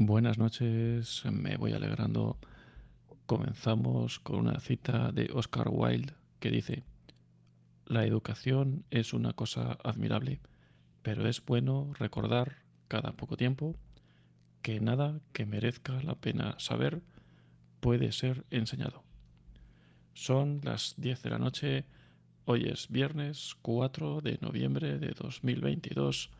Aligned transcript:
Buenas 0.00 0.38
noches, 0.38 1.24
me 1.24 1.56
voy 1.56 1.72
alegrando. 1.72 2.38
Comenzamos 3.26 4.20
con 4.20 4.36
una 4.36 4.60
cita 4.60 5.10
de 5.10 5.28
Oscar 5.34 5.66
Wilde 5.72 6.14
que 6.38 6.52
dice, 6.52 6.84
La 7.84 8.04
educación 8.06 8.84
es 8.92 9.12
una 9.12 9.32
cosa 9.32 9.76
admirable, 9.82 10.40
pero 11.02 11.26
es 11.26 11.44
bueno 11.44 11.90
recordar 11.98 12.58
cada 12.86 13.10
poco 13.16 13.36
tiempo 13.36 13.74
que 14.62 14.78
nada 14.78 15.18
que 15.32 15.46
merezca 15.46 16.00
la 16.04 16.14
pena 16.14 16.54
saber 16.60 17.02
puede 17.80 18.12
ser 18.12 18.44
enseñado. 18.50 19.02
Son 20.14 20.60
las 20.62 20.94
10 20.96 21.22
de 21.24 21.30
la 21.30 21.40
noche, 21.40 21.86
hoy 22.44 22.68
es 22.68 22.86
viernes 22.86 23.56
4 23.62 24.20
de 24.20 24.38
noviembre 24.42 25.00
de 25.00 25.10
2022 25.10 26.30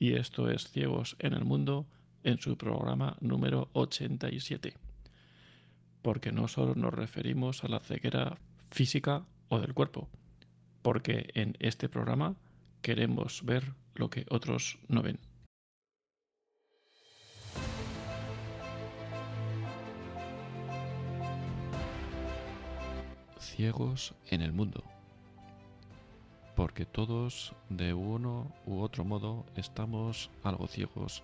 y 0.00 0.14
esto 0.14 0.50
es 0.50 0.68
Ciegos 0.68 1.14
en 1.20 1.34
el 1.34 1.44
Mundo 1.44 1.86
en 2.24 2.38
su 2.38 2.56
programa 2.56 3.16
número 3.20 3.68
87. 3.72 4.74
Porque 6.02 6.32
no 6.32 6.48
solo 6.48 6.74
nos 6.74 6.94
referimos 6.94 7.64
a 7.64 7.68
la 7.68 7.80
ceguera 7.80 8.36
física 8.70 9.24
o 9.48 9.60
del 9.60 9.74
cuerpo, 9.74 10.08
porque 10.82 11.30
en 11.34 11.56
este 11.58 11.88
programa 11.88 12.36
queremos 12.82 13.44
ver 13.44 13.74
lo 13.94 14.10
que 14.10 14.26
otros 14.30 14.78
no 14.88 15.02
ven. 15.02 15.18
Ciegos 23.40 24.14
en 24.30 24.42
el 24.42 24.52
mundo. 24.52 24.84
Porque 26.54 26.84
todos, 26.84 27.54
de 27.68 27.94
uno 27.94 28.52
u 28.66 28.80
otro 28.80 29.04
modo, 29.04 29.46
estamos 29.56 30.30
algo 30.42 30.66
ciegos 30.66 31.22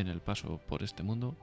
en 0.00 0.08
el 0.08 0.20
paso 0.20 0.60
por 0.68 0.82
este 0.82 1.02
mundo, 1.02 1.36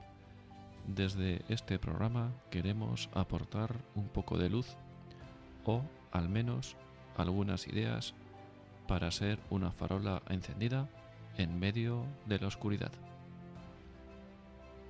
desde 0.86 1.42
este 1.48 1.78
programa 1.78 2.32
queremos 2.50 3.08
aportar 3.12 3.74
un 3.94 4.08
poco 4.08 4.38
de 4.38 4.48
luz 4.48 4.76
o 5.64 5.82
al 6.12 6.28
menos 6.28 6.76
algunas 7.16 7.66
ideas 7.66 8.14
para 8.86 9.10
ser 9.10 9.38
una 9.50 9.72
farola 9.72 10.22
encendida 10.28 10.88
en 11.36 11.58
medio 11.58 12.04
de 12.26 12.38
la 12.38 12.46
oscuridad. 12.46 12.92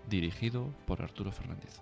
Dirigido 0.08 0.69
por 0.86 1.02
Arturo 1.02 1.32
Fernández. 1.32 1.80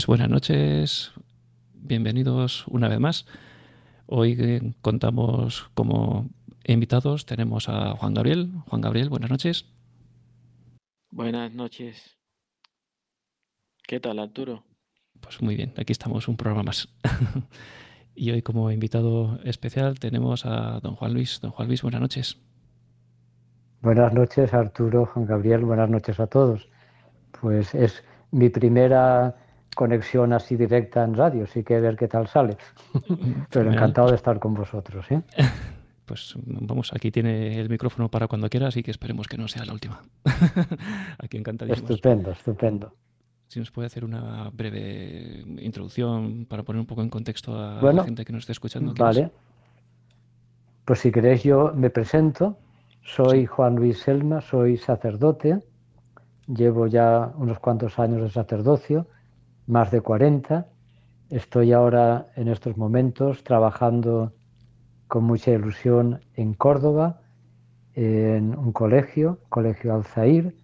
Pues 0.00 0.06
buenas 0.06 0.30
noches, 0.30 1.12
bienvenidos 1.74 2.66
una 2.68 2.88
vez 2.88 2.98
más. 2.98 3.26
Hoy 4.06 4.34
eh, 4.40 4.72
contamos 4.80 5.70
como 5.74 6.30
invitados, 6.64 7.26
tenemos 7.26 7.68
a 7.68 7.90
Juan 7.96 8.14
Gabriel. 8.14 8.50
Juan 8.66 8.80
Gabriel, 8.80 9.10
buenas 9.10 9.28
noches. 9.28 9.66
Buenas 11.10 11.52
noches. 11.52 12.16
¿Qué 13.86 14.00
tal, 14.00 14.20
Arturo? 14.20 14.64
Pues 15.20 15.42
muy 15.42 15.54
bien, 15.54 15.74
aquí 15.76 15.92
estamos, 15.92 16.28
un 16.28 16.38
programa 16.38 16.62
más. 16.62 16.88
y 18.14 18.30
hoy 18.30 18.40
como 18.40 18.70
invitado 18.70 19.38
especial 19.44 19.98
tenemos 19.98 20.46
a 20.46 20.80
don 20.80 20.96
Juan 20.96 21.12
Luis. 21.12 21.40
Don 21.42 21.50
Juan 21.50 21.68
Luis, 21.68 21.82
buenas 21.82 22.00
noches. 22.00 22.38
Buenas 23.82 24.14
noches, 24.14 24.54
Arturo, 24.54 25.04
Juan 25.04 25.26
Gabriel, 25.26 25.66
buenas 25.66 25.90
noches 25.90 26.18
a 26.20 26.26
todos. 26.26 26.70
Pues 27.38 27.74
es 27.74 28.02
mi 28.30 28.48
primera 28.48 29.36
conexión 29.80 30.34
así 30.34 30.56
directa 30.56 31.02
en 31.02 31.14
radio, 31.14 31.46
sí 31.46 31.64
que 31.64 31.80
ver 31.80 31.96
qué 31.96 32.06
tal 32.06 32.28
sale. 32.28 32.58
Pero 33.50 33.72
encantado 33.72 34.10
de 34.10 34.16
estar 34.16 34.38
con 34.38 34.52
vosotros. 34.52 35.10
¿eh? 35.10 35.22
Pues 36.04 36.34
vamos, 36.44 36.92
aquí 36.92 37.12
tiene 37.12 37.60
el 37.60 37.68
micrófono 37.68 38.10
para 38.10 38.26
cuando 38.26 38.50
quiera, 38.50 38.66
así 38.66 38.82
que 38.82 38.90
esperemos 38.90 39.28
que 39.28 39.38
no 39.38 39.46
sea 39.46 39.64
la 39.64 39.72
última. 39.72 40.02
aquí 41.18 41.36
encantadísimos. 41.36 41.88
Estupendo, 41.88 42.32
estupendo. 42.32 42.92
Si 43.46 43.60
nos 43.60 43.70
puede 43.70 43.86
hacer 43.86 44.04
una 44.04 44.50
breve 44.50 45.44
introducción 45.60 46.46
para 46.46 46.64
poner 46.64 46.80
un 46.80 46.86
poco 46.86 47.02
en 47.02 47.10
contexto 47.10 47.56
a 47.56 47.80
la 47.80 48.02
gente 48.02 48.24
que 48.24 48.32
nos 48.32 48.40
está 48.40 48.50
escuchando. 48.50 48.92
Vale. 48.98 49.30
Pues 50.84 50.98
si 50.98 51.12
queréis 51.12 51.44
yo 51.44 51.72
me 51.76 51.90
presento. 51.90 52.58
Soy 53.02 53.46
Juan 53.46 53.76
Luis 53.76 54.00
Selma, 54.00 54.40
soy 54.40 54.78
sacerdote. 54.78 55.60
Llevo 56.48 56.88
ya 56.88 57.32
unos 57.36 57.60
cuantos 57.60 58.00
años 58.00 58.20
de 58.22 58.30
sacerdocio 58.30 59.06
más 59.70 59.90
de 59.90 60.00
40. 60.00 60.66
Estoy 61.30 61.72
ahora 61.72 62.26
en 62.36 62.48
estos 62.48 62.76
momentos 62.76 63.44
trabajando 63.44 64.32
con 65.06 65.24
mucha 65.24 65.52
ilusión 65.52 66.20
en 66.34 66.54
Córdoba, 66.54 67.20
en 67.94 68.56
un 68.56 68.72
colegio, 68.72 69.38
Colegio 69.48 69.94
Alzair, 69.94 70.56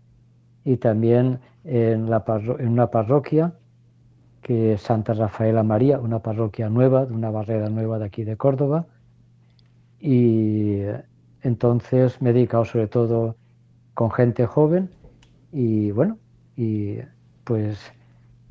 y 0.64 0.76
también 0.76 1.40
en, 1.64 2.04
una 2.04 2.90
parroquia 2.90 3.54
que 4.42 4.74
es 4.74 4.82
Santa 4.82 5.14
Rafaela 5.14 5.62
María, 5.62 5.98
una 5.98 6.20
parroquia 6.20 6.68
nueva, 6.68 7.06
de 7.06 7.14
una 7.14 7.30
barrera 7.30 7.68
nueva 7.68 7.98
de 7.98 8.04
aquí 8.04 8.24
de 8.24 8.36
Córdoba. 8.36 8.86
Y 9.98 10.82
entonces 11.42 12.20
me 12.20 12.30
he 12.30 12.32
dedicado 12.32 12.64
sobre 12.64 12.86
todo 12.86 13.36
con 13.94 14.10
gente 14.10 14.46
joven 14.46 14.90
y 15.52 15.90
bueno, 15.90 16.18
y 16.56 16.98
pues 17.44 17.92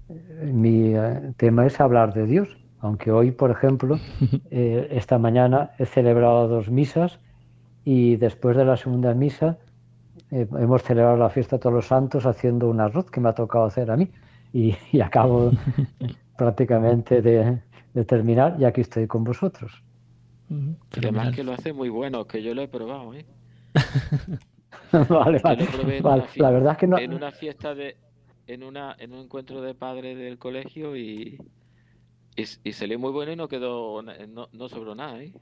mi 0.09 0.95
eh, 0.95 1.33
tema 1.37 1.65
es 1.65 1.79
hablar 1.79 2.13
de 2.13 2.25
Dios, 2.25 2.57
aunque 2.79 3.11
hoy, 3.11 3.31
por 3.31 3.51
ejemplo, 3.51 3.99
eh, 4.51 4.87
esta 4.91 5.17
mañana 5.17 5.71
he 5.79 5.85
celebrado 5.85 6.47
dos 6.47 6.69
misas 6.69 7.19
y 7.83 8.15
después 8.17 8.57
de 8.57 8.65
la 8.65 8.77
segunda 8.77 9.13
misa 9.13 9.57
eh, 10.31 10.47
hemos 10.59 10.83
celebrado 10.83 11.17
la 11.17 11.29
fiesta 11.29 11.57
de 11.57 11.61
todos 11.61 11.75
los 11.75 11.87
santos 11.87 12.25
haciendo 12.25 12.69
un 12.69 12.79
arroz 12.79 13.09
que 13.09 13.19
me 13.19 13.29
ha 13.29 13.33
tocado 13.33 13.65
hacer 13.65 13.91
a 13.91 13.97
mí 13.97 14.09
y, 14.53 14.75
acabo 15.01 15.51
prácticamente 16.37 17.21
de, 17.21 17.61
terminar 18.05 18.57
y 18.59 18.65
aquí 18.65 18.81
estoy 18.81 19.07
con 19.07 19.23
vosotros. 19.23 19.83
Además 20.97 21.35
que 21.35 21.43
lo 21.43 21.53
hace 21.53 21.73
muy 21.73 21.89
bueno, 21.89 22.25
que 22.25 22.43
yo 22.43 22.53
lo 22.53 22.61
he 22.61 22.67
probado, 22.67 23.13
¿eh? 23.13 23.25
vale, 25.09 25.39
vale. 25.39 26.25
La 26.35 26.51
verdad 26.51 26.73
es 26.73 26.77
que 26.77 26.87
no... 26.87 26.97
En 26.97 27.13
una 27.13 27.31
fiesta 27.31 27.73
de, 27.73 27.97
en, 28.47 28.63
una, 28.63 28.95
en 28.99 29.13
un 29.13 29.21
encuentro 29.21 29.61
de 29.61 29.73
padres 29.73 30.17
del 30.17 30.37
colegio 30.37 30.95
y, 30.95 31.39
y, 32.35 32.73
salió 32.73 32.99
muy 32.99 33.11
bueno 33.11 33.31
y 33.31 33.35
no 33.35 33.47
quedó, 33.47 34.01
no, 34.01 34.49
no 34.51 34.69
sobró 34.69 34.95
nada. 34.95 35.21
¿eh? 35.21 35.33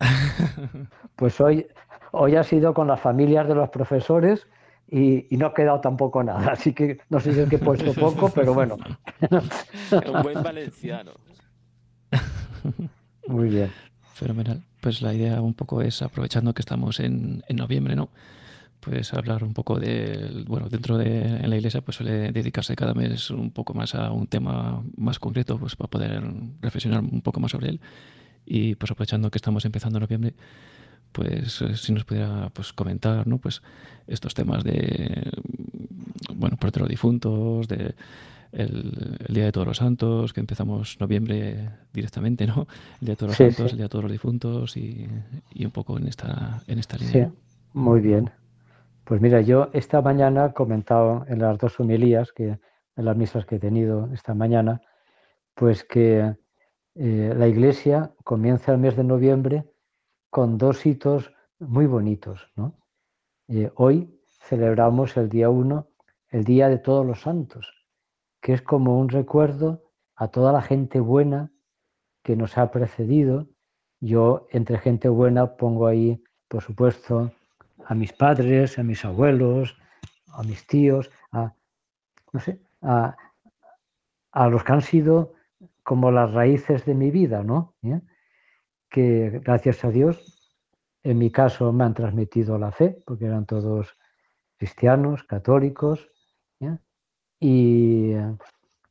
Pues 1.16 1.40
hoy, 1.40 1.66
hoy 2.12 2.36
ha 2.36 2.44
sido 2.44 2.74
con 2.74 2.86
las 2.86 3.00
familias 3.00 3.48
de 3.48 3.54
los 3.54 3.70
profesores 3.70 4.46
y, 4.88 5.26
no 5.36 5.46
ha 5.46 5.54
quedado 5.54 5.80
tampoco 5.80 6.22
nada. 6.22 6.52
Así 6.52 6.72
que 6.72 6.98
no 7.08 7.20
sé 7.20 7.32
si 7.32 7.40
es 7.40 7.48
que 7.48 7.56
he 7.56 7.58
puesto 7.58 7.92
poco, 7.94 8.30
pero 8.34 8.54
bueno. 8.54 8.76
Un 10.06 10.22
buen 10.22 10.42
valenciano. 10.42 11.12
Muy 13.26 13.48
bien. 13.48 13.72
Fenomenal. 14.14 14.62
Pues 14.80 15.02
la 15.02 15.12
idea 15.12 15.40
un 15.40 15.54
poco 15.54 15.82
es, 15.82 16.00
aprovechando 16.02 16.54
que 16.54 16.62
estamos 16.62 17.00
en, 17.00 17.42
en 17.48 17.56
noviembre, 17.56 17.96
¿no? 17.96 18.10
Pues 18.80 19.12
hablar 19.14 19.42
un 19.44 19.52
poco 19.52 19.78
de, 19.78 20.44
bueno, 20.46 20.68
dentro 20.68 20.96
de 20.96 21.22
en 21.22 21.50
la 21.50 21.56
iglesia 21.56 21.80
pues 21.80 21.96
suele 21.96 22.32
dedicarse 22.32 22.76
cada 22.76 22.94
mes 22.94 23.30
un 23.30 23.50
poco 23.50 23.74
más 23.74 23.94
a 23.94 24.12
un 24.12 24.26
tema 24.26 24.82
más 24.96 25.18
concreto, 25.18 25.58
pues 25.58 25.76
para 25.76 25.88
poder 25.88 26.22
reflexionar 26.60 27.00
un 27.00 27.22
poco 27.22 27.40
más 27.40 27.50
sobre 27.52 27.70
él. 27.70 27.80
Y 28.44 28.76
pues 28.76 28.90
aprovechando 28.90 29.30
que 29.30 29.38
estamos 29.38 29.64
empezando 29.64 29.98
en 29.98 30.02
noviembre, 30.02 30.34
pues 31.12 31.62
eh, 31.62 31.76
si 31.76 31.92
nos 31.92 32.04
pudiera 32.04 32.50
pues 32.50 32.72
comentar, 32.72 33.26
¿no? 33.26 33.38
Pues 33.38 33.62
estos 34.06 34.34
temas 34.34 34.62
de, 34.62 35.32
bueno, 36.34 36.56
por 36.56 36.76
los 36.78 36.88
difuntos, 36.88 37.66
de 37.68 37.94
el, 38.52 39.18
Día 39.28 39.44
de 39.44 39.52
Todos 39.52 39.66
los 39.66 39.76
Santos, 39.78 40.32
que 40.32 40.40
empezamos 40.40 40.98
noviembre 41.00 41.70
directamente, 41.92 42.46
¿no? 42.46 42.66
El 43.00 43.06
Día 43.06 43.12
de 43.12 43.16
Todos 43.16 43.30
los 43.30 43.36
Santos, 43.36 43.72
el 43.72 43.78
Día 43.78 43.86
de 43.86 43.88
Todos 43.88 44.04
los 44.04 44.12
Difuntos 44.12 44.76
y, 44.76 45.08
y, 45.54 45.64
un 45.64 45.70
poco 45.70 45.98
en 45.98 46.06
esta, 46.06 46.62
en 46.66 46.78
esta 46.78 46.96
línea. 46.96 47.28
Sí, 47.28 47.32
muy 47.72 48.00
bien. 48.00 48.30
Pues 49.06 49.20
mira, 49.20 49.40
yo 49.40 49.68
esta 49.72 50.02
mañana 50.02 50.46
he 50.46 50.52
comentado 50.52 51.24
en 51.28 51.38
las 51.38 51.56
dos 51.58 51.78
homilías, 51.78 52.32
que, 52.32 52.58
en 52.96 53.04
las 53.04 53.16
misas 53.16 53.46
que 53.46 53.54
he 53.54 53.58
tenido 53.60 54.12
esta 54.12 54.34
mañana, 54.34 54.80
pues 55.54 55.84
que 55.84 56.34
eh, 56.96 57.34
la 57.36 57.46
Iglesia 57.46 58.12
comienza 58.24 58.72
el 58.72 58.78
mes 58.78 58.96
de 58.96 59.04
noviembre 59.04 59.64
con 60.28 60.58
dos 60.58 60.84
hitos 60.84 61.32
muy 61.60 61.86
bonitos. 61.86 62.52
Eh, 63.46 63.70
hoy 63.76 64.20
celebramos 64.40 65.16
el 65.16 65.28
día 65.28 65.50
1, 65.50 65.88
el 66.30 66.42
Día 66.42 66.68
de 66.68 66.78
Todos 66.78 67.06
los 67.06 67.20
Santos, 67.20 67.86
que 68.40 68.54
es 68.54 68.62
como 68.62 68.98
un 68.98 69.08
recuerdo 69.08 69.84
a 70.16 70.32
toda 70.32 70.50
la 70.50 70.62
gente 70.62 70.98
buena 70.98 71.52
que 72.24 72.34
nos 72.34 72.58
ha 72.58 72.72
precedido. 72.72 73.46
Yo 74.00 74.48
entre 74.50 74.78
gente 74.78 75.08
buena 75.08 75.54
pongo 75.54 75.86
ahí, 75.86 76.20
por 76.48 76.60
supuesto, 76.60 77.30
a 77.88 77.94
mis 77.94 78.12
padres, 78.12 78.78
a 78.78 78.82
mis 78.82 79.04
abuelos, 79.04 79.76
a 80.28 80.42
mis 80.42 80.66
tíos, 80.66 81.10
a, 81.32 81.54
no 82.32 82.40
sé, 82.40 82.60
a, 82.82 83.16
los 84.50 84.64
que 84.64 84.72
han 84.72 84.82
sido 84.82 85.34
como 85.82 86.10
las 86.10 86.32
raíces 86.32 86.84
de 86.84 86.94
mi 86.94 87.10
vida, 87.10 87.42
¿no? 87.42 87.74
¿Eh? 87.82 88.00
Que 88.90 89.40
gracias 89.42 89.84
a 89.84 89.90
Dios, 89.90 90.36
en 91.02 91.18
mi 91.18 91.30
caso 91.30 91.72
me 91.72 91.84
han 91.84 91.94
transmitido 91.94 92.58
la 92.58 92.72
fe, 92.72 92.98
porque 93.06 93.26
eran 93.26 93.46
todos 93.46 93.96
cristianos, 94.58 95.24
católicos, 95.24 96.10
¿eh? 96.60 96.76
y 97.38 98.12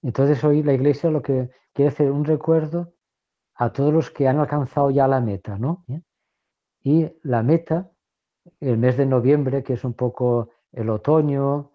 entonces 0.01 0.43
hoy 0.43 0.63
la 0.63 0.73
iglesia 0.73 1.09
lo 1.09 1.21
que 1.21 1.49
quiere 1.73 1.89
hacer 1.89 2.11
un 2.11 2.25
recuerdo 2.25 2.93
a 3.55 3.71
todos 3.71 3.93
los 3.93 4.09
que 4.11 4.27
han 4.27 4.39
alcanzado 4.39 4.89
ya 4.91 5.07
la 5.07 5.21
meta, 5.21 5.57
¿no? 5.57 5.83
¿Eh? 5.87 6.01
Y 6.83 7.11
la 7.23 7.43
meta, 7.43 7.91
el 8.59 8.77
mes 8.77 8.97
de 8.97 9.05
noviembre, 9.05 9.63
que 9.63 9.73
es 9.73 9.83
un 9.83 9.93
poco 9.93 10.49
el 10.71 10.89
otoño, 10.89 11.71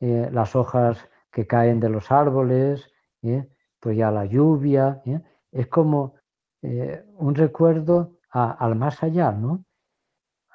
eh, 0.00 0.28
las 0.32 0.56
hojas 0.56 1.08
que 1.30 1.46
caen 1.46 1.80
de 1.80 1.88
los 1.88 2.10
árboles, 2.10 2.90
¿eh? 3.22 3.48
pues 3.80 3.96
ya 3.96 4.10
la 4.10 4.26
lluvia, 4.26 5.02
es 5.50 5.66
como 5.68 6.14
un 6.62 7.34
recuerdo 7.34 8.18
al 8.30 8.76
más 8.76 9.02
allá, 9.02 9.32
¿no? 9.32 9.64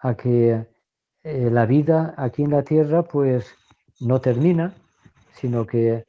A 0.02 0.16
que 0.16 0.66
la 1.24 1.66
vida 1.66 2.14
aquí 2.16 2.44
en 2.44 2.52
la 2.52 2.64
tierra 2.64 3.04
pues 3.04 3.54
no 4.00 4.22
termina, 4.22 4.74
sino 5.34 5.66
que 5.66 6.06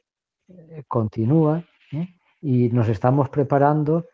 continúa 0.86 1.64
y 2.40 2.68
nos 2.70 2.88
estamos 2.88 3.28
preparando 3.28 4.06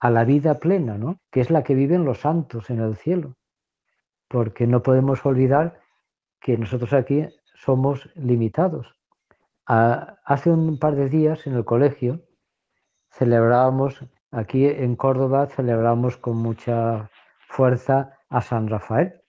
a 0.00 0.10
la 0.10 0.24
vida 0.24 0.58
plena, 0.58 0.96
¿no? 0.96 1.20
que 1.30 1.40
es 1.40 1.50
la 1.50 1.62
que 1.62 1.74
viven 1.74 2.04
los 2.04 2.20
santos 2.20 2.70
en 2.70 2.80
el 2.80 2.96
cielo. 2.96 3.34
Porque 4.28 4.66
no 4.66 4.82
podemos 4.82 5.24
olvidar 5.24 5.80
que 6.40 6.56
nosotros 6.56 6.92
aquí 6.92 7.26
somos 7.54 8.08
limitados. 8.14 8.86
hace 9.66 10.50
un 10.50 10.78
par 10.78 10.94
de 10.94 11.08
días 11.08 11.46
en 11.46 11.54
el 11.54 11.64
colegio 11.64 12.22
celebrábamos, 13.10 14.04
aquí 14.30 14.66
en 14.66 14.96
Córdoba 14.96 15.46
celebramos 15.46 16.16
con 16.16 16.36
mucha 16.36 17.10
fuerza 17.48 18.18
a 18.28 18.40
San 18.40 18.68
Rafael, 18.68 19.22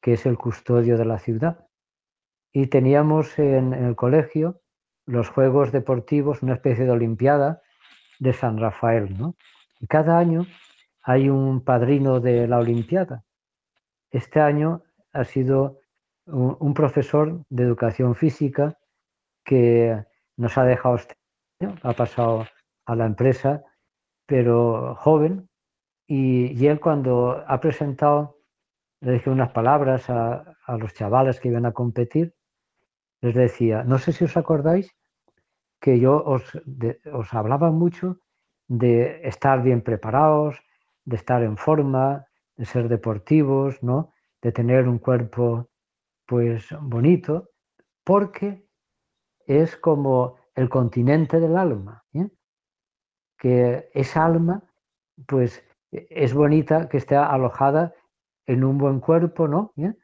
que 0.00 0.12
es 0.14 0.26
el 0.26 0.36
custodio 0.36 0.98
de 0.98 1.04
la 1.04 1.18
ciudad. 1.18 1.66
Y 2.52 2.66
teníamos 2.66 3.38
en, 3.38 3.72
en 3.72 3.84
el 3.84 3.96
colegio 3.96 4.60
los 5.06 5.28
Juegos 5.28 5.72
Deportivos, 5.72 6.42
una 6.42 6.54
especie 6.54 6.84
de 6.84 6.90
Olimpiada 6.90 7.62
de 8.18 8.32
San 8.32 8.58
Rafael, 8.58 9.18
¿no? 9.18 9.34
Y 9.80 9.86
cada 9.86 10.18
año 10.18 10.46
hay 11.02 11.28
un 11.28 11.64
padrino 11.64 12.20
de 12.20 12.46
la 12.46 12.58
Olimpiada. 12.58 13.24
Este 14.10 14.40
año 14.40 14.82
ha 15.12 15.24
sido 15.24 15.78
un, 16.26 16.74
profesor 16.74 17.44
de 17.48 17.64
educación 17.64 18.14
física 18.14 18.76
que 19.44 20.04
nos 20.36 20.56
ha 20.58 20.64
dejado 20.64 20.96
este 20.96 21.14
año, 21.60 21.74
ha 21.82 21.92
pasado 21.92 22.46
a 22.86 22.96
la 22.96 23.06
empresa, 23.06 23.62
pero 24.26 24.94
joven, 24.96 25.48
y, 26.06 26.66
él 26.66 26.80
cuando 26.80 27.44
ha 27.46 27.60
presentado, 27.60 28.38
le 29.00 29.12
dije 29.12 29.30
unas 29.30 29.52
palabras 29.52 30.10
a, 30.10 30.56
los 30.78 30.94
chavales 30.94 31.40
que 31.40 31.48
iban 31.48 31.66
a 31.66 31.72
competir, 31.72 32.34
les 33.20 33.34
decía, 33.34 33.82
no 33.84 33.98
sé 33.98 34.12
si 34.12 34.24
os 34.24 34.36
acordáis 34.36 34.94
que 35.80 35.98
yo 35.98 36.22
os, 36.24 36.60
os 37.12 37.34
hablaba 37.34 37.70
mucho 37.70 38.18
de 38.68 39.20
estar 39.26 39.62
bien 39.62 39.82
preparados, 39.82 40.60
de 41.04 41.16
estar 41.16 41.42
en 41.42 41.56
forma, 41.56 42.26
de 42.60 42.66
ser 42.66 42.90
deportivos, 42.90 43.82
¿no? 43.82 44.12
de 44.42 44.52
tener 44.52 44.86
un 44.86 44.98
cuerpo 44.98 45.70
pues 46.26 46.68
bonito, 46.82 47.48
porque 48.04 48.66
es 49.46 49.78
como 49.78 50.36
el 50.54 50.68
continente 50.68 51.40
del 51.40 51.56
alma, 51.56 52.04
¿eh? 52.12 52.28
que 53.38 53.88
esa 53.94 54.26
alma 54.26 54.62
pues 55.26 55.64
es 55.90 56.34
bonita 56.34 56.90
que 56.90 56.98
esté 56.98 57.16
alojada 57.16 57.94
en 58.44 58.62
un 58.62 58.76
buen 58.76 59.00
cuerpo, 59.00 59.48
¿no? 59.48 59.72
¿Eh? 59.78 59.94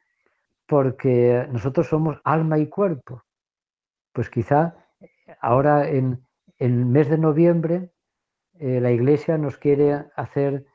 Porque 0.65 1.47
nosotros 1.51 1.87
somos 1.87 2.19
alma 2.23 2.57
y 2.57 2.69
cuerpo. 2.69 3.23
Pues 4.13 4.31
quizá 4.31 4.75
ahora 5.41 5.87
en 5.87 6.25
el 6.57 6.85
mes 6.87 7.07
de 7.07 7.19
noviembre 7.19 7.91
eh, 8.53 8.81
la 8.81 8.89
Iglesia 8.89 9.37
nos 9.37 9.57
quiere 9.57 10.07
hacer 10.15 10.65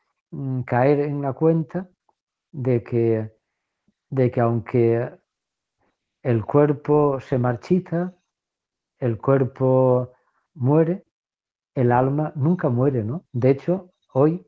caer 0.66 1.00
en 1.00 1.22
la 1.22 1.32
cuenta 1.32 1.88
de 2.50 2.82
que, 2.82 3.32
de 4.10 4.30
que 4.30 4.40
aunque 4.40 5.10
el 6.22 6.44
cuerpo 6.44 7.20
se 7.20 7.38
marchita, 7.38 8.14
el 8.98 9.18
cuerpo 9.18 10.12
muere, 10.54 11.04
el 11.74 11.92
alma 11.92 12.32
nunca 12.36 12.68
muere, 12.68 13.02
¿no? 13.02 13.24
De 13.32 13.50
hecho, 13.50 13.92
hoy 14.12 14.46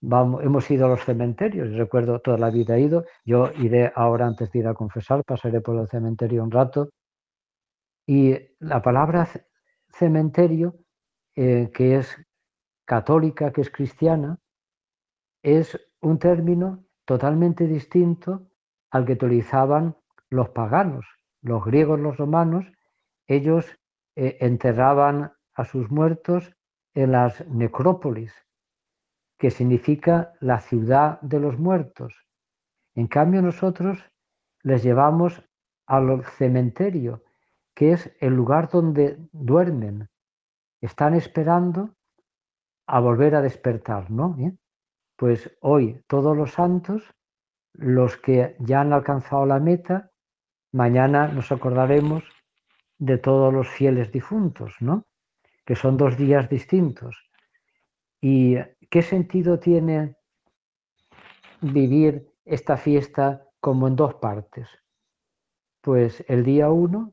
vamos, 0.00 0.42
hemos 0.42 0.70
ido 0.70 0.86
a 0.86 0.88
los 0.88 1.04
cementerios, 1.04 1.76
recuerdo 1.76 2.20
toda 2.20 2.38
la 2.38 2.50
vida 2.50 2.76
he 2.76 2.82
ido, 2.82 3.04
yo 3.24 3.50
iré 3.58 3.92
ahora 3.94 4.26
antes 4.26 4.50
de 4.50 4.60
ir 4.60 4.66
a 4.66 4.74
confesar, 4.74 5.24
pasaré 5.24 5.60
por 5.60 5.76
el 5.76 5.88
cementerio 5.88 6.42
un 6.42 6.50
rato, 6.50 6.90
y 8.06 8.36
la 8.58 8.82
palabra 8.82 9.28
cementerio, 9.92 10.76
eh, 11.36 11.70
que 11.72 11.96
es 11.96 12.16
católica, 12.84 13.52
que 13.52 13.60
es 13.60 13.70
cristiana, 13.70 14.38
es 15.42 15.78
un 16.00 16.18
término 16.18 16.84
totalmente 17.04 17.66
distinto 17.66 18.46
al 18.90 19.04
que 19.04 19.12
utilizaban 19.14 19.96
los 20.28 20.50
paganos. 20.50 21.06
Los 21.42 21.64
griegos, 21.64 21.98
los 21.98 22.16
romanos, 22.16 22.66
ellos 23.26 23.66
eh, 24.16 24.36
enterraban 24.40 25.32
a 25.54 25.64
sus 25.64 25.90
muertos 25.90 26.54
en 26.94 27.12
las 27.12 27.46
necrópolis, 27.48 28.32
que 29.38 29.50
significa 29.50 30.34
la 30.40 30.60
ciudad 30.60 31.20
de 31.20 31.40
los 31.40 31.58
muertos. 31.58 32.14
En 32.94 33.06
cambio 33.06 33.40
nosotros 33.40 34.04
les 34.62 34.82
llevamos 34.82 35.42
al 35.86 36.24
cementerio, 36.24 37.22
que 37.74 37.92
es 37.92 38.14
el 38.20 38.34
lugar 38.34 38.68
donde 38.68 39.16
duermen. 39.32 40.08
Están 40.80 41.14
esperando 41.14 41.94
a 42.86 43.00
volver 43.00 43.34
a 43.34 43.42
despertar, 43.42 44.10
¿no? 44.10 44.36
Pues 45.20 45.54
hoy 45.60 46.02
todos 46.06 46.34
los 46.34 46.52
santos, 46.52 47.02
los 47.74 48.16
que 48.16 48.56
ya 48.58 48.80
han 48.80 48.94
alcanzado 48.94 49.44
la 49.44 49.60
meta, 49.60 50.12
mañana 50.72 51.28
nos 51.28 51.52
acordaremos 51.52 52.24
de 52.96 53.18
todos 53.18 53.52
los 53.52 53.68
fieles 53.68 54.10
difuntos, 54.12 54.76
¿no? 54.80 55.04
Que 55.66 55.76
son 55.76 55.98
dos 55.98 56.16
días 56.16 56.48
distintos. 56.48 57.14
¿Y 58.22 58.56
qué 58.88 59.02
sentido 59.02 59.58
tiene 59.58 60.16
vivir 61.60 62.26
esta 62.46 62.78
fiesta 62.78 63.46
como 63.60 63.88
en 63.88 63.96
dos 63.96 64.14
partes? 64.14 64.70
Pues 65.82 66.24
el 66.28 66.44
día 66.44 66.70
uno, 66.70 67.12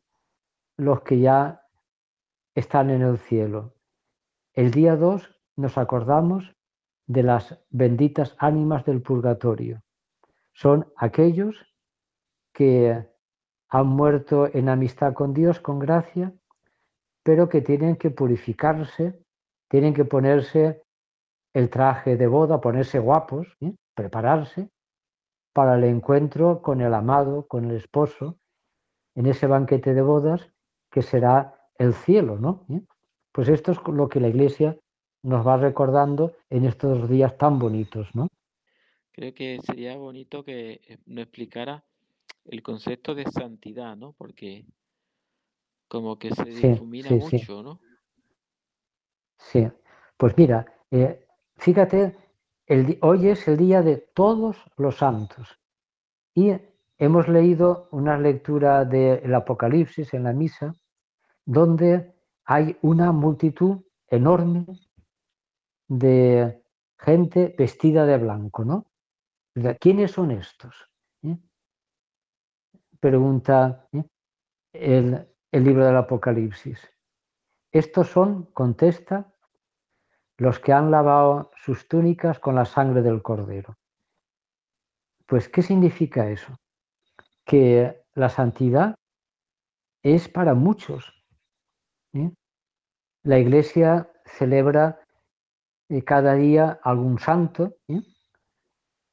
los 0.78 1.02
que 1.02 1.20
ya 1.20 1.62
están 2.56 2.90
en 2.90 3.02
el 3.02 3.18
cielo. 3.18 3.76
El 4.54 4.72
día 4.72 4.96
dos, 4.96 5.30
nos 5.58 5.78
acordamos 5.78 6.57
de 7.08 7.24
las 7.24 7.58
benditas 7.70 8.36
ánimas 8.38 8.86
del 8.86 9.02
purgatorio. 9.02 9.82
Son 10.54 10.92
aquellos 10.98 11.56
que 12.54 13.08
han 13.70 13.88
muerto 13.88 14.50
en 14.54 14.70
amistad 14.70 15.14
con 15.14 15.34
Dios, 15.34 15.60
con 15.60 15.80
gracia, 15.80 16.34
pero 17.24 17.50
que 17.50 17.62
tienen 17.62 17.96
que 17.96 18.12
purificarse, 18.12 19.20
tienen 19.70 19.94
que 19.94 20.06
ponerse 20.06 20.84
el 21.54 21.70
traje 21.70 22.18
de 22.18 22.28
boda, 22.28 22.62
ponerse 22.62 23.00
guapos, 23.00 23.58
¿eh? 23.62 23.74
prepararse 23.94 24.70
para 25.54 25.76
el 25.76 25.86
encuentro 25.86 26.62
con 26.62 26.82
el 26.82 26.94
amado, 26.94 27.48
con 27.48 27.66
el 27.66 27.76
esposo, 27.76 28.38
en 29.16 29.26
ese 29.26 29.48
banquete 29.48 29.94
de 29.94 30.02
bodas 30.02 30.52
que 30.92 31.02
será 31.02 31.60
el 31.78 31.94
cielo, 31.94 32.38
¿no? 32.38 32.66
¿Eh? 32.70 32.82
Pues 33.32 33.50
esto 33.50 33.72
es 33.72 33.80
lo 33.88 34.08
que 34.08 34.20
la 34.20 34.28
Iglesia 34.28 34.78
nos 35.24 35.46
va 35.46 35.58
recordando 35.58 36.34
en 36.50 36.66
estos 36.66 37.10
días 37.10 37.38
tan 37.38 37.60
bonitos, 37.60 38.08
¿no? 38.14 38.28
Creo 39.12 39.34
que 39.34 39.60
sería 39.66 39.96
bonito 39.98 40.44
que 40.44 40.82
eh, 40.88 40.98
nos 41.06 41.24
explicara 41.24 41.84
el 42.46 42.62
concepto 42.62 43.16
de 43.16 43.26
santidad, 43.26 43.96
¿no? 43.96 44.14
Porque 44.14 44.66
como 45.88 46.18
que 46.20 46.34
se 46.34 46.46
difumina 46.46 47.10
mucho, 47.10 47.64
¿no? 47.64 47.80
Sí, 49.38 49.68
pues 50.18 50.38
mira, 50.38 50.66
eh, 50.92 51.26
fíjate, 51.56 52.16
el, 52.66 52.98
hoy 53.02 53.30
es 53.30 53.48
el 53.48 53.58
día 53.58 53.82
de 53.82 53.98
todos 53.98 54.58
los 54.76 54.98
santos 54.98 55.60
y 56.34 56.54
hemos 56.98 57.28
leído 57.28 57.88
una 57.92 58.18
lectura 58.18 58.84
del 58.86 59.34
Apocalipsis 59.34 60.14
en 60.14 60.24
la 60.24 60.34
misa 60.34 60.76
donde 61.46 62.14
hay 62.44 62.78
una 62.82 63.12
multitud 63.12 63.82
enorme 64.10 64.66
de 65.88 66.64
gente 66.98 67.56
vestida 67.58 68.06
de 68.06 68.18
blanco, 68.18 68.66
¿no? 68.66 68.86
¿Quiénes 69.80 70.12
son 70.12 70.32
estos? 70.32 70.90
¿Eh? 71.24 71.38
pregunta 73.00 73.88
¿eh? 73.94 74.04
el, 74.74 75.28
el 75.52 75.64
libro 75.64 75.86
del 75.86 75.98
Apocalipsis. 75.98 76.80
Estos 77.72 78.10
son, 78.10 78.46
contesta, 78.54 79.34
los 80.38 80.60
que 80.60 80.74
han 80.74 80.92
lavado 80.92 81.52
sus 81.56 81.88
túnicas 81.88 82.40
con 82.40 82.56
la 82.56 82.66
sangre 82.66 83.02
del 83.02 83.22
cordero. 83.22 83.78
Pues, 85.26 85.50
¿qué 85.50 85.62
significa 85.62 86.30
eso? 86.30 86.56
Que 87.44 88.04
la 88.14 88.30
santidad 88.30 88.96
es 90.04 90.30
para 90.30 90.54
muchos. 90.54 91.26
¿eh? 92.14 92.32
La 93.24 93.40
iglesia 93.40 94.12
celebra 94.26 95.00
eh, 95.90 96.04
cada 96.04 96.34
día 96.36 96.80
algún 96.84 97.20
santo, 97.20 97.76
¿eh? 97.88 98.02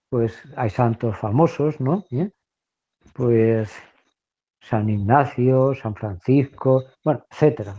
pues 0.09 0.43
hay 0.57 0.71
santos 0.71 1.17
famosos, 1.17 1.81
¿no? 1.81 2.05
Pues 3.13 3.73
San 4.61 4.89
Ignacio, 4.89 5.75
San 5.75 5.95
Francisco, 5.95 6.85
bueno, 7.05 7.25
etcétera. 7.31 7.75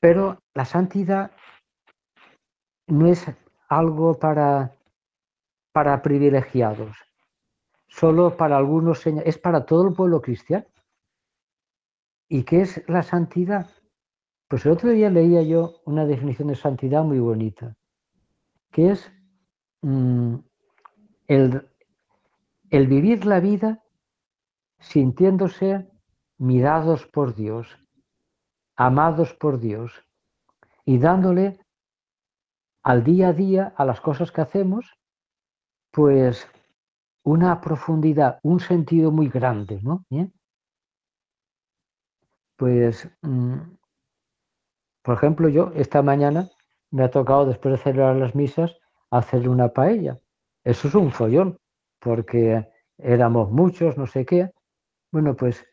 Pero 0.00 0.42
la 0.54 0.64
santidad 0.64 1.30
no 2.86 3.06
es 3.06 3.26
algo 3.68 4.18
para, 4.18 4.74
para 5.72 6.02
privilegiados, 6.02 6.96
solo 7.86 8.36
para 8.36 8.56
algunos, 8.56 9.06
es 9.06 9.38
para 9.38 9.66
todo 9.66 9.88
el 9.88 9.94
pueblo 9.94 10.20
cristiano. 10.20 10.66
¿Y 12.28 12.44
qué 12.44 12.62
es 12.62 12.82
la 12.88 13.02
santidad? 13.02 13.70
Pues 14.48 14.64
el 14.64 14.72
otro 14.72 14.90
día 14.90 15.10
leía 15.10 15.42
yo 15.42 15.82
una 15.84 16.06
definición 16.06 16.48
de 16.48 16.54
santidad 16.54 17.04
muy 17.04 17.18
bonita, 17.18 17.76
que 18.72 18.92
es 18.92 19.12
mm, 19.82 20.36
el, 21.26 21.68
vivir 22.70 23.26
la 23.26 23.40
vida 23.40 23.84
sintiéndose 24.78 25.86
mirados 26.38 27.06
por 27.06 27.34
Dios, 27.34 27.68
amados 28.74 29.34
por 29.34 29.60
Dios 29.60 29.92
y 30.86 30.98
dándole 30.98 31.60
al 32.82 33.04
día 33.04 33.28
a 33.28 33.32
día 33.34 33.74
a 33.76 33.84
las 33.84 34.00
cosas 34.00 34.32
que 34.32 34.40
hacemos, 34.40 34.94
pues 35.90 36.48
una 37.22 37.60
profundidad, 37.60 38.38
un 38.42 38.60
sentido 38.60 39.10
muy 39.10 39.28
grande, 39.28 39.78
¿no? 39.82 40.06
¿Eh? 40.08 40.30
Pues, 42.56 43.10
mm, 43.20 43.77
por 45.08 45.16
ejemplo, 45.16 45.48
yo 45.48 45.72
esta 45.74 46.02
mañana 46.02 46.50
me 46.90 47.02
ha 47.02 47.10
tocado, 47.10 47.46
después 47.46 47.72
de 47.72 47.82
celebrar 47.82 48.16
las 48.16 48.34
misas, 48.34 48.76
hacer 49.10 49.48
una 49.48 49.72
paella. 49.72 50.20
Eso 50.64 50.88
es 50.88 50.94
un 50.94 51.12
follón, 51.12 51.58
porque 51.98 52.68
éramos 52.98 53.50
muchos, 53.50 53.96
no 53.96 54.06
sé 54.06 54.26
qué. 54.26 54.50
Bueno, 55.10 55.34
pues 55.34 55.64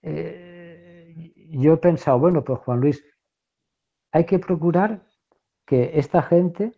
eh, 0.00 1.30
yo 1.50 1.74
he 1.74 1.76
pensado, 1.76 2.18
bueno, 2.20 2.42
pues 2.42 2.58
Juan 2.60 2.80
Luis, 2.80 3.04
hay 4.12 4.24
que 4.24 4.38
procurar 4.38 5.06
que 5.66 5.98
esta 5.98 6.22
gente 6.22 6.72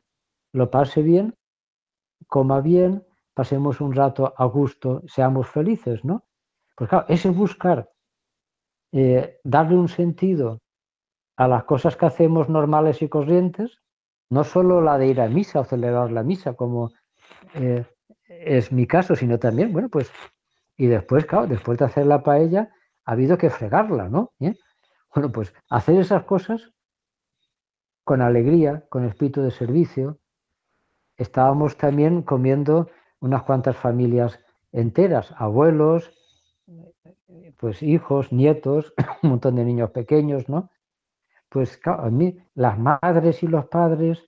lo 0.53 0.73
pase 0.73 1.03
bien, 1.03 1.37
coma 2.27 2.61
bien, 2.61 3.07
pasemos 3.33 3.81
un 3.81 3.95
rato 3.95 4.35
a 4.37 4.45
gusto, 4.47 5.03
seamos 5.07 5.49
felices, 5.49 6.05
¿no? 6.05 6.25
Pues 6.75 6.91
claro, 6.91 7.07
ese 7.09 7.31
buscar 7.31 7.93
eh, 8.91 9.39
darle 9.45 9.77
un 9.77 9.87
sentido 9.89 10.62
a 11.37 11.49
las 11.49 11.65
cosas 11.65 11.97
que 11.97 12.07
hacemos 12.07 12.49
normales 12.49 13.03
y 13.03 13.09
corrientes, 13.09 13.79
no 14.31 14.45
solo 14.45 14.81
la 14.81 14.99
de 14.99 15.09
ir 15.09 15.21
a 15.21 15.29
misa 15.29 15.61
o 15.61 15.65
celebrar 15.65 16.11
la 16.11 16.23
misa, 16.23 16.55
como 16.55 16.91
eh, 17.55 17.85
es 18.29 18.73
mi 18.73 18.87
caso, 18.87 19.15
sino 19.15 19.39
también, 19.39 19.73
bueno, 19.73 19.89
pues, 19.89 20.11
y 20.77 20.87
después, 20.87 21.27
claro, 21.27 21.47
después 21.47 21.79
de 21.79 21.85
hacer 21.85 22.07
la 22.07 22.23
paella, 22.23 22.71
ha 23.05 23.13
habido 23.13 23.37
que 23.37 23.51
fregarla, 23.51 24.09
¿no? 24.09 24.33
¿Eh? 24.41 24.55
Bueno, 25.15 25.31
pues 25.31 25.53
hacer 25.69 25.99
esas 25.99 26.25
cosas 26.25 26.73
con 28.05 28.23
alegría, 28.23 28.85
con 28.89 29.05
espíritu 29.05 29.43
de 29.43 29.51
servicio. 29.51 30.19
Estábamos 31.17 31.77
también 31.77 32.23
comiendo 32.23 32.89
unas 33.21 33.43
cuantas 33.43 33.77
familias 33.77 34.41
enteras, 34.73 35.33
abuelos, 35.37 36.11
pues 37.59 37.83
hijos, 37.83 38.33
nietos, 38.33 38.93
un 39.23 39.31
montón 39.31 39.57
de 39.57 39.65
niños 39.65 39.91
pequeños, 39.91 40.49
¿no? 40.49 40.71
Pues 41.53 41.79
a 41.85 42.09
mí, 42.09 42.39
las 42.55 42.79
madres 42.79 43.43
y 43.43 43.47
los 43.47 43.67
padres, 43.67 44.27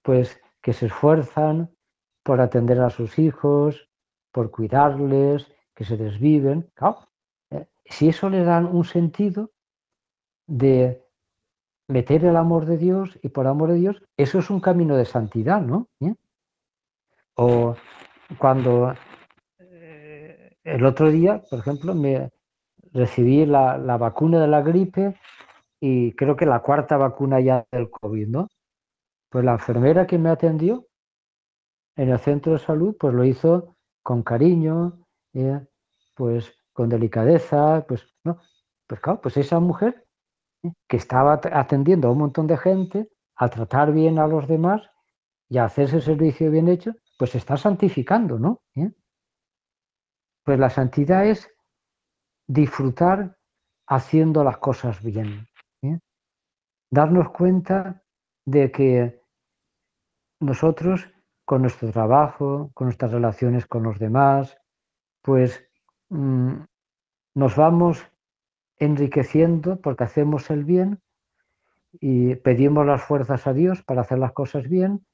pues 0.00 0.40
que 0.62 0.72
se 0.72 0.86
esfuerzan 0.86 1.70
por 2.22 2.40
atender 2.40 2.80
a 2.80 2.88
sus 2.88 3.18
hijos, 3.18 3.90
por 4.32 4.50
cuidarles, 4.50 5.52
que 5.74 5.84
se 5.84 5.98
desviven, 5.98 6.70
eh, 7.50 7.66
si 7.84 8.08
eso 8.08 8.30
le 8.30 8.42
dan 8.42 8.64
un 8.66 8.84
sentido 8.84 9.50
de 10.46 11.04
meter 11.88 12.24
el 12.24 12.36
amor 12.36 12.64
de 12.64 12.78
Dios 12.78 13.18
y 13.22 13.28
por 13.28 13.46
amor 13.46 13.72
de 13.72 13.78
Dios, 13.78 14.02
eso 14.16 14.38
es 14.38 14.48
un 14.48 14.60
camino 14.60 14.96
de 14.96 15.04
santidad, 15.04 15.60
¿no? 15.60 15.88
¿Eh? 16.00 16.14
O 17.34 17.76
cuando 18.38 18.94
el 20.64 20.84
otro 20.84 21.10
día, 21.10 21.42
por 21.50 21.58
ejemplo, 21.58 21.94
me 21.94 22.30
recibí 22.92 23.46
la, 23.46 23.76
vacuna 23.98 24.40
de 24.40 24.48
la 24.48 24.62
gripe 24.62 25.16
y 25.80 26.12
creo 26.12 26.36
que 26.36 26.46
la 26.46 26.60
cuarta 26.60 26.96
vacuna 26.96 27.40
ya 27.40 27.66
del 27.72 27.90
COVID, 27.90 28.28
¿no? 28.28 28.48
Pues 29.30 29.44
la 29.44 29.52
enfermera 29.52 30.06
que 30.06 30.18
me 30.18 30.28
atendió 30.28 30.86
en 31.96 32.10
el 32.10 32.18
centro 32.18 32.52
de 32.52 32.58
salud, 32.58 32.96
pues 32.98 33.14
lo 33.14 33.24
hizo 33.24 33.76
con 34.02 34.22
cariño, 34.22 35.06
¿eh? 35.32 35.60
pues 36.14 36.52
con 36.72 36.88
delicadeza, 36.88 37.84
pues, 37.88 38.06
¿no? 38.24 38.38
Pues 38.86 39.00
claro, 39.00 39.20
pues 39.20 39.36
esa 39.36 39.60
mujer 39.60 40.06
¿eh? 40.62 40.72
que 40.88 40.96
estaba 40.96 41.40
atendiendo 41.52 42.08
a 42.08 42.12
un 42.12 42.18
montón 42.18 42.46
de 42.46 42.56
gente, 42.56 43.08
a 43.36 43.48
tratar 43.48 43.92
bien 43.92 44.18
a 44.18 44.26
los 44.26 44.46
demás 44.46 44.82
y 45.48 45.58
a 45.58 45.64
hacer 45.64 45.86
ese 45.86 46.00
servicio 46.00 46.50
bien 46.50 46.68
hecho, 46.68 46.92
pues 47.18 47.30
se 47.30 47.38
está 47.38 47.56
santificando, 47.56 48.38
¿no? 48.38 48.62
¿Eh? 48.74 48.90
Pues 50.44 50.58
la 50.58 50.70
santidad 50.70 51.26
es 51.26 51.48
disfrutar 52.46 53.36
haciendo 53.86 54.44
las 54.44 54.58
cosas 54.58 55.02
bien. 55.02 55.46
Darnos 56.90 57.30
cuenta 57.30 58.02
de 58.44 58.70
que 58.72 59.22
nosotros, 60.40 61.08
con 61.44 61.62
nuestro 61.62 61.90
trabajo, 61.92 62.70
con 62.74 62.86
nuestras 62.86 63.12
relaciones 63.12 63.66
con 63.66 63.82
los 63.82 63.98
demás, 63.98 64.58
pues 65.22 65.64
mm, 66.08 66.54
nos 67.34 67.56
vamos 67.56 68.06
enriqueciendo 68.78 69.80
porque 69.80 70.04
hacemos 70.04 70.50
el 70.50 70.64
bien 70.64 71.00
y 71.92 72.34
pedimos 72.36 72.86
las 72.86 73.02
fuerzas 73.02 73.46
a 73.46 73.52
Dios 73.52 73.82
para 73.82 74.02
hacer 74.02 74.18
las 74.18 74.32
cosas 74.32 74.68
bien. 74.68 75.04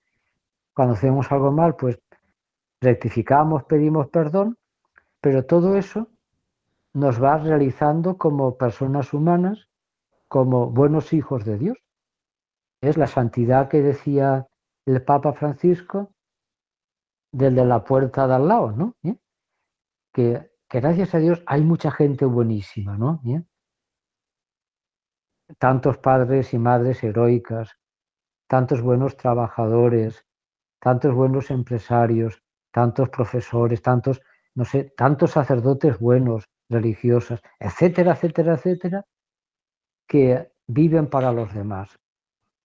Cuando 0.75 0.95
hacemos 0.95 1.30
algo 1.33 1.50
mal, 1.52 1.75
pues 1.76 1.99
rectificamos, 2.80 3.64
pedimos 3.64 4.09
perdón 4.09 4.56
pero 5.26 5.45
todo 5.45 5.76
eso 5.76 6.09
nos 6.92 7.21
va 7.21 7.37
realizando 7.38 8.16
como 8.16 8.56
personas 8.56 9.12
humanas, 9.12 9.68
como 10.28 10.71
buenos 10.71 11.12
hijos 11.12 11.45
de 11.45 11.59
Dios. 11.59 11.78
Es 12.80 12.97
la 12.97 13.06
santidad 13.06 13.68
que 13.68 13.83
decía 13.83 14.47
el 14.87 15.02
Papa 15.02 15.33
Francisco 15.33 16.12
del 17.33 17.54
de 17.54 17.64
la 17.64 17.85
puerta 17.85 18.26
de 18.26 18.35
al 18.35 18.49
lado, 18.49 18.73
¿no? 18.73 18.95
¿Eh? 19.02 19.16
Que, 20.12 20.50
gracias 20.71 21.14
a 21.14 21.18
Dios 21.18 21.42
hay 21.47 21.62
mucha 21.62 21.90
gente 21.90 22.25
buenísima, 22.25 22.97
¿no? 22.97 23.21
¿Eh? 23.26 23.42
Tantos 25.59 25.99
padres 25.99 26.52
y 26.54 26.59
madres 26.59 27.02
heroicas, 27.02 27.76
tantos 28.49 28.80
buenos 28.83 29.16
trabajadores, 29.16 30.25
tantos 30.80 31.14
buenos 31.14 31.50
empresarios, 31.50 32.42
tantos 32.73 33.09
profesores, 33.11 33.83
tantos 33.83 34.21
no 34.56 34.64
sé, 34.64 34.92
tantos 34.97 35.33
sacerdotes 35.33 35.99
buenos, 35.99 36.49
religiosas, 36.68 37.40
etcétera, 37.61 38.12
etcétera, 38.12 38.54
etcétera, 38.54 39.06
que 40.06 40.50
viven 40.66 41.08
para 41.08 41.32
los 41.32 41.52
demás. 41.54 41.98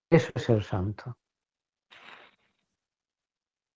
Eso 0.10 0.32
es 0.36 0.50
el 0.50 0.64
santo. 0.64 1.18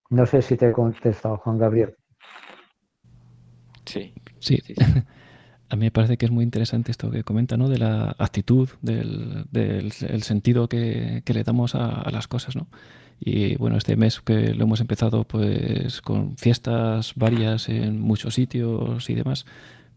No 0.10 0.26
sé 0.26 0.42
si 0.42 0.56
te 0.56 0.70
he 0.70 0.72
contestado, 0.72 1.38
Juan 1.38 1.58
Gabriel. 1.58 1.96
Sí. 3.86 4.14
Sí. 4.40 4.62
A 5.70 5.76
mí 5.76 5.86
me 5.86 5.92
parece 5.92 6.18
que 6.18 6.26
es 6.26 6.32
muy 6.32 6.44
interesante 6.44 6.92
esto 6.92 7.10
que 7.10 7.24
comenta, 7.24 7.58
¿no? 7.58 7.68
De 7.70 7.80
la 7.80 8.16
actitud, 8.20 8.70
del, 8.82 9.92
sentido 10.22 10.70
que, 10.70 11.24
le 11.26 11.44
damos 11.44 11.74
a, 11.74 12.02
a, 12.02 12.12
las 12.12 12.28
cosas, 12.28 12.56
¿no? 12.56 12.68
Y 13.20 13.56
bueno, 13.56 13.76
este 13.78 13.96
mes 13.96 14.22
que 14.22 14.54
lo 14.54 14.66
hemos 14.66 14.80
empezado 14.80 15.24
pues 15.24 16.02
con 16.02 16.38
fiestas 16.38 17.14
varias 17.16 17.68
en 17.70 18.00
muchos 18.00 18.36
sitios 18.36 19.10
y 19.10 19.16
demás, 19.16 19.46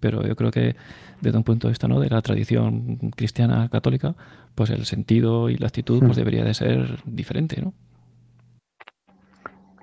pero 0.00 0.26
yo 0.26 0.37
creo 0.37 0.50
que 0.50 0.76
desde 1.21 1.38
un 1.38 1.45
punto 1.45 1.67
de 1.67 1.73
vista 1.73 1.88
¿no? 1.88 2.00
de 2.00 2.09
la 2.09 2.23
tradición 2.23 2.97
cristiana 3.17 3.69
católica, 3.69 4.14
pues 4.55 4.71
el 4.71 4.85
sentido 4.85 5.49
y 5.49 5.57
la 5.57 5.67
actitud 5.67 6.00
pues 6.00 6.17
hmm. 6.17 6.21
debería 6.21 6.45
de 6.45 6.55
ser 6.55 7.02
diferente, 7.05 7.61
¿no? 7.61 7.73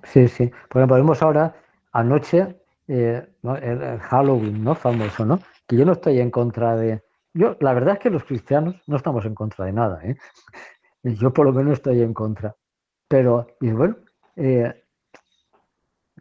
Sí, 0.03 0.27
sí. 0.27 0.51
Por 0.69 0.81
ejemplo, 0.81 0.95
vemos 0.95 1.21
ahora, 1.21 1.55
anoche 1.91 2.55
eh, 2.87 3.27
el, 3.61 3.99
Halloween, 3.99 4.63
¿no? 4.63 4.75
Famoso, 4.75 5.25
¿no? 5.25 5.39
Que 5.67 5.77
yo 5.77 5.85
no 5.85 5.93
estoy 5.93 6.19
en 6.19 6.31
contra 6.31 6.75
de... 6.75 7.01
Yo, 7.33 7.57
la 7.59 7.73
verdad 7.73 7.95
es 7.95 7.99
que 7.99 8.09
los 8.09 8.23
cristianos 8.23 8.75
no 8.87 8.97
estamos 8.97 9.25
en 9.25 9.35
contra 9.35 9.65
de 9.65 9.73
nada, 9.73 9.99
¿eh? 10.03 10.15
Yo 11.03 11.31
por 11.33 11.45
lo 11.45 11.53
menos 11.53 11.73
estoy 11.73 12.01
en 12.01 12.13
contra. 12.13 12.55
Pero, 13.07 13.47
y 13.61 13.69
bueno, 13.71 13.97
eh, 14.35 14.83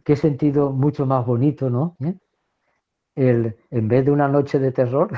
qué 0.03 0.15
sentido 0.15 0.71
mucho 0.71 1.05
más 1.05 1.25
bonito, 1.25 1.69
¿no? 1.69 1.95
¿Eh? 2.01 2.15
El, 3.15 3.57
en 3.71 3.87
vez 3.87 4.05
de 4.05 4.11
una 4.11 4.27
noche 4.27 4.59
de 4.59 4.71
terror, 4.71 5.09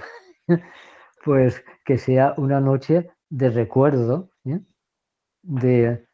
pues 1.26 1.64
que 1.84 1.98
sea 1.98 2.34
una 2.38 2.60
noche 2.60 3.10
de 3.30 3.50
recuerdo, 3.50 4.30
¿eh? 4.46 4.60
de, 5.42 6.08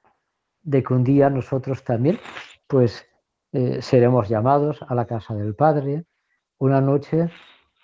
de, 0.62 0.84
que 0.84 0.94
un 0.94 1.04
día 1.04 1.30
nosotros 1.30 1.84
también, 1.84 2.20
pues 2.68 3.06
eh, 3.52 3.82
seremos 3.82 4.30
llamados 4.30 4.82
a 4.88 4.96
la 4.96 5.06
casa 5.06 5.36
del 5.36 5.56
Padre, 5.56 6.06
una 6.58 6.82
noche 6.82 7.30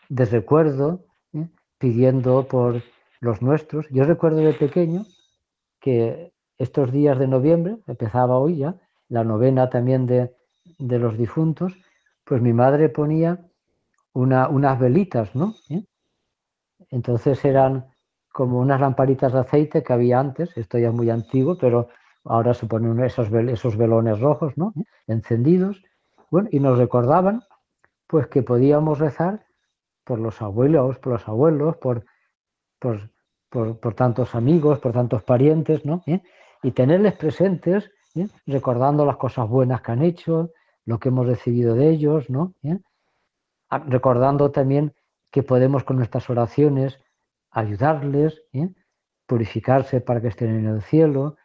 de 0.10 0.26
recuerdo, 0.26 1.06
¿eh? 1.34 1.48
pidiendo 1.78 2.48
por 2.48 2.82
los 3.20 3.42
nuestros. 3.42 3.88
Yo 3.90 4.06
recuerdo 4.06 4.38
de 4.38 4.54
pequeño 4.54 5.06
que 5.80 6.34
estos 6.58 6.92
días 6.92 7.18
de 7.18 7.28
noviembre, 7.28 7.78
empezaba 7.88 8.38
hoy 8.38 8.58
ya, 8.58 8.76
la 9.08 9.24
novena 9.24 9.70
también 9.70 10.06
de, 10.06 10.32
los 10.78 11.18
difuntos, 11.18 11.74
pues 12.24 12.42
mi 12.42 12.54
madre 12.54 12.90
ponía 12.90 13.40
una, 14.14 14.50
unas 14.50 14.80
velitas, 14.80 15.36
¿no? 15.36 15.56
¿Eh? 15.70 15.84
Entonces 16.90 17.44
eran 17.46 17.88
como 18.32 18.60
unas 18.60 18.80
lamparitas 18.80 19.34
de 19.34 19.40
aceite 19.40 19.84
que 19.84 19.94
había 19.94 20.20
antes, 20.20 20.56
esto 20.58 20.78
ya 20.78 20.90
es 20.90 20.94
muy 20.94 21.10
antiguo, 21.10 21.58
pero 21.58 21.90
ahora 22.24 22.54
se 22.54 22.68
ponen 22.68 23.00
esos, 23.04 23.32
esos 23.32 23.78
velones 23.78 24.20
rojos, 24.20 24.58
¿no? 24.58 24.74
Encendidos, 25.08 25.82
bueno, 26.32 26.50
y 26.52 26.60
nos 26.60 26.78
recordaban, 26.78 27.42
pues 28.08 28.28
que 28.28 28.44
podíamos 28.44 29.00
rezar 29.00 29.46
por 30.04 30.20
los 30.20 30.42
abuelos, 30.42 30.98
por 31.00 31.14
los 31.14 31.28
abuelos, 31.28 31.78
por, 31.78 32.06
por, 32.80 33.12
por, 33.50 33.94
tantos 33.94 34.36
amigos, 34.36 34.80
por 34.80 34.94
tantos 34.94 35.24
parientes, 35.24 35.86
¿no? 35.86 36.04
¿Eh? 36.06 36.22
Y 36.64 36.72
tenerles 36.72 37.16
presentes, 37.16 37.92
¿eh? 38.16 38.28
recordando 38.46 39.06
las 39.06 39.18
cosas 39.18 39.48
buenas 39.48 39.82
que 39.82 39.92
han 39.92 40.04
hecho, 40.04 40.52
lo 40.86 41.00
que 41.00 41.10
hemos 41.10 41.28
recibido 41.28 41.76
de 41.76 41.90
ellos, 41.90 42.30
¿no? 42.30 42.54
¿Eh? 42.64 42.80
Recordando 43.70 44.52
también 44.52 44.94
que 45.32 45.44
podemos 45.44 45.84
con 45.84 45.98
nuestras 45.98 46.30
oraciones 46.30 47.00
ayudarles, 47.52 48.42
purificarse 49.26 50.02
para 50.02 50.22
que 50.22 50.30
estén 50.30 50.56
en 50.56 50.66
el 50.66 50.82
cielo, 50.82 51.38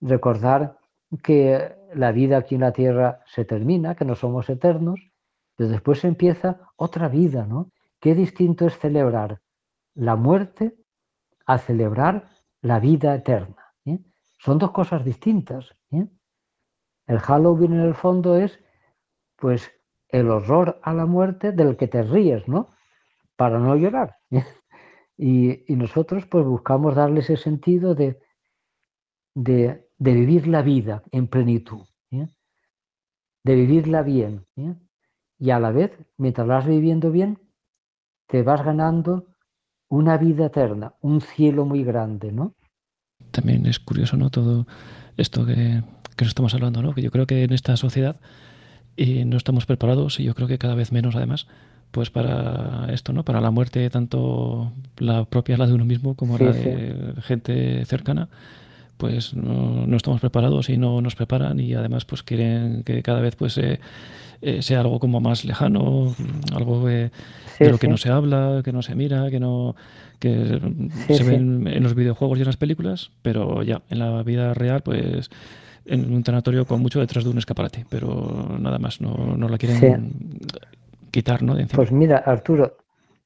recordar 0.00 0.78
que 1.22 1.76
la 1.94 2.12
vida 2.12 2.38
aquí 2.38 2.54
en 2.54 2.60
la 2.62 2.72
tierra 2.72 3.22
se 3.26 3.44
termina, 3.44 3.94
que 3.94 4.04
no 4.04 4.14
somos 4.14 4.48
eternos, 4.48 5.00
pero 5.56 5.70
después 5.70 6.04
empieza 6.04 6.60
otra 6.76 7.08
vida, 7.08 7.46
¿no? 7.46 7.72
Qué 8.00 8.14
distinto 8.14 8.66
es 8.66 8.78
celebrar 8.78 9.40
la 9.94 10.16
muerte 10.16 10.76
a 11.46 11.58
celebrar 11.58 12.28
la 12.60 12.80
vida 12.80 13.14
eterna. 13.14 13.74
¿eh? 13.84 13.98
Son 14.38 14.58
dos 14.58 14.72
cosas 14.72 15.04
distintas. 15.04 15.74
¿eh? 15.90 16.06
El 17.06 17.18
Halloween 17.18 17.74
en 17.74 17.80
el 17.80 17.94
fondo 17.94 18.36
es, 18.36 18.58
pues, 19.36 19.72
el 20.08 20.30
horror 20.30 20.80
a 20.82 20.92
la 20.92 21.06
muerte 21.06 21.52
del 21.52 21.76
que 21.76 21.88
te 21.88 22.02
ríes, 22.02 22.46
¿no? 22.48 22.70
Para 23.36 23.58
no 23.58 23.76
llorar. 23.76 24.16
Y, 25.18 25.64
nosotros, 25.68 26.26
pues, 26.26 26.44
buscamos 26.44 26.94
darle 26.94 27.20
ese 27.20 27.38
sentido 27.38 27.94
de, 27.94 28.20
de, 29.34 29.88
vivir 29.96 30.46
la 30.46 30.60
vida 30.60 31.02
en 31.10 31.26
plenitud, 31.26 31.86
de 32.10 33.54
vivirla 33.54 34.02
bien. 34.02 34.44
Y 35.38 35.50
a 35.52 35.58
la 35.58 35.70
vez, 35.70 35.98
mientras 36.18 36.46
vas 36.46 36.66
viviendo 36.66 37.10
bien, 37.10 37.38
te 38.26 38.42
vas 38.42 38.62
ganando 38.62 39.24
una 39.88 40.18
vida 40.18 40.46
eterna, 40.46 40.92
un 41.00 41.22
cielo 41.22 41.64
muy 41.64 41.82
grande, 41.82 42.30
¿no? 42.30 42.54
También 43.30 43.64
es 43.64 43.78
curioso, 43.78 44.18
¿no? 44.18 44.28
Todo 44.28 44.66
esto 45.16 45.46
que, 45.46 45.82
que 46.16 46.24
estamos 46.24 46.52
hablando, 46.52 46.82
¿no? 46.82 46.92
Que 46.92 47.02
yo 47.02 47.10
creo 47.10 47.26
que 47.26 47.44
en 47.44 47.52
esta 47.54 47.76
sociedad 47.78 48.20
y 48.96 49.24
no 49.24 49.36
estamos 49.36 49.66
preparados 49.66 50.20
y 50.20 50.24
yo 50.24 50.34
creo 50.34 50.48
que 50.48 50.58
cada 50.58 50.74
vez 50.74 50.92
menos 50.92 51.16
además 51.16 51.46
pues 51.90 52.10
para 52.10 52.88
esto 52.92 53.12
no 53.12 53.24
para 53.24 53.40
la 53.40 53.50
muerte 53.50 53.88
tanto 53.90 54.72
la 54.98 55.24
propia 55.24 55.56
la 55.56 55.66
de 55.66 55.74
uno 55.74 55.84
mismo 55.84 56.14
como 56.14 56.38
la 56.38 56.52
de 56.52 57.14
gente 57.22 57.84
cercana 57.84 58.28
pues 58.96 59.34
no, 59.34 59.86
no, 59.86 59.96
estamos 59.96 60.20
preparados 60.20 60.68
y 60.68 60.78
no 60.78 61.00
nos 61.00 61.14
preparan 61.14 61.60
y 61.60 61.74
además 61.74 62.04
pues 62.04 62.22
quieren 62.22 62.82
que 62.82 63.02
cada 63.02 63.20
vez 63.20 63.36
pues 63.36 63.58
eh, 63.58 63.78
eh, 64.42 64.62
sea 64.62 64.80
algo 64.80 64.98
como 64.98 65.20
más 65.20 65.44
lejano, 65.44 66.14
algo 66.54 66.86
de 66.86 67.10
lo 67.60 67.78
que 67.78 67.88
no 67.88 67.96
se 67.96 68.10
habla, 68.10 68.62
que 68.64 68.72
no 68.72 68.82
se 68.82 68.94
mira, 68.94 69.30
que 69.30 69.40
no 69.40 69.76
que 70.18 70.60
se 71.08 71.24
ven 71.24 71.66
en 71.66 71.82
los 71.82 71.94
videojuegos 71.94 72.38
y 72.38 72.42
en 72.42 72.46
las 72.46 72.56
películas, 72.56 73.10
pero 73.22 73.62
ya 73.62 73.82
en 73.90 73.98
la 73.98 74.22
vida 74.22 74.54
real 74.54 74.82
pues 74.82 75.30
en 75.86 76.12
un 76.12 76.22
tanatorio 76.22 76.66
con 76.66 76.80
mucho 76.80 77.00
detrás 77.00 77.24
de 77.24 77.30
un 77.30 77.38
escaparate, 77.38 77.86
pero 77.88 78.56
nada 78.58 78.78
más, 78.78 79.00
no, 79.00 79.36
no 79.36 79.48
la 79.48 79.58
quieren 79.58 80.10
quitar, 81.10 81.42
¿no? 81.42 81.56
Pues 81.74 81.92
mira, 81.92 82.18
Arturo, 82.18 82.76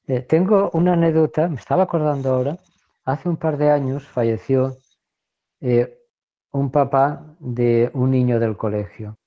eh, 0.07 0.21
tengo 0.21 0.69
una 0.73 0.93
anécdota, 0.93 1.47
me 1.47 1.55
estaba 1.55 1.83
acordando 1.83 2.33
ahora, 2.33 2.57
hace 3.05 3.29
un 3.29 3.37
par 3.37 3.57
de 3.57 3.71
años 3.71 4.07
falleció 4.07 4.77
eh, 5.61 5.97
un 6.51 6.71
papá 6.71 7.35
de 7.39 7.89
un 7.93 8.11
niño 8.11 8.39
del 8.39 8.57
colegio. 8.57 9.17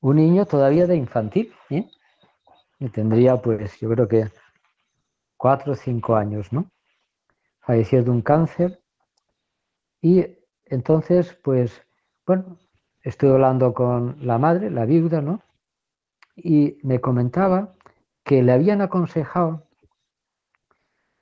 Un 0.00 0.16
niño 0.16 0.46
todavía 0.46 0.86
de 0.86 0.96
infantil, 0.96 1.52
¿eh? 1.68 1.88
Y 2.78 2.88
tendría, 2.88 3.36
pues, 3.36 3.78
yo 3.78 3.90
creo 3.90 4.08
que 4.08 4.28
cuatro 5.36 5.72
o 5.72 5.76
cinco 5.76 6.16
años, 6.16 6.52
¿no? 6.52 6.70
Falleció 7.60 8.02
de 8.02 8.10
un 8.10 8.22
cáncer. 8.22 8.80
Y 10.00 10.26
entonces, 10.64 11.36
pues, 11.42 11.82
bueno, 12.26 12.56
estoy 13.02 13.30
hablando 13.30 13.74
con 13.74 14.16
la 14.20 14.38
madre, 14.38 14.70
la 14.70 14.84
viuda, 14.86 15.20
¿no? 15.20 15.42
Y 16.36 16.78
me 16.82 17.00
comentaba 17.00 17.74
que 18.24 18.42
le 18.42 18.52
habían 18.52 18.80
aconsejado, 18.80 19.66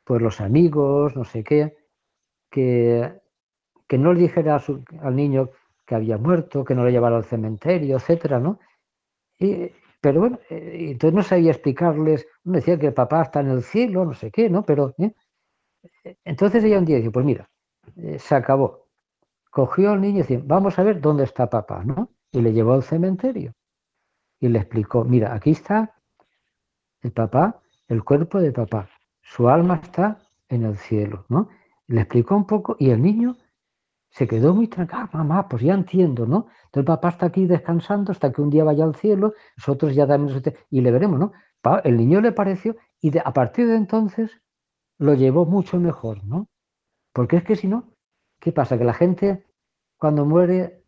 pues 0.04 0.22
los 0.22 0.40
amigos, 0.40 1.16
no 1.16 1.24
sé 1.24 1.44
qué, 1.44 1.76
que 2.50 3.20
que 3.88 3.98
no 3.98 4.12
le 4.12 4.20
dijera 4.20 4.62
al 5.00 5.16
niño 5.16 5.50
que 5.86 5.94
había 5.94 6.18
muerto, 6.18 6.64
que 6.64 6.74
no 6.74 6.84
le 6.84 6.92
llevara 6.92 7.16
al 7.16 7.24
cementerio, 7.24 7.96
etcétera, 7.96 8.38
¿no? 8.38 8.60
pero 10.00 10.20
bueno, 10.20 10.38
eh, 10.50 10.90
entonces 10.90 11.14
no 11.14 11.22
sabía 11.22 11.52
explicarles, 11.52 12.26
me 12.44 12.58
decía 12.58 12.78
que 12.78 12.88
el 12.88 12.94
papá 12.94 13.22
está 13.22 13.40
en 13.40 13.48
el 13.48 13.62
cielo, 13.62 14.04
no 14.04 14.14
sé 14.14 14.30
qué, 14.30 14.50
¿no? 14.50 14.64
Pero 14.64 14.94
¿eh? 14.98 15.14
entonces 16.24 16.62
ella 16.62 16.78
un 16.78 16.84
día 16.84 16.96
dice, 16.96 17.10
pues 17.10 17.24
mira, 17.24 17.48
eh, 17.96 18.18
se 18.18 18.34
acabó. 18.34 18.87
Cogió 19.50 19.92
al 19.92 20.00
niño 20.00 20.18
y 20.18 20.22
dice, 20.22 20.42
vamos 20.44 20.78
a 20.78 20.82
ver 20.82 21.00
dónde 21.00 21.24
está 21.24 21.48
papá, 21.48 21.82
¿no? 21.84 22.10
Y 22.32 22.40
le 22.40 22.52
llevó 22.52 22.74
al 22.74 22.82
cementerio. 22.82 23.54
Y 24.40 24.48
le 24.48 24.58
explicó, 24.60 25.04
mira, 25.04 25.34
aquí 25.34 25.50
está 25.50 25.94
el 27.02 27.12
papá, 27.12 27.60
el 27.88 28.04
cuerpo 28.04 28.40
de 28.40 28.52
papá. 28.52 28.88
Su 29.22 29.48
alma 29.48 29.80
está 29.82 30.18
en 30.48 30.64
el 30.64 30.76
cielo, 30.76 31.24
¿no? 31.28 31.48
le 31.88 32.02
explicó 32.02 32.36
un 32.36 32.46
poco 32.46 32.76
y 32.78 32.90
el 32.90 33.02
niño 33.02 33.36
se 34.10 34.26
quedó 34.26 34.54
muy 34.54 34.68
tranquilo, 34.68 35.00
ah, 35.02 35.10
mamá, 35.12 35.48
pues 35.48 35.62
ya 35.62 35.74
entiendo, 35.74 36.26
¿no? 36.26 36.46
Entonces 36.66 36.86
papá 36.86 37.10
está 37.10 37.26
aquí 37.26 37.46
descansando 37.46 38.12
hasta 38.12 38.32
que 38.32 38.40
un 38.40 38.50
día 38.50 38.64
vaya 38.64 38.84
al 38.84 38.94
cielo, 38.94 39.34
nosotros 39.56 39.94
ya 39.94 40.06
también, 40.06 40.42
y 40.70 40.80
le 40.80 40.90
veremos, 40.90 41.18
¿no? 41.18 41.32
El 41.84 41.96
niño 41.96 42.20
le 42.20 42.32
pareció, 42.32 42.76
y 43.00 43.16
a 43.18 43.32
partir 43.32 43.66
de 43.66 43.76
entonces 43.76 44.30
lo 44.98 45.14
llevó 45.14 45.44
mucho 45.44 45.78
mejor, 45.78 46.24
¿no? 46.24 46.48
Porque 47.12 47.36
es 47.36 47.44
que 47.44 47.56
si 47.56 47.68
no, 47.68 47.84
¿qué 48.40 48.52
pasa? 48.52 48.78
Que 48.78 48.84
la 48.84 48.94
gente 48.94 49.44
cuando 49.96 50.24
muere 50.24 50.84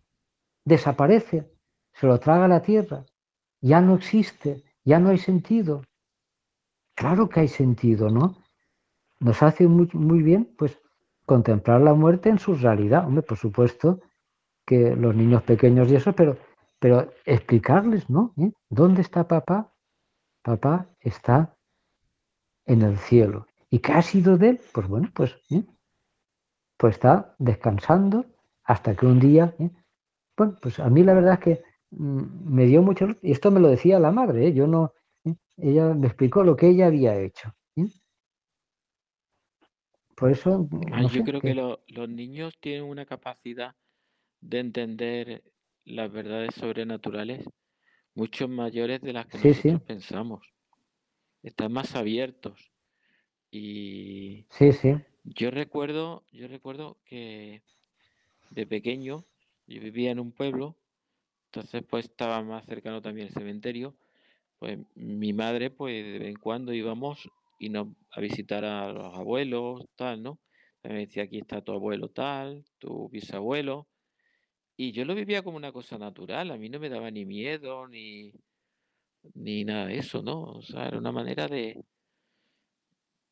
desaparece, 0.64 1.50
se 1.92 2.06
lo 2.06 2.18
traga 2.18 2.48
la 2.48 2.62
tierra, 2.62 3.04
ya 3.60 3.80
no 3.80 3.94
existe, 3.94 4.62
ya 4.84 4.98
no 4.98 5.10
hay 5.10 5.18
sentido. 5.18 5.82
Claro 6.94 7.28
que 7.28 7.40
hay 7.40 7.48
sentido, 7.48 8.10
¿no? 8.10 8.36
Nos 9.18 9.42
hace 9.42 9.66
muy, 9.66 9.88
muy 9.92 10.22
bien, 10.22 10.54
pues, 10.56 10.78
contemplar 11.26 11.80
la 11.80 11.94
muerte 11.94 12.28
en 12.28 12.38
su 12.38 12.54
realidad. 12.54 13.06
Hombre, 13.06 13.22
por 13.22 13.38
supuesto 13.38 14.00
que 14.66 14.94
los 14.96 15.14
niños 15.14 15.42
pequeños 15.42 15.90
y 15.90 15.96
eso, 15.96 16.12
pero, 16.12 16.38
pero 16.78 17.12
explicarles, 17.24 18.08
¿no? 18.08 18.32
¿Eh? 18.36 18.52
¿Dónde 18.68 19.02
está 19.02 19.26
papá? 19.26 19.74
Papá 20.42 20.88
está 21.00 21.56
en 22.66 22.82
el 22.82 22.96
cielo. 22.98 23.46
¿Y 23.68 23.80
qué 23.80 23.92
ha 23.92 24.02
sido 24.02 24.38
de 24.38 24.50
él? 24.50 24.60
Pues 24.72 24.88
bueno, 24.88 25.10
pues, 25.14 25.36
¿eh? 25.50 25.64
Pues 26.80 26.94
está 26.94 27.36
descansando 27.38 28.24
hasta 28.64 28.96
que 28.96 29.04
un 29.04 29.20
día, 29.20 29.54
¿eh? 29.58 29.70
bueno, 30.34 30.56
pues 30.62 30.80
a 30.80 30.88
mí 30.88 31.04
la 31.04 31.12
verdad 31.12 31.34
es 31.34 31.40
que 31.40 31.62
mm, 31.90 32.54
me 32.54 32.64
dio 32.64 32.80
mucho, 32.80 33.08
y 33.20 33.32
esto 33.32 33.50
me 33.50 33.60
lo 33.60 33.68
decía 33.68 34.00
la 34.00 34.10
madre, 34.10 34.54
yo 34.54 34.66
no, 34.66 34.94
ella 35.58 35.92
me 35.92 36.06
explicó 36.06 36.42
lo 36.42 36.56
que 36.56 36.68
ella 36.68 36.86
había 36.86 37.20
hecho. 37.20 37.54
Por 40.16 40.30
eso. 40.30 40.68
Ah, 40.92 41.02
yo 41.04 41.24
creo 41.24 41.40
que 41.40 41.54
los 41.54 42.08
niños 42.08 42.54
tienen 42.60 42.84
una 42.84 43.06
capacidad 43.06 43.74
de 44.42 44.58
entender 44.58 45.42
las 45.84 46.12
verdades 46.12 46.54
sobrenaturales 46.54 47.46
muchos 48.14 48.48
mayores 48.50 49.00
de 49.00 49.14
las 49.14 49.26
que 49.26 49.38
nosotros 49.38 49.80
pensamos. 49.82 50.46
Están 51.42 51.72
más 51.72 51.94
abiertos. 51.96 52.70
Y 53.50 54.46
sí, 54.50 54.72
sí. 54.72 54.94
Yo 55.24 55.50
recuerdo, 55.50 56.24
yo 56.32 56.48
recuerdo 56.48 56.98
que 57.04 57.62
de 58.50 58.66
pequeño 58.66 59.24
yo 59.66 59.80
vivía 59.80 60.10
en 60.10 60.20
un 60.20 60.32
pueblo, 60.32 60.76
entonces 61.46 61.82
pues 61.88 62.06
estaba 62.06 62.42
más 62.42 62.66
cercano 62.66 63.02
también 63.02 63.28
el 63.28 63.34
cementerio. 63.34 63.96
Pues 64.58 64.78
mi 64.94 65.32
madre, 65.32 65.70
pues 65.70 66.04
de 66.04 66.18
vez 66.18 66.28
en 66.28 66.36
cuando 66.36 66.72
íbamos 66.72 67.28
y 67.58 67.72
a 67.76 68.20
visitar 68.20 68.64
a 68.64 68.92
los 68.92 69.14
abuelos, 69.14 69.86
tal, 69.96 70.22
¿no? 70.22 70.40
Me 70.82 71.00
decía, 71.00 71.24
aquí 71.24 71.38
está 71.38 71.62
tu 71.62 71.72
abuelo 71.72 72.08
tal, 72.08 72.64
tu 72.78 73.08
bisabuelo. 73.10 73.88
Y 74.76 74.92
yo 74.92 75.04
lo 75.04 75.14
vivía 75.14 75.42
como 75.42 75.56
una 75.58 75.72
cosa 75.72 75.98
natural, 75.98 76.50
a 76.50 76.56
mí 76.56 76.68
no 76.70 76.80
me 76.80 76.88
daba 76.88 77.10
ni 77.10 77.26
miedo, 77.26 77.86
ni, 77.88 78.32
ni 79.34 79.64
nada 79.64 79.86
de 79.86 79.98
eso, 79.98 80.22
¿no? 80.22 80.42
O 80.42 80.62
sea, 80.62 80.86
era 80.88 80.98
una 80.98 81.12
manera 81.12 81.48
de, 81.48 81.84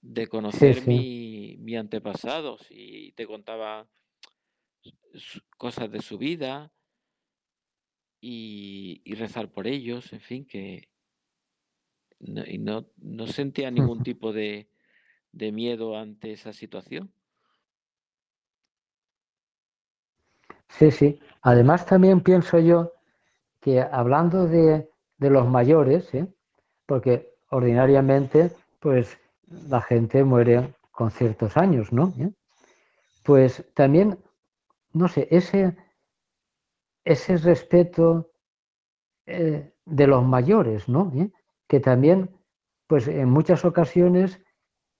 de 0.00 0.26
conocer 0.26 0.86
Mi, 0.86 1.56
mi 1.58 1.76
antepasado. 1.76 2.58
Si 2.58 3.12
te 3.16 3.26
contaba 3.26 3.88
cosas 5.56 5.90
de 5.90 6.00
su 6.00 6.18
vida 6.18 6.72
y, 8.20 9.02
rezar 9.14 9.50
por 9.50 9.66
ellos, 9.66 10.12
en 10.12 10.20
fin, 10.20 10.46
que 10.46 10.88
no, 12.20 12.44
y 12.46 12.58
no, 12.58 12.86
no 12.96 13.26
sentía 13.26 13.70
ningún 13.70 14.02
tipo 14.04 14.32
de, 14.32 14.68
de 15.32 15.52
miedo 15.52 15.96
ante 15.96 16.32
esa 16.32 16.52
situación. 16.52 17.12
Sí, 20.68 20.90
sí. 20.90 21.20
Además 21.42 21.86
también 21.86 22.20
pienso 22.20 22.58
yo 22.58 22.92
que 23.60 23.80
hablando 23.80 24.46
de, 24.46 24.88
los 25.18 25.48
mayores, 25.48 26.14
¿eh? 26.14 26.26
porque 26.86 27.34
ordinariamente 27.50 28.52
pues 28.78 29.18
la 29.50 29.80
gente 29.80 30.24
muere 30.24 30.74
con 30.92 31.10
ciertos 31.10 31.56
años, 31.56 31.92
¿no? 31.92 32.12
¿Eh? 32.18 32.30
Pues 33.24 33.64
también, 33.74 34.18
no 34.92 35.08
sé, 35.08 35.28
ese, 35.30 35.76
ese 37.04 37.36
respeto 37.36 38.30
eh, 39.26 39.72
de 39.84 40.06
los 40.06 40.24
mayores, 40.24 40.88
¿no? 40.88 41.12
Que 41.66 41.80
también, 41.80 42.30
pues 42.86 43.08
en 43.08 43.28
muchas 43.28 43.64
ocasiones 43.64 44.40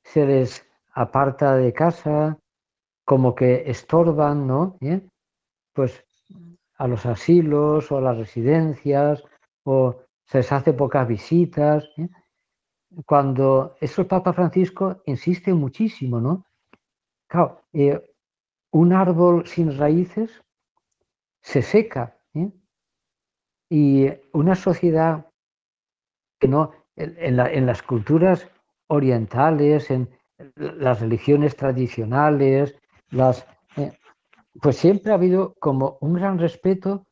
se 0.05 0.27
les 0.27 0.67
aparta 0.93 1.57
de 1.57 1.73
casa, 1.73 2.39
como 3.05 3.35
que 3.35 3.71
estorban, 3.71 4.47
¿no? 4.47 4.77
pues 5.73 6.05
a 6.77 6.89
los 6.89 7.07
asilos 7.07 7.91
o 7.91 7.99
a 7.99 8.01
las 8.01 8.19
residencias 8.19 9.23
o 9.65 9.97
se 10.25 10.39
les 10.39 10.53
hace 10.53 10.73
pocas 10.73 11.07
visitas. 11.07 11.89
¿eh? 11.97 12.09
Cuando 13.07 13.77
eso 13.81 14.03
el 14.03 14.09
Papa 14.09 14.33
Francisco 14.33 15.03
insiste 15.07 15.53
muchísimo, 15.53 16.21
¿no? 16.21 16.47
Claro, 17.29 17.63
eh, 17.73 18.03
un 18.73 18.93
árbol 18.93 19.47
sin 19.47 19.77
raíces 19.77 20.43
se 21.43 21.63
seca 21.63 22.19
¿eh? 22.35 22.51
y 23.69 24.09
una 24.33 24.55
sociedad 24.55 25.27
que 26.41 26.49
no, 26.49 26.73
en, 26.97 27.39
en, 27.39 27.67
las 27.67 27.83
culturas 27.83 28.49
orientales, 28.89 29.91
en 29.91 30.09
las 30.57 31.01
religiones 31.01 31.57
tradicionales, 31.57 32.77
las, 33.11 33.47
pues 34.61 34.77
siempre 34.77 35.13
ha 35.13 35.17
habido 35.17 35.55
como 35.59 35.99
un 36.01 36.15
gran 36.15 36.39
respeto 36.39 37.07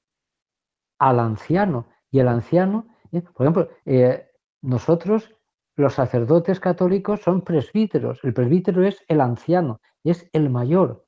al 0.99 1.21
anciano. 1.21 1.87
Y 2.11 2.21
el 2.21 2.29
anciano, 2.29 2.87
eh, 3.12 3.23
por 3.23 3.47
ejemplo, 3.47 3.69
eh, 3.85 4.31
nosotros, 4.62 5.35
los 5.77 5.95
sacerdotes 5.95 6.59
católicos, 6.59 7.21
son 7.21 7.43
presbíteros. 7.43 8.21
El 8.25 8.35
presbítero 8.35 8.85
es 8.85 9.05
el 9.09 9.21
anciano, 9.21 9.81
es 10.03 10.29
el 10.33 10.51
mayor, 10.51 11.07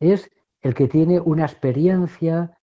es 0.00 0.30
el 0.62 0.74
que 0.74 0.88
tiene 0.88 1.20
una 1.20 1.44
experiencia, 1.44 2.58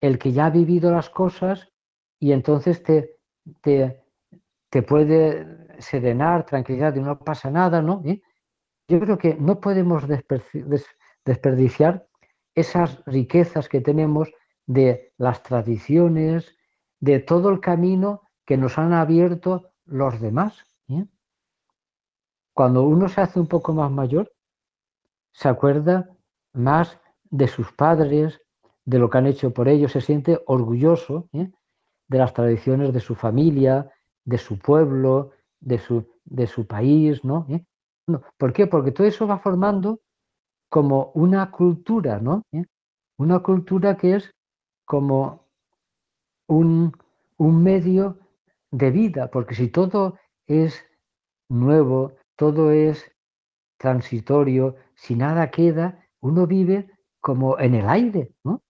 el 0.00 0.18
que 0.18 0.32
ya 0.32 0.46
ha 0.46 0.50
vivido 0.50 0.92
las 0.92 1.10
cosas 1.10 1.72
y 2.20 2.32
entonces 2.32 2.82
te, 2.82 3.16
te, 3.62 4.02
te 4.70 4.82
puede 4.82 5.46
serenar, 5.78 6.44
tranquilizar, 6.46 6.96
no 6.96 7.18
pasa 7.18 7.50
nada, 7.50 7.82
¿no? 7.82 8.02
¿Eh? 8.04 8.22
Yo 8.88 9.00
creo 9.00 9.18
que 9.18 9.34
no 9.34 9.60
podemos 9.60 10.04
desperdiciar 11.24 12.06
esas 12.54 13.02
riquezas 13.06 13.68
que 13.68 13.80
tenemos 13.80 14.30
de 14.66 15.12
las 15.16 15.42
tradiciones, 15.42 16.56
de 17.00 17.18
todo 17.18 17.50
el 17.50 17.60
camino 17.60 18.22
que 18.44 18.56
nos 18.56 18.78
han 18.78 18.92
abierto 18.92 19.70
los 19.84 20.20
demás. 20.20 20.64
Cuando 22.54 22.84
uno 22.84 23.08
se 23.08 23.20
hace 23.20 23.40
un 23.40 23.46
poco 23.46 23.74
más 23.74 23.90
mayor, 23.90 24.32
se 25.32 25.48
acuerda 25.48 26.08
más 26.52 26.98
de 27.24 27.48
sus 27.48 27.72
padres, 27.72 28.40
de 28.84 28.98
lo 28.98 29.10
que 29.10 29.18
han 29.18 29.26
hecho 29.26 29.52
por 29.52 29.68
ellos, 29.68 29.92
se 29.92 30.00
siente 30.00 30.40
orgulloso 30.46 31.28
¿eh? 31.32 31.50
de 32.08 32.18
las 32.18 32.32
tradiciones 32.32 32.92
de 32.92 33.00
su 33.00 33.14
familia, 33.14 33.90
de 34.24 34.38
su 34.38 34.58
pueblo, 34.58 35.32
de 35.60 35.78
su, 35.78 36.06
de 36.24 36.46
su 36.46 36.66
país, 36.66 37.24
¿no? 37.24 37.46
¿Eh? 37.48 37.64
¿Por 38.38 38.52
qué? 38.52 38.66
Porque 38.66 38.92
todo 38.92 39.06
eso 39.06 39.26
va 39.26 39.38
formando 39.38 40.00
como 40.68 41.10
una 41.14 41.50
cultura, 41.50 42.20
¿no? 42.20 42.42
¿Eh? 42.52 42.64
Una 43.18 43.40
cultura 43.40 43.96
que 43.96 44.16
es 44.16 44.30
como 44.84 45.44
un, 46.46 46.92
medio 47.38 48.18
de 48.70 48.90
vida, 48.90 49.30
porque 49.30 49.54
si 49.54 49.68
todo 49.68 50.18
es 50.46 50.84
nuevo, 51.48 52.12
todo 52.36 52.70
es 52.72 53.10
transitorio, 53.78 54.76
si 54.94 55.14
nada 55.14 55.50
queda, 55.50 56.06
uno 56.20 56.46
vive 56.46 56.90
como 57.20 57.58
en 57.58 57.74
el 57.74 57.88
aire, 57.88 58.32
¿no? 58.44 58.62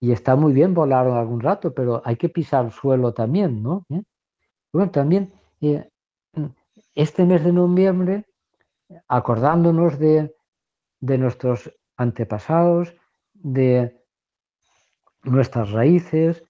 Y 0.00 0.12
está 0.12 0.34
muy 0.34 0.52
bien 0.52 0.74
volar 0.74 1.06
algún 1.06 1.40
rato, 1.40 1.74
pero 1.74 2.02
hay 2.04 2.16
que 2.16 2.28
pisar 2.28 2.70
suelo 2.72 3.12
también, 3.12 3.62
¿no? 3.62 3.84
¿Eh? 3.90 4.02
Bueno, 4.72 4.90
también 4.90 5.32
eh, 5.60 5.88
este 6.94 7.24
mes 7.24 7.44
de 7.44 7.52
noviembre, 7.52 8.24
acordándonos 9.08 9.98
de 9.98 10.34
de 11.00 11.18
nuestros 11.18 11.74
antepasados, 11.96 12.94
de 13.32 13.98
nuestras 15.22 15.70
raíces, 15.70 16.44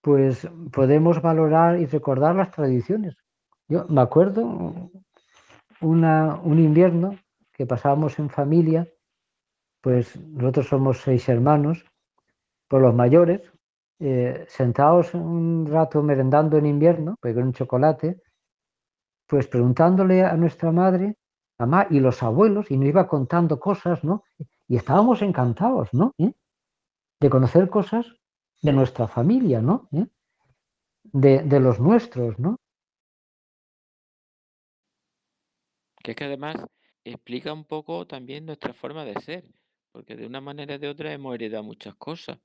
pues 0.00 0.48
podemos 0.72 1.20
valorar 1.22 1.78
y 1.78 1.86
recordar 1.86 2.34
las 2.36 2.50
tradiciones. 2.50 3.16
Yo 3.68 3.86
me 3.88 4.00
acuerdo 4.00 4.90
una, 5.80 6.36
un 6.42 6.58
invierno 6.58 7.18
que 7.52 7.66
pasábamos 7.66 8.18
en 8.18 8.30
familia, 8.30 8.88
pues 9.80 10.18
nosotros 10.20 10.68
somos 10.68 11.00
seis 11.00 11.28
hermanos, 11.28 11.84
por 12.68 12.82
los 12.82 12.94
mayores, 12.94 13.52
eh, 13.98 14.44
sentados 14.48 15.14
un 15.14 15.66
rato 15.66 16.02
merendando 16.02 16.58
en 16.58 16.66
invierno, 16.66 17.16
pues 17.20 17.34
con 17.34 17.44
un 17.44 17.52
chocolate, 17.52 18.22
pues 19.26 19.46
preguntándole 19.46 20.24
a 20.24 20.36
nuestra 20.36 20.72
madre 20.72 21.16
mamá 21.58 21.86
y 21.90 22.00
los 22.00 22.22
abuelos, 22.22 22.70
y 22.70 22.76
nos 22.76 22.88
iba 22.88 23.08
contando 23.08 23.58
cosas, 23.58 24.04
¿no? 24.04 24.24
Y 24.68 24.76
estábamos 24.76 25.22
encantados, 25.22 25.88
¿no? 25.92 26.12
¿Eh? 26.18 26.32
De 27.20 27.30
conocer 27.30 27.68
cosas 27.70 28.06
de 28.62 28.72
nuestra 28.72 29.08
familia, 29.08 29.60
¿no? 29.62 29.88
¿Eh? 29.92 30.06
De, 31.04 31.42
de, 31.42 31.60
los 31.60 31.80
nuestros, 31.80 32.38
¿no? 32.38 32.58
Que 36.06 36.12
es 36.12 36.16
que 36.16 36.24
además 36.26 36.54
explica 37.02 37.52
un 37.52 37.64
poco 37.64 38.06
también 38.06 38.46
nuestra 38.46 38.72
forma 38.72 39.04
de 39.04 39.20
ser, 39.22 39.44
porque 39.90 40.14
de 40.14 40.24
una 40.24 40.40
manera 40.40 40.76
o 40.76 40.78
de 40.78 40.86
otra 40.86 41.12
hemos 41.12 41.34
heredado 41.34 41.64
muchas 41.64 41.96
cosas. 41.96 42.38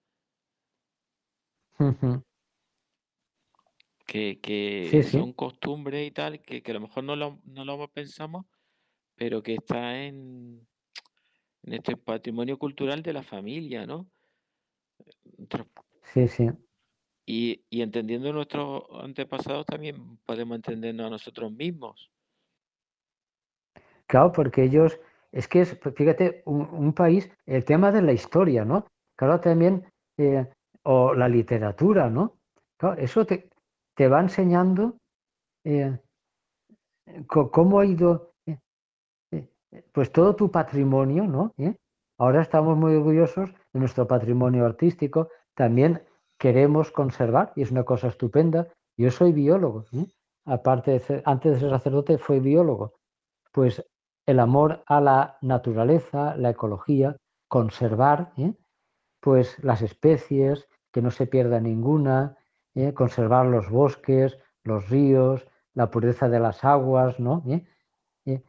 Que, 4.08 4.40
que 4.42 5.04
son 5.04 5.34
costumbres 5.34 6.08
y 6.08 6.10
tal, 6.10 6.42
que, 6.42 6.64
que, 6.64 6.72
a 6.72 6.74
lo 6.74 6.80
mejor 6.80 7.04
no 7.04 7.16
lo, 7.16 7.40
no 7.44 7.64
lo 7.64 7.88
pensamos, 7.90 8.48
pero 9.14 9.44
que 9.44 9.54
está 9.54 10.06
en, 10.06 10.68
en 11.62 11.74
este 11.74 11.96
patrimonio 11.98 12.58
cultural 12.58 13.04
de 13.04 13.14
la 13.14 13.22
familia, 13.22 13.86
¿no? 13.86 14.10
Sí, 16.16 16.28
sí. 16.28 16.50
Y, 17.28 17.64
y 17.70 17.84
entendiendo 17.84 18.34
nuestros 18.34 18.86
antepasados 19.04 19.68
también 19.68 20.18
podemos 20.26 20.56
entendernos 20.56 21.06
a 21.06 21.12
nosotros 21.12 21.52
mismos. 21.52 22.10
Claro, 24.12 24.34
porque 24.34 24.64
ellos, 24.64 25.00
es 25.32 25.48
que 25.48 25.62
es, 25.62 25.80
fíjate, 25.96 26.42
un, 26.44 26.92
país, 26.92 27.32
el 27.46 27.64
tema 27.64 27.94
de 27.94 28.02
la 28.02 28.12
historia, 28.12 28.66
¿no? 28.66 28.86
Claro, 29.16 29.40
también, 29.40 29.86
eh, 30.18 30.46
o 30.84 31.14
la 31.14 31.30
literatura, 31.30 32.10
¿no? 32.10 32.36
Eso 32.98 33.26
te, 33.26 33.50
te 33.96 34.10
va 34.10 34.20
enseñando 34.20 34.98
eh, 35.64 35.98
cómo 37.26 37.80
ha 37.80 37.86
ido 37.86 38.34
pues 39.94 40.12
todo 40.12 40.36
tu 40.36 40.52
patrimonio, 40.52 41.24
¿no? 41.24 41.54
¿Eh? 41.58 41.78
Ahora 42.18 42.42
estamos 42.42 42.78
muy 42.78 42.96
orgullosos 42.96 43.50
de 43.72 43.80
nuestro 43.80 44.08
patrimonio 44.08 44.66
artístico, 44.66 45.30
también 45.56 46.04
queremos 46.38 46.92
conservar 46.92 47.54
y 47.56 47.62
es 47.62 47.72
una 47.72 47.86
cosa 47.86 48.10
estupenda. 48.10 48.68
Yo 48.98 49.10
soy 49.10 49.32
biólogo, 49.32 49.86
¿eh? 49.94 50.06
aparte 50.44 51.00
de 51.00 51.22
antes 51.24 51.54
de 51.54 51.60
ser 51.62 51.70
sacerdote 51.70 52.18
fue 52.18 52.42
biólogo. 52.42 52.96
Pues 53.54 53.82
el 54.26 54.40
amor 54.40 54.84
a 54.86 55.02
la 55.02 55.38
naturaleza, 55.42 56.36
la 56.36 56.52
ecología, 56.52 57.18
conservar, 57.48 58.34
¿eh? 58.38 58.54
pues 59.20 59.58
las 59.64 59.82
especies, 59.82 60.68
que 60.92 61.02
no 61.02 61.12
se 61.12 61.28
pierda 61.28 61.60
ninguna, 61.60 62.38
¿eh? 62.76 62.94
conservar 62.94 63.46
los 63.46 63.70
bosques, 63.70 64.38
los 64.64 64.90
ríos, 64.90 65.48
la 65.74 65.90
pureza 65.90 66.30
de 66.30 66.40
las 66.40 66.64
aguas, 66.64 67.20
¿no? 67.20 67.44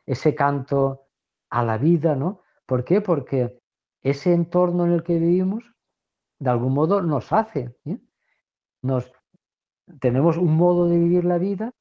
Ese 0.06 0.34
canto 0.34 1.06
a 1.50 1.64
la 1.64 1.78
vida, 1.78 2.16
¿no? 2.16 2.42
¿Por 2.66 2.84
qué? 2.84 3.00
Porque 3.00 3.60
ese 4.02 4.34
entorno 4.34 4.86
en 4.86 4.92
el 4.92 5.02
que 5.02 5.18
vivimos, 5.18 5.64
de 6.38 6.50
algún 6.50 6.74
modo, 6.74 7.00
nos 7.02 7.32
hace. 7.32 7.76
Nos, 8.82 9.12
tenemos 10.00 10.36
un 10.36 10.56
modo 10.56 10.88
de 10.88 10.98
vivir 10.98 11.24
la 11.24 11.38
vida 11.38 11.72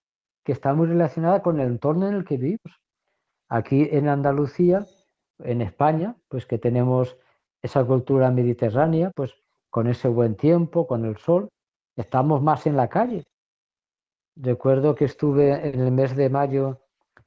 que 0.44 0.52
está 0.52 0.74
muy 0.74 0.88
relacionada 0.88 1.42
con 1.42 1.60
el 1.60 1.68
entorno 1.68 2.08
en 2.08 2.16
el 2.16 2.26
que 2.26 2.38
vivimos. 2.38 2.80
Aquí 3.52 3.90
en 3.92 4.08
Andalucía, 4.08 4.86
en 5.40 5.62
España, 5.62 6.16
pues 6.30 6.46
que 6.46 6.58
tenemos 6.58 7.18
esa 7.62 7.84
cultura 7.84 8.32
mediterránea, 8.32 9.12
pues 9.14 9.36
con 9.70 9.88
ese 9.88 10.08
buen 10.08 10.36
tiempo, 10.36 10.88
con 10.88 11.04
el 11.04 11.18
sol, 11.18 11.50
estamos 11.98 12.42
más 12.42 12.66
en 12.66 12.78
la 12.78 12.88
calle. 12.88 13.26
Recuerdo 14.38 14.96
que 14.96 15.04
estuve 15.04 15.68
en 15.68 15.82
el 15.82 15.92
mes 15.92 16.16
de 16.16 16.30
mayo 16.30 16.80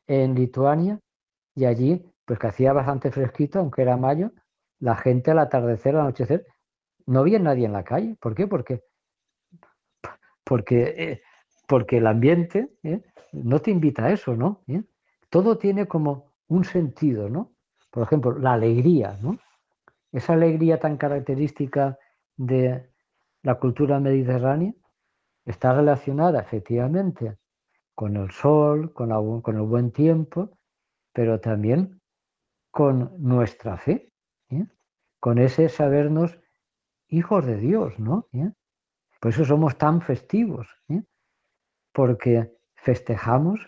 en 0.07 0.35
Lituania 0.35 0.99
y 1.55 1.67
allí, 1.67 2.11
pues 2.25 2.39
que 2.39 2.47
hacía 2.47 2.73
bastante 2.73 3.11
fresquito, 3.11 3.59
aunque 3.59 3.83
era 3.83 3.99
mayo, 3.99 4.31
la 4.81 4.97
gente 4.97 5.31
al 5.31 5.41
atardecer, 5.41 5.95
al 5.95 6.03
anochecer, 6.03 6.47
no 7.05 7.21
había 7.21 7.39
nadie 7.39 7.67
en 7.67 7.75
la 7.75 7.85
calle. 7.85 8.17
¿Por 8.19 8.35
qué? 8.35 8.47
Porque, 8.47 8.83
porque, 10.43 10.95
eh, 10.97 11.23
porque 11.69 11.99
el 11.99 12.07
ambiente 12.07 12.71
¿eh? 12.83 13.03
no 13.33 13.61
te 13.61 13.71
invita 13.71 14.07
a 14.07 14.11
eso, 14.11 14.35
¿no? 14.35 14.63
¿Eh? 14.69 14.83
Todo 15.35 15.59
tiene 15.59 15.89
como 15.89 16.31
un 16.47 16.63
sentido, 16.63 17.29
¿no? 17.29 17.57
Por 17.91 18.05
ejemplo, 18.05 18.39
la 18.39 18.53
alegría, 18.53 19.19
¿no? 19.21 19.37
Esa 20.13 20.35
alegría 20.35 20.79
tan 20.79 20.97
característica 20.97 21.99
de 22.37 22.89
la 23.43 23.57
cultura 23.57 23.99
mediterránea 23.99 24.73
está 25.45 25.75
relacionada 25.75 26.39
efectivamente 26.39 27.37
con 27.97 28.17
el 28.17 28.31
sol, 28.31 28.93
con, 28.93 29.11
el 29.11 29.63
buen 29.63 29.91
tiempo, 29.91 30.57
pero 31.13 31.41
también 31.41 32.01
con 32.71 33.11
nuestra 33.19 33.77
fe, 33.77 34.13
¿eh? 34.51 34.69
con 35.19 35.39
ese 35.39 35.69
sabernos 35.69 36.39
hijos 37.09 37.45
de 37.45 37.57
Dios, 37.57 37.99
¿no? 37.99 38.29
¿Eh? 38.35 38.53
Por 39.19 39.33
eso 39.33 39.45
somos 39.45 39.77
tan 39.79 40.01
festivos, 40.01 40.69
¿eh? 40.89 41.03
porque 41.93 42.53
festejamos 42.77 43.59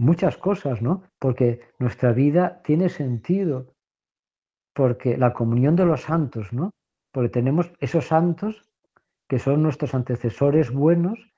muchas 0.00 0.38
cosas, 0.38 0.80
¿no? 0.80 1.02
Porque 1.18 1.60
nuestra 1.78 2.12
vida 2.12 2.62
tiene 2.64 2.88
sentido, 2.88 3.74
porque 4.74 5.18
la 5.18 5.34
comunión 5.34 5.76
de 5.76 5.84
los 5.84 6.02
santos, 6.02 6.52
¿no? 6.52 6.70
Porque 7.12 7.28
tenemos 7.28 7.70
esos 7.80 8.06
santos 8.06 8.64
que 9.28 9.38
son 9.38 9.62
nuestros 9.62 9.94
antecesores 9.94 10.72
buenos, 10.72 11.30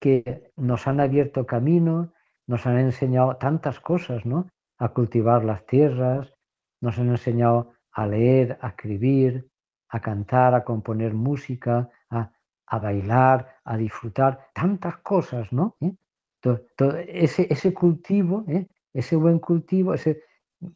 que 0.00 0.50
nos 0.56 0.86
han 0.86 1.00
abierto 1.00 1.46
camino, 1.46 2.12
nos 2.46 2.66
han 2.66 2.78
enseñado 2.78 3.36
tantas 3.36 3.80
cosas, 3.80 4.24
¿no? 4.24 4.48
A 4.78 4.88
cultivar 4.88 5.44
las 5.44 5.66
tierras, 5.66 6.32
nos 6.80 6.98
han 6.98 7.10
enseñado 7.10 7.72
a 7.92 8.06
leer, 8.06 8.58
a 8.62 8.68
escribir, 8.68 9.50
a 9.90 10.00
cantar, 10.00 10.54
a 10.54 10.64
componer 10.64 11.12
música, 11.12 11.90
a, 12.10 12.78
bailar, 12.78 13.56
a 13.64 13.76
disfrutar, 13.76 14.48
tantas 14.54 14.98
cosas, 14.98 15.52
¿no? 15.52 15.76
¿Eh? 15.80 15.92
Todo, 16.40 16.96
ese, 17.06 17.46
ese, 17.50 17.74
cultivo, 17.74 18.44
¿eh? 18.48 18.68
ese 18.92 19.16
buen 19.16 19.38
cultivo, 19.38 19.94
ese 19.94 20.22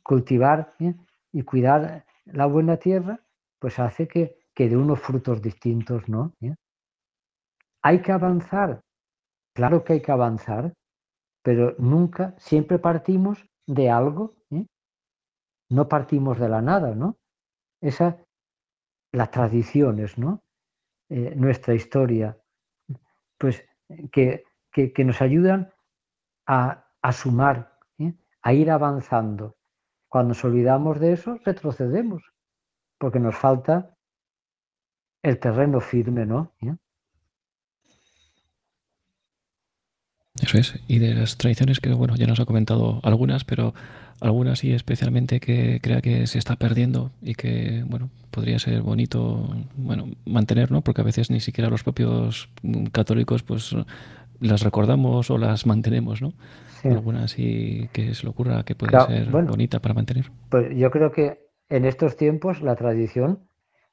cultivar 0.02 0.72
¿eh? 0.80 0.94
y 1.32 1.42
cuidar 1.42 2.04
la 2.24 2.46
buena 2.46 2.76
tierra, 2.76 3.20
pues 3.58 3.78
hace 3.78 4.08
que, 4.08 4.36
que 4.54 4.76
unos 4.76 5.00
frutos 5.00 5.40
distintos, 5.40 6.08
¿no? 6.08 6.34
Hay 7.82 8.02
que 8.02 8.12
avanzar, 8.12 8.80
claro 9.54 9.84
que 9.84 9.94
hay 9.94 10.02
que 10.02 10.12
avanzar, 10.12 10.72
pero 11.42 11.74
nunca, 11.78 12.34
siempre 12.38 12.78
partimos 12.78 13.44
de 13.66 13.90
algo, 13.90 14.34
¿eh? 14.50 14.66
no 15.70 15.88
partimos 15.88 16.38
de 16.38 16.48
la 16.48 16.62
nada, 16.62 16.94
¿no? 16.94 17.16
Esa, 17.80 18.18
las 19.12 19.30
tradiciones, 19.30 20.18
¿no? 20.18 20.42
Eh, 21.08 21.34
nuestra 21.36 21.74
historia, 21.74 22.38
pues 23.38 23.64
que, 24.12 24.44
que, 24.72 25.04
nos 25.04 25.20
ayudan 25.20 25.72
a, 26.46 26.86
a 27.02 27.12
sumar, 27.12 27.78
¿eh? 27.98 28.14
a 28.42 28.52
ir 28.52 28.70
avanzando. 28.70 29.56
Cuando 30.08 30.30
nos 30.30 30.44
olvidamos 30.44 31.00
de 31.00 31.12
eso, 31.12 31.38
retrocedemos, 31.44 32.22
porque 32.98 33.20
nos 33.20 33.36
falta 33.36 33.96
el 35.22 35.38
terreno 35.38 35.80
firme, 35.80 36.26
¿no? 36.26 36.52
Eso 40.42 40.58
es. 40.58 40.74
Y 40.88 40.98
de 40.98 41.14
las 41.14 41.36
tradiciones 41.36 41.78
que, 41.78 41.92
bueno, 41.92 42.16
ya 42.16 42.26
nos 42.26 42.40
ha 42.40 42.44
comentado 42.44 43.00
algunas, 43.04 43.44
pero 43.44 43.74
algunas 44.20 44.64
y 44.64 44.72
especialmente 44.72 45.40
que 45.40 45.80
crea 45.80 46.00
que 46.00 46.26
se 46.26 46.38
está 46.38 46.56
perdiendo 46.56 47.10
y 47.22 47.34
que, 47.34 47.84
bueno, 47.86 48.10
podría 48.30 48.58
ser 48.58 48.82
bonito, 48.82 49.54
bueno, 49.76 50.08
mantener, 50.24 50.70
¿no? 50.70 50.80
Porque 50.82 51.00
a 51.00 51.04
veces 51.04 51.30
ni 51.30 51.40
siquiera 51.40 51.70
los 51.70 51.82
propios 51.82 52.48
católicos, 52.92 53.42
pues, 53.42 53.74
las 54.42 54.62
recordamos 54.62 55.30
o 55.30 55.38
las 55.38 55.66
mantenemos, 55.66 56.20
¿no? 56.22 56.32
Algunas 56.84 57.38
y 57.38 57.88
que 57.92 58.14
se 58.14 58.24
le 58.24 58.30
ocurra 58.30 58.64
que 58.64 58.74
puede 58.74 58.98
ser 59.06 59.30
bonita 59.30 59.80
para 59.80 59.94
mantener. 59.94 60.30
Pues 60.50 60.76
yo 60.76 60.90
creo 60.90 61.12
que 61.12 61.46
en 61.68 61.84
estos 61.84 62.16
tiempos 62.16 62.60
la 62.60 62.74
tradición 62.74 63.48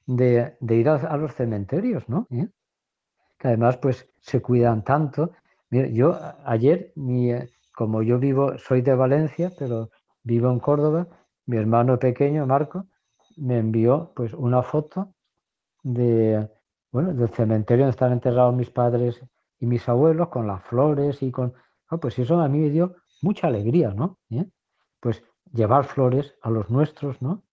de, 0.07 0.57
ir 0.61 0.89
a, 0.89 1.17
los 1.17 1.35
cementerios, 1.35 2.09
¿no? 2.09 2.25
¿Eh? 2.31 2.47
Que 3.37 3.49
además, 3.49 3.77
pues, 3.77 4.09
se 4.19 4.41
cuidan 4.41 4.83
tanto 4.83 5.31
yo 5.71 6.19
ayer, 6.45 6.91
mi, 6.95 7.31
como 7.75 8.01
yo 8.01 8.19
vivo, 8.19 8.57
soy 8.57 8.81
de 8.81 8.95
Valencia, 8.95 9.51
pero 9.57 9.89
vivo 10.23 10.51
en 10.51 10.59
Córdoba, 10.59 11.07
mi 11.45 11.57
hermano 11.57 11.99
pequeño, 11.99 12.45
Marco, 12.45 12.87
me 13.37 13.59
envió 13.59 14.11
pues 14.15 14.33
una 14.33 14.63
foto 14.63 15.13
de, 15.83 16.49
bueno, 16.91 17.13
del 17.13 17.29
cementerio 17.29 17.85
donde 17.85 17.91
están 17.91 18.11
enterrados 18.11 18.55
mis 18.55 18.69
padres 18.69 19.21
y 19.59 19.65
mis 19.65 19.87
abuelos, 19.89 20.29
con 20.29 20.47
las 20.47 20.63
flores 20.63 21.21
y 21.21 21.31
con... 21.31 21.53
Ah, 21.87 21.97
pues 21.97 22.17
eso 22.19 22.39
a 22.39 22.47
mí 22.47 22.59
me 22.59 22.69
dio 22.69 22.95
mucha 23.21 23.47
alegría, 23.47 23.93
¿no? 23.93 24.19
¿Eh? 24.29 24.45
Pues 24.99 25.23
llevar 25.51 25.85
flores 25.85 26.35
a 26.41 26.49
los 26.49 26.69
nuestros, 26.69 27.21
¿no? 27.21 27.43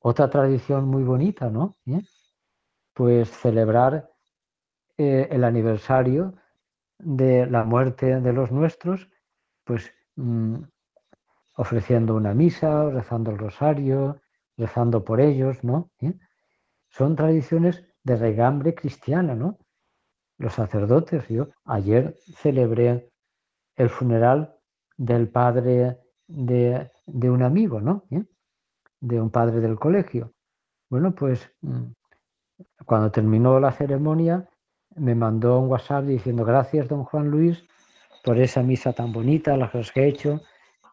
Otra 0.00 0.30
tradición 0.30 0.86
muy 0.86 1.02
bonita, 1.04 1.50
¿no? 1.50 1.76
¿Eh? 1.86 2.02
Pues 2.94 3.30
celebrar 3.30 4.10
eh, 4.96 5.28
el 5.30 5.44
aniversario 5.44 6.34
de 6.98 7.46
la 7.46 7.64
muerte 7.64 8.20
de 8.20 8.32
los 8.32 8.50
nuestros, 8.50 9.08
pues 9.64 9.92
mm, 10.16 10.56
ofreciendo 11.56 12.14
una 12.14 12.34
misa, 12.34 12.90
rezando 12.90 13.30
el 13.30 13.38
rosario, 13.38 14.20
rezando 14.56 15.04
por 15.04 15.20
ellos, 15.20 15.62
¿no? 15.62 15.90
Son 16.88 17.16
tradiciones 17.16 17.84
de 18.02 18.16
regambre 18.16 18.74
cristiana, 18.74 19.34
¿no? 19.34 19.58
Los 20.40 20.54
sacerdotes, 20.54 21.28
yo 21.28 21.48
ayer 21.66 22.16
celebré 22.38 23.10
el 23.76 23.90
funeral 23.90 24.56
del 24.96 25.28
padre 25.28 25.98
de, 26.26 26.90
un 27.06 27.42
amigo, 27.42 27.82
¿no? 27.82 28.04
¿Eh? 28.10 28.24
De 29.00 29.20
un 29.20 29.28
padre 29.28 29.60
del 29.60 29.78
colegio. 29.78 30.32
Bueno, 30.88 31.14
pues 31.14 31.46
mm, 31.60 31.92
cuando 32.86 33.10
terminó 33.10 33.60
la 33.60 33.70
ceremonia, 33.72 34.48
me 34.96 35.14
mandó 35.14 35.58
un 35.58 35.68
WhatsApp 35.68 36.06
diciendo 36.06 36.42
gracias, 36.46 36.88
don 36.88 37.04
Juan 37.04 37.30
Luis, 37.30 37.62
por 38.24 38.38
esa 38.38 38.62
misa 38.62 38.94
tan 38.94 39.12
bonita, 39.12 39.58
las 39.58 39.92
que 39.92 40.04
he 40.04 40.08
hecho. 40.08 40.40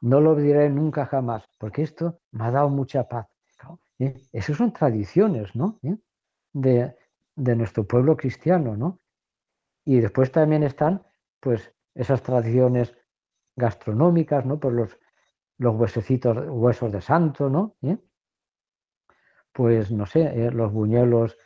No 0.01 0.19
lo 0.19 0.31
olvidaré 0.31 0.69
nunca 0.69 1.05
jamás, 1.05 1.45
porque 1.57 1.83
esto 1.83 2.19
me 2.31 2.43
ha 2.43 2.51
dado 2.51 2.67
mucha 2.67 3.07
paz. 3.07 3.27
¿Eh? 3.99 4.13
Esas 4.33 4.57
son 4.57 4.73
tradiciones, 4.73 5.55
¿no? 5.55 5.79
¿Eh? 5.83 5.95
De, 6.51 6.97
de, 7.33 7.55
nuestro 7.55 7.85
pueblo 7.85 8.17
cristiano, 8.17 8.75
¿no? 8.75 8.99
Y 9.87 10.01
después 10.01 10.33
también 10.33 10.63
están, 10.63 11.01
pues, 11.39 11.73
esas 11.95 12.21
tradiciones 12.21 12.93
gastronómicas, 13.55 14.45
¿no? 14.45 14.59
Por 14.59 14.73
los, 14.73 14.99
los 15.57 15.75
huesecitos, 15.75 16.37
huesos 16.49 16.91
de 16.91 16.99
santo, 16.99 17.49
¿no? 17.49 17.77
¿Eh? 17.81 17.97
Pues, 19.53 19.89
no 19.89 20.05
sé, 20.05 20.51
los 20.51 20.73
buñuelos 20.73 21.37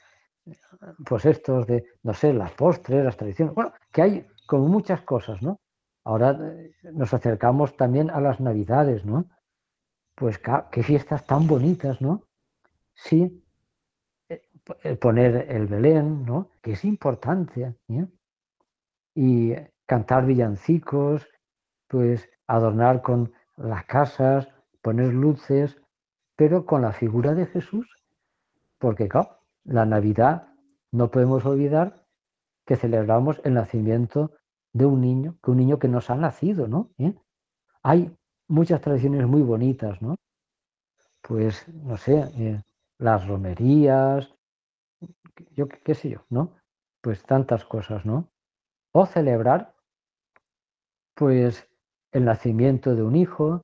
pues 1.05 1.25
estos 1.25 1.67
de, 1.67 1.85
no 2.01 2.15
sé, 2.15 2.33
las 2.33 2.51
postres, 2.53 3.05
las 3.05 3.15
tradiciones, 3.15 3.53
bueno, 3.53 3.73
que 3.91 4.01
hay 4.01 4.27
como 4.47 4.67
muchas 4.67 5.01
cosas, 5.03 5.39
¿no? 5.43 5.59
Ahora 6.03 6.35
eh, 6.41 6.71
nos 6.93 7.13
acercamos 7.13 7.77
también 7.77 8.09
a 8.09 8.19
las 8.19 8.39
navidades, 8.39 9.05
¿no? 9.05 9.29
Pues 10.15 10.41
qué 10.71 10.81
fiestas 10.81 11.27
tan 11.27 11.45
bonitas, 11.45 12.01
¿no? 12.01 12.23
Sí, 12.95 13.45
eh, 14.29 14.41
eh, 14.83 14.95
poner 14.95 15.45
el 15.47 15.67
Belén, 15.67 16.25
¿no? 16.25 16.49
que 16.59 16.71
es 16.71 16.83
importante, 16.85 17.75
¿eh? 17.87 18.07
Y 19.13 19.53
cantar 19.85 20.25
villancicos, 20.25 21.27
pues 21.87 22.29
adornar 22.47 23.01
con 23.01 23.33
las 23.57 23.85
casas, 23.85 24.47
poner 24.81 25.13
luces, 25.13 25.77
pero 26.35 26.65
con 26.65 26.81
la 26.81 26.93
figura 26.93 27.33
de 27.33 27.45
Jesús, 27.45 27.87
porque 28.79 29.09
la 29.63 29.85
Navidad 29.85 30.47
no 30.91 31.11
podemos 31.11 31.45
olvidar 31.45 32.05
que 32.65 32.75
celebramos 32.75 33.41
el 33.43 33.53
nacimiento 33.53 34.31
de 34.73 34.85
un 34.85 35.01
niño, 35.01 35.37
que 35.43 35.51
un 35.51 35.57
niño 35.57 35.79
que 35.79 35.87
nos 35.87 36.09
ha 36.09 36.15
nacido, 36.15 36.67
¿no? 36.67 36.91
¿Eh? 36.97 37.13
Hay 37.83 38.15
muchas 38.47 38.81
tradiciones 38.81 39.27
muy 39.27 39.41
bonitas, 39.41 40.01
¿no? 40.01 40.15
Pues, 41.21 41.67
no 41.67 41.97
sé, 41.97 42.19
eh, 42.37 42.61
las 42.97 43.27
romerías, 43.27 44.33
yo 45.51 45.67
qué 45.67 45.95
sé 45.95 46.09
yo, 46.09 46.25
¿no? 46.29 46.55
Pues 47.01 47.23
tantas 47.23 47.65
cosas, 47.65 48.05
¿no? 48.05 48.29
O 48.93 49.05
celebrar, 49.05 49.73
pues, 51.15 51.67
el 52.11 52.25
nacimiento 52.25 52.95
de 52.95 53.03
un 53.03 53.15
hijo, 53.15 53.63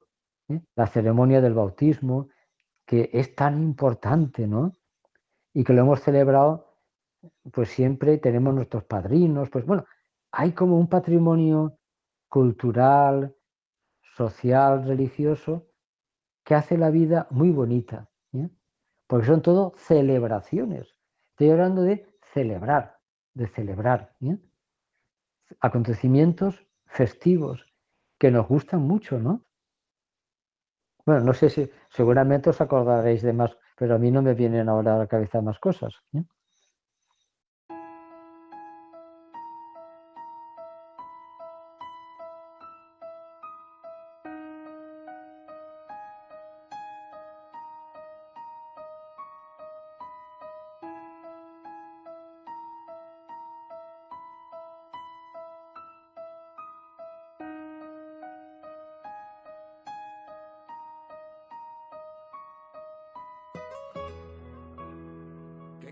¿eh? 0.50 0.62
la 0.76 0.88
ceremonia 0.88 1.42
del 1.42 1.54
bautismo, 1.54 2.30
que 2.86 3.10
es 3.13 3.36
tan 3.36 3.62
importante, 3.62 4.48
¿no? 4.48 4.72
Y 5.54 5.63
que 5.63 5.74
lo 5.74 5.82
hemos 5.82 6.02
celebrado, 6.02 6.68
pues 7.52 7.70
siempre 7.70 8.18
tenemos 8.18 8.54
nuestros 8.54 8.86
padrinos, 8.86 9.50
pues 9.50 9.66
bueno, 9.66 9.86
hay 10.32 10.54
como 10.54 10.78
un 10.78 10.88
patrimonio 10.88 11.78
cultural, 12.30 13.36
social, 14.16 14.86
religioso, 14.86 15.68
que 16.44 16.56
hace 16.56 16.78
la 16.78 16.90
vida 16.90 17.28
muy 17.30 17.52
bonita, 17.52 18.10
¿eh? 18.34 18.50
porque 19.06 19.28
son 19.28 19.42
todo 19.42 19.74
celebraciones. 19.78 20.88
Estoy 21.32 21.52
hablando 21.52 21.82
de 21.82 22.08
celebrar, 22.34 23.00
de 23.34 23.48
celebrar. 23.48 24.16
¿eh? 24.22 24.38
Acontecimientos 25.60 26.66
festivos 26.86 27.66
que 28.20 28.32
nos 28.32 28.48
gustan 28.48 28.82
mucho, 28.82 29.20
¿no? 29.20 29.46
Bueno, 31.06 31.22
no 31.22 31.34
sé 31.34 31.50
si 31.50 31.70
seguramente 31.90 32.50
os 32.50 32.60
acordaréis 32.60 33.22
de 33.22 33.34
más, 33.34 33.58
pero 33.78 33.96
a 33.96 33.98
mí 33.98 34.12
no 34.12 34.22
me 34.22 34.34
vienen 34.34 34.68
ahora 34.68 34.96
a 34.96 35.00
la 35.00 35.08
cabeza 35.08 35.42
más 35.42 35.60
cosas. 35.60 35.94
¿eh? 36.14 36.24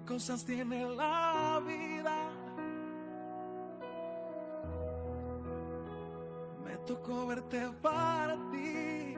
Cosas 0.05 0.45
tiene 0.45 0.85
la 0.95 1.61
vida. 1.65 2.29
Me 6.63 6.77
tocó 6.85 7.27
verte 7.27 7.67
partir. 7.81 9.17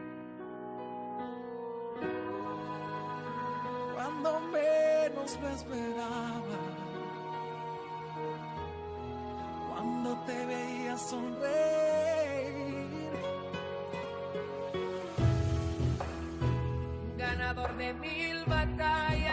Cuando 3.95 4.39
menos 4.39 5.39
me 5.41 5.53
esperaba. 5.53 6.59
Cuando 9.69 10.17
te 10.25 10.45
veía 10.45 10.97
sonreír. 10.97 11.57
Ganador 17.17 17.75
de 17.75 17.93
mil 17.93 18.45
batallas 18.45 19.26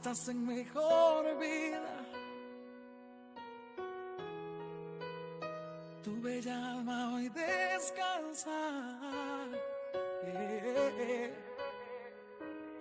estás 0.00 0.28
en 0.28 0.46
mejor 0.46 1.38
vida, 1.38 1.94
tu 6.02 6.22
bella 6.22 6.72
alma 6.72 7.12
hoy 7.12 7.28
descansa. 7.28 8.50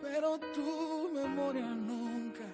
Pero 0.01 0.37
tu 0.55 1.09
memoria 1.13 1.65
nunca 1.65 2.47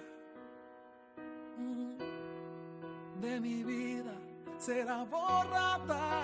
mm, 1.58 3.20
de 3.20 3.40
mi 3.40 3.62
vida 3.62 4.14
será 4.58 5.04
borrada. 5.04 6.15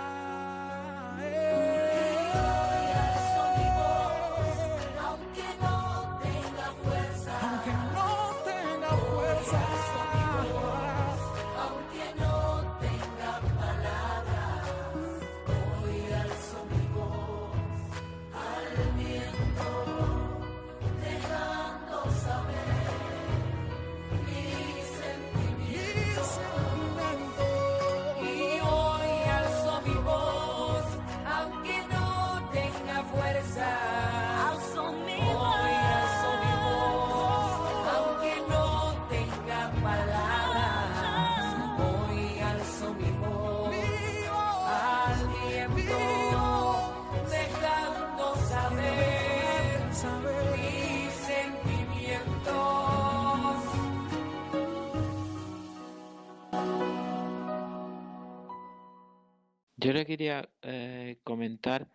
Yo 59.82 59.92
le 59.92 60.06
quería 60.06 60.48
eh, 60.62 61.18
comentar 61.24 61.88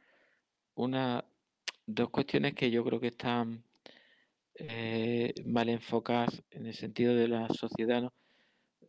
una 0.75 1.23
dos 1.85 2.09
cuestiones 2.09 2.53
que 2.53 2.69
yo 2.69 2.83
creo 2.83 2.99
que 2.99 3.07
están 3.07 3.63
eh, 4.55 5.33
mal 5.45 5.69
enfocadas 5.69 6.43
en 6.51 6.65
el 6.65 6.73
sentido 6.73 7.15
de 7.15 7.29
la 7.29 7.47
sociedad, 7.47 8.01
¿no? 8.01 8.13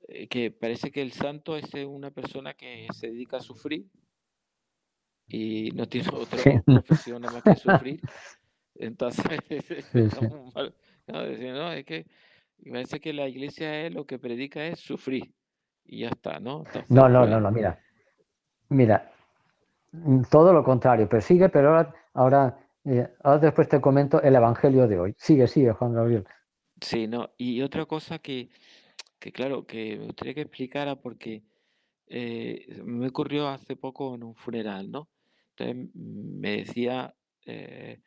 Eh, 0.09 0.27
que 0.27 0.51
parece 0.51 0.91
que 0.91 1.01
el 1.01 1.13
santo 1.13 1.57
es 1.57 1.73
una 1.75 2.11
persona 2.11 2.55
que 2.55 2.89
se 2.93 3.07
dedica 3.07 3.37
a 3.37 3.41
sufrir 3.41 3.87
y 5.29 5.71
no 5.77 5.87
tiene 5.87 6.09
otra 6.13 6.43
Sí. 6.43 6.51
profesión 6.65 7.23
nada 7.23 7.35
más 7.35 7.45
que 7.45 7.55
sufrir. 7.55 8.01
Entonces, 8.75 9.25
Sí, 9.93 9.99
está 10.01 10.21
sí. 10.21 10.27
muy 10.27 10.51
mal. 10.53 10.75
No, 11.07 11.23
decir, 11.23 11.53
no, 11.53 11.73
es 11.73 11.85
que 11.85 12.05
parece 12.69 12.99
que 12.99 13.13
la 13.13 13.29
iglesia 13.29 13.87
es 13.87 13.95
lo 13.95 14.05
que 14.07 14.19
predica 14.19 14.67
es 14.67 14.81
sufrir 14.81 15.33
y 15.85 16.01
ya 16.01 16.09
está, 16.09 16.41
¿no? 16.41 16.65
Entonces, 16.67 16.91
No, 16.91 17.09
no, 17.09 17.21
pues, 17.21 17.31
no, 17.31 17.41
no, 17.41 17.51
mira. 17.53 17.81
Mira, 18.71 19.11
mm, 19.93 20.23
todo 20.31 20.53
lo 20.53 20.65
contrario, 20.65 21.09
pero 21.09 21.23
sigue, 21.23 21.49
pero 21.49 21.69
ahora, 21.71 21.95
ahora, 22.15 22.59
eh, 22.85 23.09
ahora 23.23 23.39
después 23.41 23.69
te 23.69 23.81
comento 23.81 24.23
el 24.23 24.35
Evangelio 24.37 24.89
de 24.89 24.99
hoy. 24.99 25.15
Sigue, 25.19 25.47
sigue, 25.49 25.73
Juan 25.73 25.95
Gabriel. 25.95 26.27
Sí, 26.81 27.07
no. 27.09 27.31
Y 27.37 27.61
otra 27.63 27.87
cosa 27.87 28.19
que, 28.19 28.51
que 29.19 29.33
claro, 29.33 29.67
que 29.67 29.99
me 29.99 30.07
gustaría 30.07 30.35
que 30.35 30.43
explicara 30.43 30.97
porque 30.97 31.45
eh, 32.09 32.83
me 32.85 33.09
ocurrió 33.09 33.49
hace 33.49 33.77
poco 33.77 34.15
en 34.15 34.25
un 34.25 34.35
funeral, 34.37 34.91
¿no? 34.91 35.11
Entonces 35.57 35.91
mm, 35.95 36.41
me 36.41 36.59
decía 36.59 37.15
eh, 37.47 38.01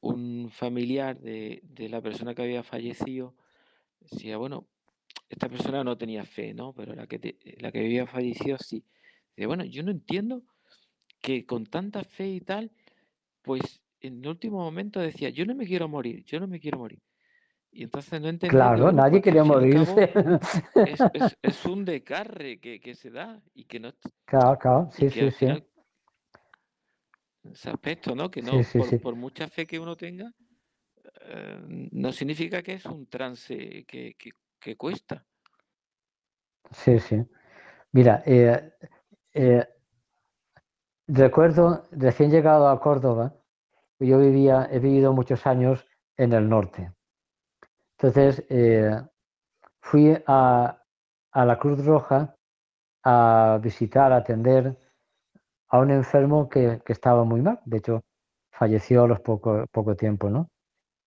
un 0.00 0.50
familiar 0.50 1.18
de, 1.20 1.60
de 1.64 1.88
la 1.88 2.00
persona 2.02 2.34
que 2.34 2.42
había 2.42 2.62
fallecido, 2.62 3.36
decía, 4.00 4.36
bueno, 4.38 4.68
esta 5.28 5.48
persona 5.48 5.84
no 5.84 5.98
tenía 5.98 6.24
fe, 6.24 6.54
¿no? 6.54 6.72
Pero 6.74 6.94
la 6.94 7.06
que, 7.06 7.18
te- 7.18 7.38
la 7.60 7.72
que 7.72 7.80
había 7.80 8.06
fallecido 8.06 8.58
sí. 8.58 8.84
Bueno, 9.46 9.64
yo 9.64 9.82
no 9.82 9.90
entiendo 9.90 10.42
que 11.20 11.46
con 11.46 11.66
tanta 11.66 12.04
fe 12.04 12.28
y 12.28 12.40
tal, 12.40 12.72
pues 13.42 13.82
en 14.00 14.20
el 14.24 14.28
último 14.28 14.58
momento 14.58 15.00
decía, 15.00 15.30
yo 15.30 15.46
no 15.46 15.54
me 15.54 15.66
quiero 15.66 15.88
morir, 15.88 16.24
yo 16.24 16.40
no 16.40 16.48
me 16.48 16.60
quiero 16.60 16.78
morir. 16.78 17.02
Y 17.72 17.84
entonces 17.84 18.20
no 18.20 18.28
entendía 18.28 18.72
Claro, 18.72 18.92
nadie 18.92 19.20
que 19.22 19.22
quería 19.22 19.44
morirse. 19.44 19.68
cabo 19.68 20.12
es, 20.84 21.08
es- 21.12 21.36
es 21.42 21.66
un 21.66 21.84
desgarre 21.84 22.60
que, 22.60 22.80
que 22.80 22.94
se 22.94 23.10
da 23.10 23.42
y 23.54 23.64
que 23.64 23.80
no 23.80 23.92
Claro, 24.26 24.56
claro, 24.58 24.88
sí, 24.92 25.10
sí, 25.10 25.30
sí. 25.32 25.46
ese 27.44 27.70
aspecto, 27.70 28.14
¿no? 28.14 28.30
Que 28.30 28.42
Sí, 28.42 28.42
no, 28.42 28.64
sí, 28.64 28.82
por, 28.82 28.96
sí. 28.98 29.00
por 29.00 29.14
mucha 29.16 29.48
fe 29.48 29.66
que 29.66 29.78
uno 29.78 29.96
tenga, 29.96 30.32
eh, 31.22 31.60
no 31.92 32.12
significa 32.12 32.62
que 32.62 32.74
es 32.74 32.84
un 32.86 33.06
trance 33.08 33.84
que, 33.86 34.14
que, 34.18 34.30
que 34.60 34.76
cuesta. 34.76 35.26
Sí, 36.72 36.98
sí. 37.00 37.16
Mira, 37.92 38.22
eh, 38.26 38.72
eh, 39.34 39.66
recuerdo 41.06 41.86
recién 41.92 42.30
llegado 42.30 42.68
a 42.68 42.80
Córdoba, 42.80 43.34
yo 43.98 44.18
vivía, 44.18 44.68
he 44.70 44.78
vivido 44.78 45.12
muchos 45.12 45.46
años 45.46 45.86
en 46.16 46.32
el 46.32 46.48
norte. 46.48 46.92
Entonces, 47.98 48.44
eh, 48.48 48.94
fui 49.80 50.16
a, 50.26 50.82
a 51.32 51.44
la 51.44 51.58
Cruz 51.58 51.84
Roja 51.84 52.36
a 53.02 53.58
visitar, 53.62 54.12
a 54.12 54.16
atender 54.16 54.76
a 55.68 55.78
un 55.78 55.90
enfermo 55.90 56.48
que, 56.48 56.80
estaba 56.86 57.24
muy 57.24 57.40
mal. 57.42 57.60
De 57.64 57.78
hecho, 57.78 58.02
falleció 58.50 59.04
a 59.04 59.08
los 59.08 59.20
poco, 59.20 59.64
poco 59.70 59.94
tiempo, 59.94 60.30
¿no? 60.30 60.48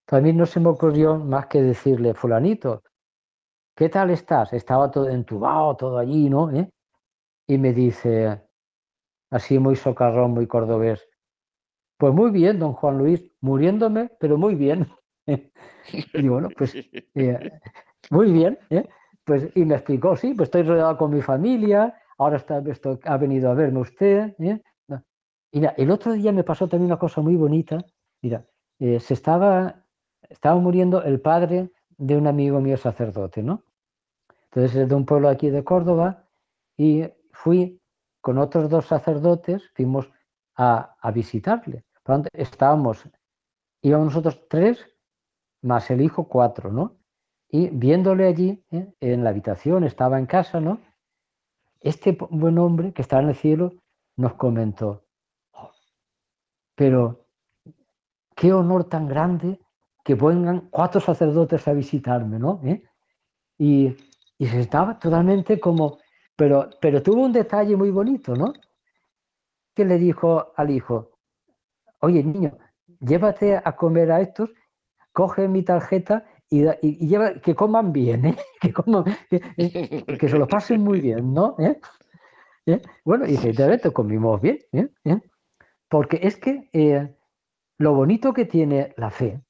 También 0.05 0.38
no 0.38 0.45
se 0.45 0.59
me 0.59 0.69
ocurrió 0.69 1.17
más 1.17 1.47
que 1.47 1.61
decirle, 1.61 2.13
fulanito, 2.13 2.84
¿qué 3.76 3.89
tal 3.89 4.09
estás? 4.09 4.53
Estaba 4.53 4.91
todo 4.91 5.09
entubado, 5.09 5.76
todo 5.76 5.97
allí, 5.97 6.30
¿no? 6.30 6.51
¿Eh? 6.51 6.69
Y 7.52 7.58
me 7.58 7.74
dice, 7.74 8.41
así 9.30 9.60
muy 9.60 9.76
socarrón, 9.76 10.32
muy 10.32 10.47
cordobés, 10.47 11.06
pues 11.97 12.14
muy 12.14 12.32
bien, 12.32 12.60
don 12.60 12.72
Juan 12.72 12.97
Luis, 12.97 13.30
muriéndome, 13.41 14.10
pero 14.22 14.38
muy 14.38 14.56
bien. 14.56 14.88
y 15.28 16.28
bueno, 16.30 16.47
pues 16.58 16.74
eh, 17.14 17.52
muy 18.10 18.32
bien, 18.32 18.58
¿eh? 18.70 18.88
Pues, 19.26 19.49
y 19.54 19.66
me 19.66 19.76
explicó, 19.76 20.16
sí, 20.16 20.34
pues 20.34 20.47
estoy 20.47 20.64
rodeado 20.64 20.97
con 20.97 21.14
mi 21.14 21.22
familia, 21.22 21.93
ahora 22.18 22.38
está, 22.38 22.60
esto, 22.60 22.97
ha 23.04 23.18
venido 23.18 23.52
a 23.52 23.54
verme 23.54 23.82
usted. 23.82 24.34
¿eh? 24.39 24.62
Mira, 25.52 25.74
el 25.76 25.91
otro 25.91 26.14
día 26.14 26.32
me 26.32 26.45
pasó 26.45 26.70
también 26.70 26.86
una 26.86 26.99
cosa 26.99 27.20
muy 27.20 27.36
bonita. 27.36 27.84
Mira, 28.22 28.45
se 28.80 29.14
estaba, 29.14 29.84
estaba 30.30 30.58
muriendo 30.58 31.04
el 31.04 31.20
padre 31.20 31.70
de 31.97 32.16
un 32.16 32.28
amigo 32.28 32.62
mío 32.62 32.78
sacerdote, 32.78 33.43
¿no? 33.43 33.66
Entonces 34.45 34.84
es 34.84 34.88
de 34.88 34.95
un 34.95 35.06
pueblo 35.06 35.28
aquí 35.28 35.49
de 35.49 35.66
Córdoba 35.66 36.30
y 36.78 37.04
fui 37.44 37.82
con 38.22 38.38
otros 38.38 38.70
dos 38.70 38.86
sacerdotes, 38.86 39.70
fuimos 39.76 40.10
a, 40.56 40.96
a 41.02 41.12
visitarle. 41.12 41.84
Por 42.04 42.16
tanto, 42.16 42.30
estábamos, 42.34 43.04
íbamos 43.82 44.08
nosotros 44.08 44.48
tres, 44.48 44.86
más 45.64 45.89
el 45.89 46.02
hijo 46.02 46.28
cuatro, 46.28 46.72
¿no? 46.72 46.98
Y 47.50 47.70
viéndole 47.70 48.28
allí, 48.28 48.64
¿eh? 48.72 48.94
en 49.00 49.24
la 49.24 49.32
habitación, 49.32 49.84
estaba 49.84 50.20
en 50.20 50.26
casa, 50.26 50.60
¿no? 50.60 50.80
Este 51.80 52.18
buen 52.30 52.58
hombre 52.60 52.94
que 52.94 53.02
estaba 53.02 53.24
en 53.24 53.30
el 53.30 53.36
cielo 53.36 53.74
nos 54.18 54.34
comentó, 54.36 55.04
"Oh, 55.54 55.72
pero 56.76 57.26
qué 58.36 58.54
honor 58.54 58.84
tan 58.86 59.08
grande 59.08 59.60
que 60.04 60.16
vengan 60.16 60.70
cuatro 60.70 61.02
sacerdotes 61.02 61.68
a 61.68 61.74
visitarme, 61.74 62.38
¿no? 62.39 62.62
¿Eh? 62.64 62.84
Y, 63.58 63.96
y 64.38 64.46
se 64.48 64.60
estaba 64.60 64.98
totalmente 65.00 65.60
como, 65.60 65.98
pero, 66.36 66.70
pero 66.80 67.02
tuvo 67.02 67.24
un 67.24 67.34
detalle 67.34 67.76
muy 67.76 67.92
bonito, 67.92 68.36
¿no? 68.36 68.54
Que 69.76 69.86
le 69.86 69.98
dijo 69.98 70.54
al 70.56 70.72
hijo, 70.72 71.12
oye 72.00 72.24
niño, 72.24 72.58
llévate 73.00 73.58
a 73.58 73.76
comer 73.76 74.12
a 74.12 74.22
estos, 74.22 74.50
coge 75.12 75.48
mi 75.48 75.64
tarjeta 75.64 76.26
y, 76.50 77.08
lleva, 77.08 77.34
que 77.36 77.56
coman 77.56 77.94
bien, 77.94 78.26
¿eh? 78.26 78.38
que, 78.62 78.74
coman, 78.74 79.06
que, 79.30 79.42
eh, 79.58 80.18
que 80.18 80.30
se 80.30 80.38
lo 80.38 80.48
pasen 80.48 80.82
muy 80.82 81.00
bien, 81.00 81.34
¿no? 81.34 81.56
¿Eh? 81.60 81.80
¿Eh? 82.66 82.82
Bueno, 83.06 83.26
y 83.26 83.36
efectivamente 83.36 83.92
comimos 83.92 84.42
bien, 84.42 84.60
porque 85.90 86.20
es 86.22 86.38
que 86.38 87.16
lo 87.78 87.96
bonito 87.96 88.34
que 88.34 88.46
tiene 88.46 88.94
la 88.98 89.10
fe 89.10 89.42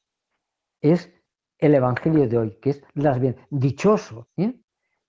es 0.80 1.12
el 1.58 1.76
Evangelio 1.76 2.28
de 2.28 2.38
hoy, 2.38 2.58
que 2.62 2.70
es 2.72 2.84
las 2.94 3.20
bien, 3.20 3.36
dichoso, 3.50 4.30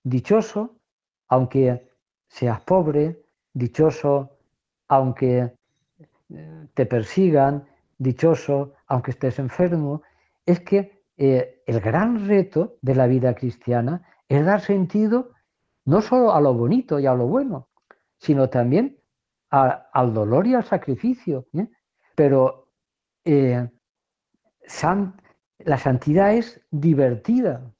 dichoso 0.03 0.79
aunque 1.27 1.89
seas 2.27 2.61
pobre, 2.61 3.21
dichoso 3.53 4.37
aunque 4.87 5.53
eh, 6.29 6.67
te 6.73 6.85
persigan, 6.85 7.65
dichoso 7.97 8.73
aunque 8.87 9.11
estés 9.11 9.39
enfermo, 9.39 10.01
es 10.45 10.59
que 10.59 11.03
eh, 11.17 11.61
el 11.65 11.79
gran 11.79 12.27
reto 12.27 12.77
de 12.81 12.95
la 12.95 13.07
vida 13.07 13.33
cristiana 13.35 14.07
es 14.27 14.45
dar 14.45 14.61
sentido 14.61 15.31
no 15.85 16.01
solo 16.01 16.33
a 16.33 16.41
lo 16.41 16.53
bonito 16.53 16.99
y 16.99 17.05
a 17.05 17.13
lo 17.13 17.27
bueno, 17.27 17.69
sino 18.17 18.49
también 18.49 18.97
al 19.49 20.13
dolor 20.13 20.47
y 20.47 20.55
al 20.55 20.63
sacrificio. 20.63 21.45
¿eh? 21.53 21.67
Pero 22.15 22.69
la 25.59 25.77
santidad 25.77 26.33
es 26.33 26.61
divertida, 26.71 27.71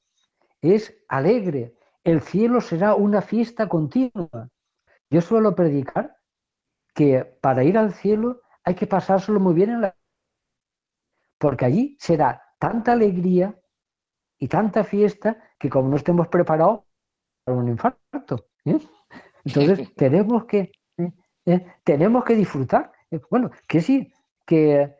es 0.62 0.94
alegre. 1.08 1.74
El 2.04 2.20
cielo 2.20 2.60
será 2.60 2.94
una 2.94 3.22
fiesta 3.22 3.68
continua. 3.68 4.48
Yo 5.10 5.20
suelo 5.20 5.54
predicar 5.54 6.16
que 6.94 7.24
para 7.40 7.64
ir 7.64 7.78
al 7.78 7.94
cielo 7.94 8.42
hay 8.64 8.74
que 8.74 8.86
pasárselo 8.86 9.40
muy 9.40 9.54
bien 9.54 9.70
en 9.70 9.80
la... 9.82 9.96
Porque 11.38 11.64
allí 11.64 11.96
será 12.00 12.42
tanta 12.58 12.92
alegría 12.92 13.58
y 14.38 14.48
tanta 14.48 14.84
fiesta 14.84 15.38
que 15.58 15.70
como 15.70 15.88
no 15.88 15.96
estemos 15.96 16.28
preparados 16.28 16.80
para 17.44 17.58
un 17.58 17.68
infarto. 17.68 18.46
¿eh? 18.64 18.78
Entonces 19.44 19.94
tenemos 19.96 20.44
que, 20.46 20.72
¿eh? 20.98 21.12
¿eh? 21.46 21.66
tenemos 21.84 22.24
que 22.24 22.34
disfrutar. 22.36 22.92
Eh, 23.10 23.20
Bueno, 23.30 23.50
que 23.68 23.80
sí, 23.80 24.12
que, 24.46 24.94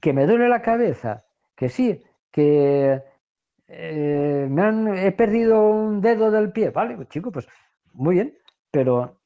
que 0.00 0.12
me 0.12 0.26
duele 0.26 0.48
la 0.48 0.62
cabeza, 0.62 1.24
que 1.56 1.68
sí, 1.68 2.02
que 2.32 3.02
eh, 3.72 4.48
me 4.50 4.62
han, 4.62 4.98
he 4.98 5.12
perdido 5.12 5.62
un 5.62 6.00
dedo 6.00 6.30
del 6.32 6.50
pie, 6.50 6.70
vale, 6.70 6.96
pues, 6.96 7.08
chico, 7.08 7.30
pues 7.30 7.46
muy 7.92 8.16
bien, 8.16 8.36
pero 8.70 9.20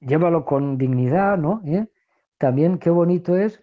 llévalo 0.00 0.44
con 0.44 0.76
dignidad, 0.78 1.38
¿no? 1.38 1.62
¿Eh? 1.64 1.86
También 2.38 2.78
qué 2.78 2.90
bonito 2.90 3.36
es 3.36 3.62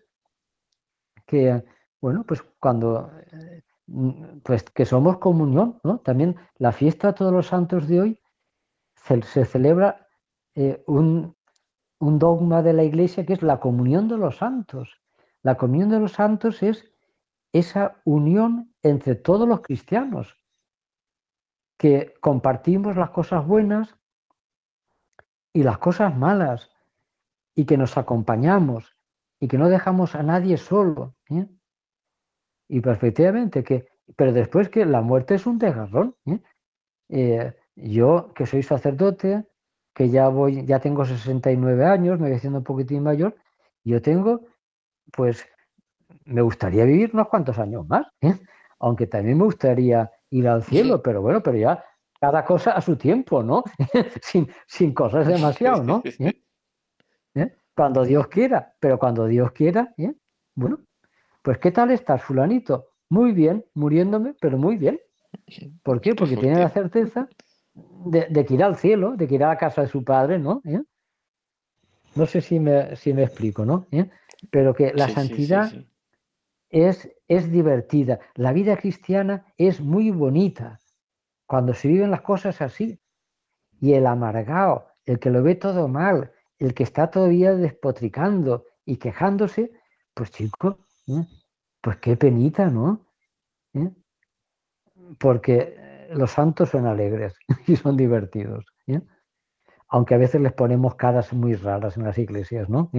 que, 1.25 1.65
bueno, 1.99 2.23
pues 2.25 2.41
cuando, 2.59 3.11
eh, 3.31 3.61
pues 4.43 4.63
que 4.63 4.85
somos 4.85 5.17
comunión, 5.17 5.79
¿no? 5.83 5.99
También 5.99 6.37
la 6.57 6.71
fiesta 6.71 7.07
de 7.07 7.13
todos 7.13 7.33
los 7.33 7.47
santos 7.47 7.87
de 7.89 7.99
hoy 7.99 8.21
se, 8.95 9.21
se 9.23 9.43
celebra 9.43 10.07
eh, 10.55 10.81
un, 10.87 11.35
un 11.99 12.19
dogma 12.19 12.61
de 12.61 12.71
la 12.71 12.83
iglesia 12.83 13.25
que 13.25 13.33
es 13.33 13.41
la 13.41 13.59
comunión 13.59 14.07
de 14.07 14.17
los 14.17 14.37
santos. 14.37 15.01
La 15.41 15.55
comunión 15.55 15.89
de 15.89 15.99
los 15.99 16.13
santos 16.13 16.63
es 16.63 16.89
esa 17.53 18.01
unión 18.05 18.73
entre 18.83 19.15
todos 19.15 19.47
los 19.47 19.61
cristianos, 19.61 20.37
que 21.77 22.13
compartimos 22.19 22.95
las 22.95 23.09
cosas 23.11 23.45
buenas 23.45 23.95
y 25.53 25.63
las 25.63 25.77
cosas 25.77 26.15
malas, 26.15 26.69
y 27.55 27.65
que 27.65 27.77
nos 27.77 27.97
acompañamos, 27.97 28.95
y 29.39 29.47
que 29.47 29.57
no 29.57 29.69
dejamos 29.69 30.15
a 30.15 30.23
nadie 30.23 30.57
solo. 30.57 31.15
¿eh? 31.29 31.47
Y 32.67 32.81
perfectamente 32.81 33.63
que 33.63 33.87
pero 34.15 34.33
después 34.33 34.69
que 34.69 34.85
la 34.85 35.01
muerte 35.01 35.35
es 35.35 35.45
un 35.45 35.57
desgarrón. 35.57 36.15
¿eh? 36.25 36.39
Eh, 37.09 37.55
yo, 37.75 38.33
que 38.33 38.45
soy 38.45 38.63
sacerdote, 38.63 39.45
que 39.93 40.09
ya 40.09 40.29
voy, 40.29 40.65
ya 40.65 40.79
tengo 40.79 41.05
69 41.05 41.85
años, 41.85 42.19
me 42.19 42.27
voy 42.27 42.37
haciendo 42.37 42.59
un 42.59 42.63
poquitín 42.63 43.03
mayor, 43.03 43.35
yo 43.83 44.01
tengo, 44.01 44.45
pues, 45.11 45.45
me 46.25 46.41
gustaría 46.41 46.85
vivir 46.85 47.11
unos 47.13 47.27
cuantos 47.27 47.57
años 47.57 47.87
más, 47.87 48.07
¿eh? 48.21 48.35
aunque 48.79 49.07
también 49.07 49.37
me 49.37 49.43
gustaría 49.45 50.09
ir 50.29 50.47
al 50.47 50.63
cielo, 50.63 51.01
pero 51.01 51.21
bueno, 51.21 51.41
pero 51.41 51.57
ya 51.57 51.83
cada 52.19 52.45
cosa 52.45 52.71
a 52.71 52.81
su 52.81 52.95
tiempo, 52.95 53.43
¿no? 53.43 53.63
sin, 54.21 54.49
sin 54.67 54.93
cosas 54.93 55.27
demasiado, 55.27 55.83
¿no? 55.83 56.01
¿Eh? 56.05 56.43
¿Eh? 57.35 57.55
Cuando 57.75 58.03
Dios 58.03 58.27
quiera, 58.27 58.73
pero 58.79 58.99
cuando 58.99 59.25
Dios 59.25 59.51
quiera, 59.51 59.93
¿eh? 59.97 60.13
bueno, 60.55 60.79
pues 61.41 61.57
¿qué 61.59 61.71
tal 61.71 61.91
estás, 61.91 62.21
fulanito? 62.21 62.87
Muy 63.09 63.31
bien, 63.31 63.65
muriéndome, 63.73 64.35
pero 64.39 64.57
muy 64.57 64.77
bien. 64.77 64.99
¿Por 65.83 66.01
qué? 66.01 66.13
Porque 66.15 66.37
tiene 66.37 66.59
la 66.59 66.69
certeza 66.69 67.27
de, 67.73 68.27
de 68.29 68.45
que 68.45 68.53
irá 68.53 68.65
al 68.65 68.75
cielo, 68.75 69.15
de 69.15 69.27
que 69.27 69.35
irá 69.35 69.47
a 69.47 69.53
la 69.53 69.57
casa 69.57 69.81
de 69.81 69.87
su 69.87 70.03
padre, 70.03 70.37
¿no? 70.37 70.61
No 72.15 72.25
sé 72.25 72.41
si 72.41 72.59
me, 72.59 72.95
si 72.95 73.13
me 73.13 73.23
explico, 73.23 73.65
¿no? 73.65 73.87
Pero 74.51 74.73
que 74.73 74.93
la 74.93 75.07
sí, 75.07 75.13
santidad 75.13 75.69
sí. 75.69 75.88
Es, 76.69 77.09
es 77.27 77.51
divertida. 77.51 78.19
La 78.35 78.53
vida 78.53 78.77
cristiana 78.77 79.45
es 79.57 79.81
muy 79.81 80.11
bonita 80.11 80.79
cuando 81.45 81.73
se 81.73 81.87
viven 81.87 82.11
las 82.11 82.21
cosas 82.21 82.61
así. 82.61 82.99
Y 83.81 83.93
el 83.93 84.05
amargado, 84.07 84.87
el 85.05 85.19
que 85.19 85.29
lo 85.29 85.41
ve 85.41 85.55
todo 85.55 85.87
mal, 85.87 86.31
el 86.59 86.73
que 86.73 86.83
está 86.83 87.09
todavía 87.09 87.55
despotricando 87.55 88.65
y 88.85 88.97
quejándose, 88.97 89.71
pues 90.13 90.31
chico, 90.31 90.79
¿eh? 91.07 91.25
pues 91.81 91.97
qué 91.97 92.17
penita, 92.17 92.69
¿no? 92.69 93.07
¿Eh? 93.73 93.89
Porque 95.17 95.75
eh, 95.77 96.09
los 96.11 96.31
santos 96.31 96.69
son 96.69 96.85
alegres 96.85 97.33
y 97.67 97.75
son 97.75 97.95
divertidos. 97.97 98.65
Aunque 99.87 100.13
a 100.13 100.19
veces 100.19 100.41
les 100.41 100.53
ponemos 100.53 100.95
caras 100.95 101.33
muy 101.33 101.55
raras 101.55 101.97
en 101.97 102.03
las 102.03 102.17
iglesias, 102.19 102.69
¿no? 102.69 102.91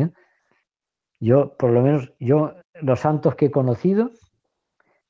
Yo, 1.21 1.57
por 1.57 1.71
lo 1.71 1.83
menos, 1.83 2.12
yo, 2.18 2.55
los 2.81 3.01
santos 3.01 3.35
que 3.37 3.47
he 3.47 3.51
conocido, 3.51 4.11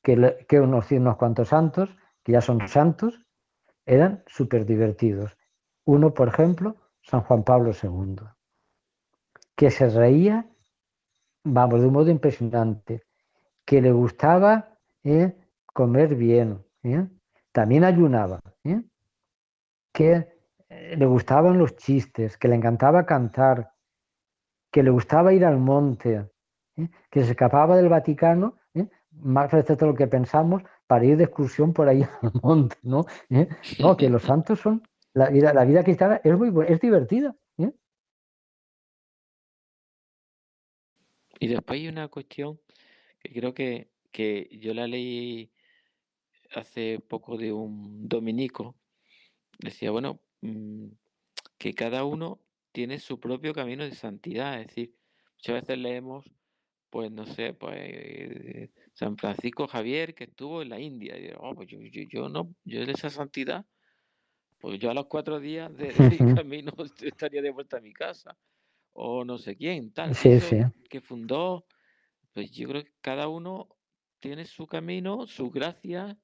que, 0.03 0.45
que 0.49 0.57
he 0.57 0.61
conocido 0.61 1.01
unos 1.01 1.17
cuantos 1.17 1.49
santos, 1.49 1.89
que 2.25 2.33
ya 2.33 2.41
son 2.41 2.67
santos, 2.69 3.21
eran 3.87 4.23
súper 4.27 4.67
divertidos. 4.67 5.37
Uno, 5.85 6.13
por 6.13 6.29
ejemplo, 6.29 6.77
San 7.03 7.23
Juan 7.23 7.45
Pablo 7.45 7.71
II, 7.71 8.17
que 9.57 9.71
se 9.71 9.89
reía, 9.89 10.47
vamos, 11.45 11.81
de 11.81 11.87
un 11.87 11.93
modo 11.93 12.11
impresionante, 12.11 13.05
que 13.65 13.81
le 13.81 13.93
gustaba 13.93 14.77
¿eh? 15.05 15.37
comer 15.67 16.15
bien, 16.15 16.65
¿eh? 16.83 17.07
también 17.53 17.85
ayunaba, 17.85 18.41
¿eh? 18.65 18.83
que 19.93 20.29
le 20.69 21.07
gustaban 21.07 21.59
los 21.59 21.77
chistes, 21.77 22.37
que 22.37 22.49
le 22.49 22.57
encantaba 22.57 23.07
cantar, 23.07 23.73
que 24.71 24.83
le 24.83 24.91
gustaba 24.91 25.33
ir 25.33 25.45
al 25.45 25.59
monte, 25.59 26.27
¿eh? 26.77 26.89
que 27.11 27.25
se 27.25 27.33
escapaba 27.33 27.77
del 27.77 27.89
Vaticano, 27.89 28.57
¿eh? 28.75 28.89
más 29.12 29.51
veces 29.51 29.77
de 29.79 29.87
lo 29.87 29.95
que 29.95 30.07
pensamos, 30.07 30.62
para 30.87 31.05
ir 31.05 31.16
de 31.16 31.25
excursión 31.25 31.73
por 31.73 31.89
ahí 31.89 32.03
al 32.23 32.33
monte, 32.43 32.77
¿no? 32.83 33.05
¿Eh? 33.29 33.49
No, 33.81 33.97
que 33.97 34.09
los 34.09 34.23
santos 34.23 34.61
son, 34.61 34.83
la 35.12 35.29
vida, 35.31 35.53
la 35.53 35.64
vida 35.64 35.83
cristiana 35.83 36.21
es 36.23 36.37
muy 36.37 36.53
es 36.68 36.81
divertida. 36.81 37.37
Y 41.43 41.49
después 41.49 41.81
hay 41.81 41.89
una 41.89 42.09
cuestión 42.09 42.61
que 43.18 43.33
creo 43.33 43.55
que, 43.55 43.89
que 44.12 44.51
yo 44.61 44.75
la 44.75 44.87
leí 44.87 45.51
hace 46.55 47.01
poco 47.01 47.39
de 47.39 47.51
un 47.51 48.07
dominico. 48.07 48.77
Decía, 49.59 49.91
bueno, 49.91 50.21
mm, 50.43 50.89
que 51.57 51.73
cada 51.73 52.05
uno 52.05 52.41
tiene 52.73 52.99
su 52.99 53.21
propio 53.21 53.55
camino 53.55 53.85
de 53.85 53.95
santidad. 53.95 54.61
Es 54.61 54.68
decir, 54.68 54.95
muchas 55.37 55.62
veces 55.62 55.79
leemos, 55.79 56.33
pues 56.91 57.11
no 57.12 57.27
sé, 57.27 57.55
pues 57.55 57.77
eh, 57.79 58.73
San 58.95 59.16
Francisco 59.18 59.68
Javier 59.68 60.14
que 60.14 60.25
estuvo 60.25 60.62
en 60.62 60.71
la 60.71 60.81
India. 60.81 61.18
Y 61.18 61.23
digo, 61.29 61.39
"Oh, 61.43 61.55
pues 61.55 61.68
yo, 61.68 61.81
yo, 61.81 62.03
yo 62.09 62.29
no, 62.29 62.55
yo 62.64 62.87
de 62.87 62.93
esa 62.93 63.11
santidad, 63.11 63.66
pues 64.59 64.79
yo 64.79 64.91
a 64.91 64.95
los 64.95 65.07
cuatro 65.07 65.41
días 65.41 65.75
de, 65.77 65.95
de 65.95 66.07
mi 66.07 66.21
camino 66.35 66.73
estaría 67.03 67.43
de 67.43 67.51
vuelta 67.51 67.79
a 67.79 67.81
mi 67.81 67.93
casa. 67.93 68.39
O 68.93 69.25
no 69.25 69.39
sé 69.39 69.57
quién, 69.57 69.93
tal. 69.93 70.18
Y 70.21 70.23
Sí, 70.23 70.39
eso 70.39 70.49
sí. 70.49 70.57
que 70.91 71.01
fundó, 71.01 71.66
pues 72.35 72.53
yo 72.53 72.68
creo 72.68 72.85
que 72.85 72.95
cada 73.03 73.29
uno 73.29 73.68
tiene 74.21 74.47
su 74.47 74.66
camino, 74.66 75.27
su 75.27 75.51
gracia, 75.51 76.18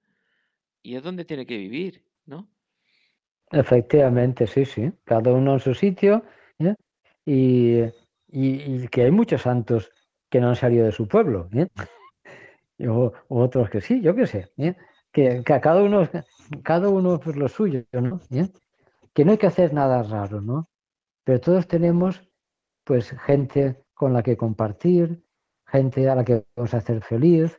y 0.82 0.96
es 0.96 1.02
donde 1.02 1.24
tiene 1.26 1.46
que 1.46 1.58
vivir, 1.58 2.06
¿no? 2.26 2.50
Efectivamente, 3.52 4.46
sí, 4.46 4.64
sí. 4.64 4.92
Cada 5.04 5.32
uno 5.32 5.54
en 5.54 5.60
su 5.60 5.74
sitio. 5.74 6.24
¿eh? 6.58 6.74
Y, 7.24 7.80
y- 8.28 8.88
que 8.88 9.02
hay 9.04 9.10
muchos 9.10 9.42
santos 9.42 9.90
que 10.30 10.40
no 10.40 10.48
han 10.48 10.56
salido 10.56 10.86
de 10.86 10.92
su 10.92 11.08
pueblo. 11.08 11.48
¿eh? 11.52 11.68
O, 12.88 13.12
otros 13.28 13.70
que 13.70 13.80
sí, 13.80 14.02
yo 14.02 14.14
qué 14.14 14.26
sé. 14.26 14.50
¿eh? 14.58 14.74
Que, 15.12 15.42
a 15.46 15.60
cada 15.60 15.82
uno, 15.82 16.08
cada 16.62 16.88
uno 16.90 17.18
pues 17.18 17.36
lo 17.36 17.48
suyo, 17.48 17.84
¿no? 17.92 18.20
Que 19.14 19.24
no 19.24 19.32
hay 19.32 19.38
que 19.38 19.46
hacer 19.48 19.72
nada 19.74 20.02
raro, 20.02 20.40
¿no? 20.40 20.68
Pero 21.24 21.40
todos 21.40 21.68
tenemos 21.68 22.22
pues 22.84 23.10
gente 23.26 23.84
con 23.94 24.12
la 24.12 24.22
que 24.22 24.36
compartir, 24.36 25.22
gente 25.66 26.08
a 26.08 26.16
la 26.16 26.24
que 26.24 26.44
vamos 26.56 26.74
a 26.74 26.78
hacer 26.78 27.02
feliz. 27.02 27.58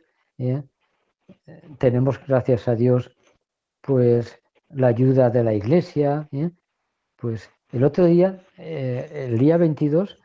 Tenemos, 1.78 2.18
gracias 2.26 2.68
a 2.68 2.74
Dios, 2.74 3.10
pues 3.82 4.40
la 4.70 4.88
ayuda 4.88 5.30
de 5.30 5.44
la 5.44 5.54
iglesia. 5.54 6.28
¿eh? 6.32 6.50
Pues 7.16 7.50
el 7.72 7.84
otro 7.84 8.06
día, 8.06 8.44
eh, 8.56 9.26
el 9.28 9.38
día 9.38 9.56
22, 9.56 10.18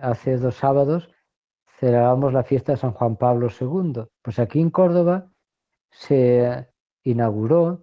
hace 0.00 0.36
dos 0.36 0.56
sábados, 0.56 1.10
celebrábamos 1.78 2.32
la 2.32 2.44
fiesta 2.44 2.72
de 2.72 2.78
San 2.78 2.92
Juan 2.92 3.16
Pablo 3.16 3.48
II. 3.48 4.04
Pues 4.22 4.38
aquí 4.38 4.60
en 4.60 4.70
Córdoba 4.70 5.30
se 5.90 6.68
inauguró 7.04 7.82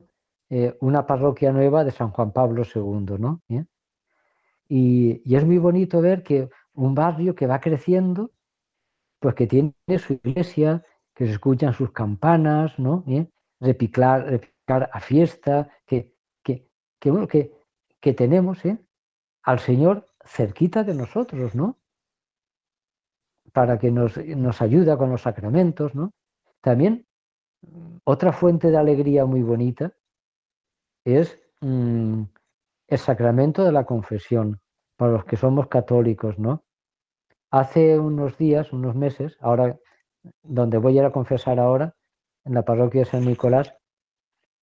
eh, 0.50 0.76
una 0.82 1.06
parroquia 1.06 1.52
nueva 1.52 1.84
de 1.84 1.92
San 1.92 2.12
Juan 2.12 2.32
Pablo 2.32 2.64
II, 2.64 3.18
¿no? 3.20 3.42
Y, 4.68 5.22
y 5.24 5.36
es 5.36 5.46
muy 5.46 5.58
bonito 5.58 6.02
ver 6.02 6.24
que 6.24 6.50
un 6.74 6.96
barrio 6.96 7.36
que 7.36 7.48
va 7.48 7.60
creciendo, 7.60 8.32
pues 9.20 9.36
que 9.36 9.48
tiene 9.48 9.74
su 9.98 10.14
iglesia, 10.14 10.84
que 11.14 11.26
se 11.26 11.34
escuchan 11.34 11.74
sus 11.74 11.92
campanas, 11.92 12.78
¿no? 12.78 13.04
¿Eh? 13.08 13.28
A 14.68 15.00
fiesta, 15.00 15.70
que, 15.86 16.14
que, 16.44 16.68
que, 17.00 17.12
bueno, 17.12 17.28
que, 17.28 17.52
que 18.00 18.14
tenemos 18.14 18.66
¿eh? 18.66 18.78
al 19.44 19.60
Señor 19.60 20.08
cerquita 20.26 20.84
de 20.84 20.96
nosotros, 20.96 21.54
¿no? 21.54 21.78
Para 23.54 23.78
que 23.78 23.92
nos, 23.92 24.18
nos 24.18 24.62
ayuda 24.62 24.98
con 24.98 25.12
los 25.12 25.22
sacramentos, 25.22 25.94
¿no? 25.94 26.14
También 26.62 27.06
mm, 27.62 27.98
otra 28.06 28.32
fuente 28.32 28.72
de 28.72 28.78
alegría 28.78 29.26
muy 29.26 29.44
bonita 29.44 29.94
es 31.04 31.40
mm, 31.62 32.24
el 32.88 32.98
sacramento 32.98 33.64
de 33.64 33.72
la 33.72 33.86
confesión, 33.86 34.60
para 34.98 35.12
los 35.12 35.26
que 35.26 35.38
somos 35.38 35.68
católicos, 35.68 36.40
¿no? 36.40 36.64
Hace 37.52 38.00
unos 38.00 38.38
días, 38.38 38.74
unos 38.74 38.96
meses, 38.96 39.38
ahora 39.40 39.78
donde 40.42 40.78
voy 40.78 40.98
a 40.98 41.02
ir 41.02 41.06
a 41.06 41.12
confesar 41.12 41.60
ahora, 41.60 41.96
en 42.44 42.54
la 42.54 42.64
parroquia 42.64 43.02
de 43.02 43.06
San 43.06 43.26
Nicolás, 43.26 43.76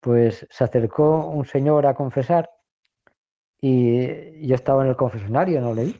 pues 0.02 0.46
se 0.50 0.64
acercó 0.64 1.28
un 1.28 1.46
señor 1.46 1.86
a 1.86 1.94
confesar 1.94 2.50
y 3.60 4.44
yo 4.46 4.56
estaba 4.56 4.82
en 4.82 4.90
el 4.90 4.96
confesionario, 4.96 5.60
no 5.60 5.72
leí, 5.72 5.96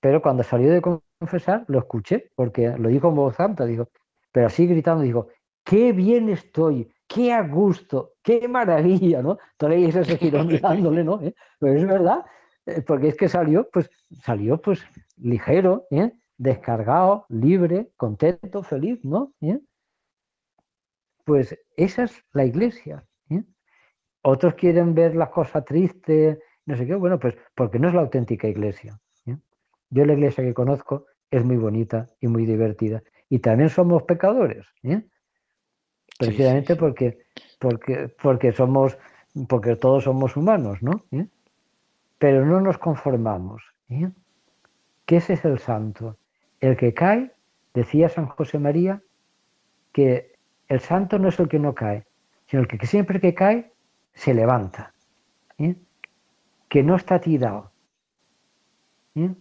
pero 0.00 0.22
cuando 0.22 0.42
salió 0.42 0.72
de 0.72 0.80
confesar 0.80 1.64
lo 1.68 1.78
escuché, 1.78 2.32
porque 2.34 2.70
lo 2.78 2.88
dijo 2.88 3.10
en 3.10 3.16
voz 3.16 3.38
alta, 3.38 3.66
dijo, 3.66 3.90
pero 4.32 4.46
así 4.46 4.66
gritando, 4.66 5.04
dijo, 5.04 5.28
qué 5.62 5.92
bien 5.92 6.30
estoy, 6.30 6.90
qué 7.06 7.34
a 7.34 7.42
gusto, 7.42 8.14
qué 8.22 8.48
maravilla, 8.48 9.20
¿no? 9.22 9.36
Toda 9.58 9.72
la 9.72 9.78
iglesia 9.78 10.04
se 10.04 10.16
giró 10.16 10.42
mirándole, 10.44 11.04
¿no? 11.04 11.20
¿Eh? 11.20 11.34
Pero 11.58 11.74
es 11.74 11.86
verdad, 11.86 12.24
eh, 12.64 12.80
porque 12.80 13.08
es 13.08 13.16
que 13.16 13.28
salió, 13.28 13.68
pues, 13.70 13.90
salió 14.22 14.58
pues 14.62 14.82
ligero, 15.18 15.86
¿eh? 15.90 16.12
descargado, 16.38 17.26
libre, 17.28 17.90
contento, 17.98 18.62
feliz, 18.62 19.04
¿no? 19.04 19.34
¿Eh? 19.42 19.60
Pues 21.24 21.54
esa 21.76 22.04
es 22.04 22.24
la 22.32 22.46
iglesia. 22.46 23.04
Otros 24.22 24.54
quieren 24.54 24.94
ver 24.94 25.16
las 25.16 25.30
cosas 25.30 25.64
tristes, 25.64 26.38
no 26.66 26.76
sé 26.76 26.86
qué, 26.86 26.94
bueno, 26.94 27.18
pues 27.18 27.36
porque 27.54 27.78
no 27.78 27.88
es 27.88 27.94
la 27.94 28.02
auténtica 28.02 28.48
iglesia. 28.48 28.98
¿eh? 29.26 29.36
Yo 29.90 30.04
la 30.04 30.12
iglesia 30.12 30.44
que 30.44 30.54
conozco 30.54 31.06
es 31.30 31.44
muy 31.44 31.56
bonita 31.56 32.08
y 32.20 32.28
muy 32.28 32.44
divertida. 32.44 33.02
Y 33.28 33.38
también 33.38 33.70
somos 33.70 34.02
pecadores, 34.02 34.66
¿eh? 34.82 35.00
Sí, 35.00 35.06
sí, 35.06 36.16
precisamente 36.18 36.74
sí. 36.74 36.78
porque, 36.78 37.18
porque, 37.58 38.08
porque 38.20 38.52
somos, 38.52 38.98
porque 39.48 39.76
todos 39.76 40.04
somos 40.04 40.36
humanos, 40.36 40.82
¿no? 40.82 41.04
¿Eh? 41.12 41.26
Pero 42.18 42.44
no 42.44 42.60
nos 42.60 42.78
conformamos. 42.78 43.62
Que 45.06 45.16
ese 45.16 45.32
es 45.32 45.44
el 45.44 45.58
santo. 45.58 46.18
El 46.60 46.76
que 46.76 46.92
cae, 46.92 47.32
decía 47.72 48.08
San 48.08 48.26
José 48.26 48.58
María, 48.58 49.02
que 49.92 50.36
el 50.68 50.80
santo 50.80 51.18
no 51.18 51.28
es 51.28 51.40
el 51.40 51.48
que 51.48 51.58
no 51.58 51.74
cae, 51.74 52.06
sino 52.46 52.62
el 52.62 52.68
que 52.68 52.86
siempre 52.86 53.20
que 53.20 53.34
cae 53.34 53.72
se 54.20 54.34
levanta, 54.34 54.94
¿eh? 55.58 55.76
que 56.68 56.82
no 56.82 56.96
está 56.96 57.20
tirado, 57.20 57.72
¿eh? 59.14 59.34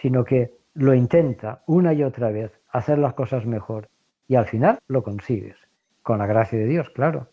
sino 0.00 0.24
que 0.24 0.52
lo 0.74 0.94
intenta 0.94 1.62
una 1.66 1.92
y 1.92 2.02
otra 2.02 2.30
vez 2.30 2.52
hacer 2.68 2.98
las 2.98 3.14
cosas 3.14 3.46
mejor 3.46 3.88
y 4.26 4.36
al 4.36 4.46
final 4.46 4.78
lo 4.86 5.02
consigues, 5.02 5.56
con 6.02 6.18
la 6.18 6.26
gracia 6.26 6.58
de 6.58 6.66
Dios, 6.66 6.90
claro. 6.90 7.30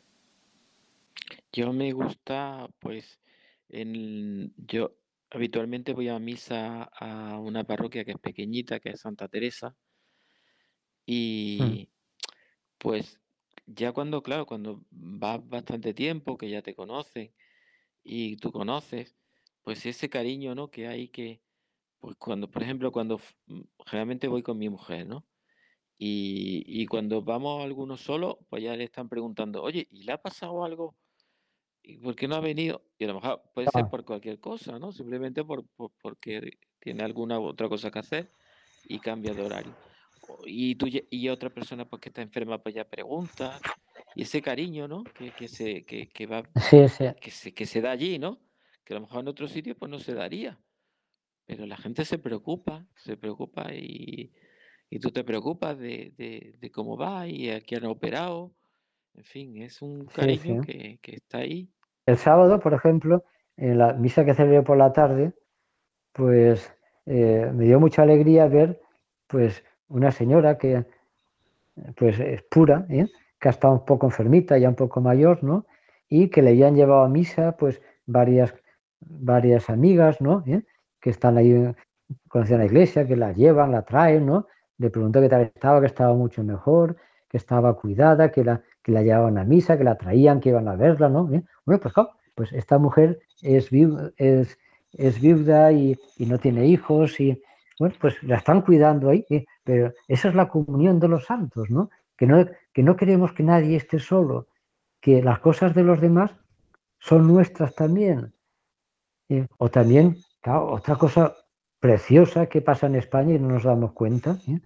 Yo 1.52 1.74
me 1.74 1.92
gusta, 1.92 2.68
pues, 2.80 3.20
en, 3.70 4.54
yo 4.58 4.94
habitualmente 5.30 5.94
voy 5.94 6.10
a 6.10 6.20
misa 6.20 6.84
a 6.84 7.38
una 7.40 7.64
parroquia 7.64 8.04
que 8.04 8.12
es 8.12 8.20
pequeñita, 8.20 8.80
que 8.80 8.90
es 8.90 9.02
Santa 9.02 9.28
Teresa, 9.28 9.76
Mm, 11.08 11.14
y 11.14 11.90
pues 12.78 13.20
ya 13.74 13.92
cuando, 13.94 14.24
claro, 14.24 14.46
cuando 14.46 14.86
vas 14.92 15.48
bastante 15.48 15.94
tiempo, 15.94 16.38
que 16.38 16.50
ya 16.50 16.62
te 16.62 16.76
conocen 16.76 17.34
y 18.04 18.38
tú 18.38 18.52
conoces, 18.52 19.18
pues 19.64 19.86
ese 19.86 20.10
cariño, 20.10 20.56
¿no? 20.56 20.72
Que 20.72 20.88
hay 20.88 21.10
que, 21.10 21.44
pues 22.00 22.16
cuando, 22.18 22.52
por 22.52 22.64
ejemplo, 22.64 22.92
cuando 22.92 23.16
f- 23.18 23.36
mm, 23.48 23.62
generalmente 23.88 24.28
voy 24.30 24.44
con 24.44 24.58
mi 24.60 24.70
mujer, 24.70 25.08
¿no? 25.08 25.28
Y, 25.98 26.64
y 26.68 26.88
cuando 26.88 27.24
vamos 27.24 27.64
algunos 27.64 28.02
solos, 28.02 28.38
pues 28.50 28.64
ya 28.64 28.76
le 28.78 28.86
están 28.86 29.10
preguntando, 29.10 29.64
oye, 29.64 29.88
¿y 29.92 30.04
le 30.04 30.14
ha 30.14 30.22
pasado 30.22 30.64
algo? 30.66 30.98
¿Y 31.84 31.98
por 31.98 32.16
qué 32.16 32.28
no 32.28 32.36
ha 32.36 32.40
venido? 32.42 32.92
Y 33.00 33.06
a 33.06 33.08
lo 33.10 33.16
mejor 33.16 33.44
puede 33.54 33.68
ser 33.70 33.88
ah, 33.88 33.90
por 33.90 34.06
cualquier 34.06 34.40
cosa, 34.40 34.80
¿no? 34.80 34.92
Simplemente 34.92 35.44
por, 35.44 35.68
por- 35.70 35.94
porque 36.02 36.60
tiene 36.80 37.04
alguna 37.04 37.40
otra 37.40 37.70
cosa 37.70 37.92
que 37.92 38.00
hacer 38.00 38.34
y 38.84 39.00
cambia 39.02 39.34
de 39.36 39.44
horario. 39.44 39.80
Y 40.46 40.76
tú 40.76 40.88
y 40.90 41.30
otra 41.30 41.50
persona 41.50 41.86
pues 41.86 42.02
que 42.02 42.10
está 42.10 42.22
enferma 42.22 42.62
pues 42.62 42.76
ya 42.76 42.86
pregunta. 42.86 43.60
Y 44.16 44.24
ese 44.24 44.42
cariño, 44.42 44.88
¿no? 44.88 45.04
Que, 45.04 45.32
que 45.32 45.48
se, 45.48 45.86
que, 45.86 46.10
que 46.10 46.26
va, 46.26 46.44
sí, 46.56 46.88
sí, 46.90 47.06
que 47.20 47.32
se, 47.32 47.54
que 47.54 47.66
se 47.66 47.82
da 47.82 47.92
allí, 47.92 48.20
¿no? 48.20 48.40
Que 48.84 48.94
a 48.94 48.96
lo 48.96 49.02
mejor 49.02 49.22
en 49.22 49.28
otro 49.30 49.48
sitio 49.48 49.78
pues 49.78 49.90
no 49.90 50.00
se 50.00 50.14
daría. 50.14 50.60
Pero 51.46 51.66
la 51.66 51.78
gente 51.78 52.06
se 52.06 52.18
preocupa, 52.18 52.86
se 52.96 53.18
preocupa 53.18 53.74
y, 53.74 54.32
y 54.90 55.00
tú 55.00 55.12
te 55.12 55.24
preocupas 55.24 55.78
de, 55.78 56.14
de, 56.18 56.56
de 56.60 56.72
cómo 56.72 56.98
va 56.98 57.28
y 57.28 57.50
a 57.50 57.62
quién 57.62 57.86
han 57.86 57.92
operado. 57.92 58.54
En 59.14 59.24
fin, 59.24 59.62
es 59.62 59.82
un 59.82 60.02
sí, 60.02 60.08
sí. 60.08 60.16
cariño 60.16 60.62
que, 60.62 61.00
que 61.02 61.16
está 61.16 61.40
ahí. 61.40 61.70
El 62.06 62.18
sábado, 62.18 62.60
por 62.60 62.74
ejemplo, 62.74 63.24
en 63.58 63.78
la 63.78 63.94
misa 63.94 64.26
que 64.26 64.34
celebré 64.34 64.62
por 64.62 64.78
la 64.78 64.92
tarde, 64.92 65.34
pues 66.14 66.74
eh, 67.06 67.50
me 67.54 67.66
dio 67.66 67.80
mucha 67.80 68.02
alegría 68.02 68.48
ver 68.48 68.82
pues 69.28 69.64
una 69.92 70.12
señora 70.12 70.58
que 70.58 70.86
pues 71.96 72.20
es 72.20 72.42
pura, 72.44 72.86
¿eh? 72.90 73.08
que 73.40 73.48
ha 73.48 73.52
estado 73.52 73.74
un 73.74 73.86
poco 73.86 74.06
enfermita, 74.08 74.58
ya 74.58 74.70
un 74.70 74.76
poco 74.76 75.02
mayor, 75.02 75.44
¿no? 75.44 75.66
Y 76.10 76.28
que 76.30 76.42
le 76.42 76.52
habían 76.52 76.76
llevado 76.76 77.04
a 77.04 77.10
misa 77.10 77.54
pues 77.58 77.82
varias, 78.06 78.54
varias 79.00 79.70
amigas, 79.70 80.22
¿no? 80.22 80.44
¿Eh? 80.46 80.64
Que 81.00 81.10
están 81.10 81.38
ahí 81.38 81.74
conocían 82.28 82.60
la 82.60 82.66
iglesia, 82.66 83.08
que 83.08 83.16
la 83.16 83.32
llevan, 83.34 83.72
la 83.72 83.84
traen, 83.84 84.26
¿no? 84.26 84.48
Le 84.78 84.90
preguntó 84.90 85.22
qué 85.22 85.30
tal 85.30 85.42
estaba, 85.44 85.80
que 85.80 85.88
estaba 85.88 86.14
mucho 86.14 86.44
mejor, 86.44 86.98
que 87.30 87.38
estaba 87.38 87.76
cuidada, 87.78 88.32
que 88.32 88.44
la, 88.44 88.62
que 88.84 88.92
la 88.92 89.02
llevaban 89.02 89.38
a 89.38 89.44
misa, 89.46 89.78
que 89.78 89.84
la 89.84 89.98
traían, 89.98 90.40
que 90.40 90.50
iban 90.50 90.68
a 90.68 90.76
verla, 90.76 91.10
¿no? 91.10 91.34
¿Eh? 91.34 91.44
Bueno, 91.66 91.82
pues 91.82 91.94
pues 92.36 92.54
esta 92.54 92.78
mujer 92.78 93.20
es, 93.42 93.72
viu- 93.72 94.14
es, 94.18 94.58
es 94.94 95.20
viuda 95.22 95.72
y, 95.72 95.98
y 96.18 96.26
no 96.26 96.38
tiene 96.40 96.66
hijos 96.66 97.20
y, 97.20 97.42
bueno, 97.82 97.96
pues 98.00 98.22
la 98.22 98.36
están 98.36 98.62
cuidando 98.62 99.10
ahí, 99.10 99.26
¿eh? 99.32 99.44
pero 99.64 99.92
esa 100.08 100.30
es 100.30 100.36
la 100.36 100.48
comunión 100.48 101.00
de 101.00 101.08
los 101.08 101.26
santos, 101.26 101.72
¿no? 101.72 101.90
Que 102.16 102.28
no, 102.28 102.46
que 102.72 102.84
no 102.84 102.96
queremos 102.96 103.34
que 103.34 103.42
nadie 103.42 103.76
esté 103.76 103.98
solo, 103.98 104.50
que 105.00 105.24
las 105.24 105.40
cosas 105.40 105.74
de 105.74 105.82
los 105.82 106.00
demás 106.00 106.30
son 107.00 107.28
nuestras 107.28 107.74
también. 107.74 108.36
¿eh? 109.30 109.48
O 109.58 109.72
también, 109.72 110.18
otra 110.46 110.96
cosa 110.96 111.36
preciosa 111.80 112.46
que 112.46 112.62
pasa 112.62 112.86
en 112.86 112.98
España 112.98 113.34
y 113.34 113.40
no 113.40 113.48
nos 113.48 113.64
damos 113.64 113.94
cuenta, 113.94 114.38
¿eh? 114.48 114.62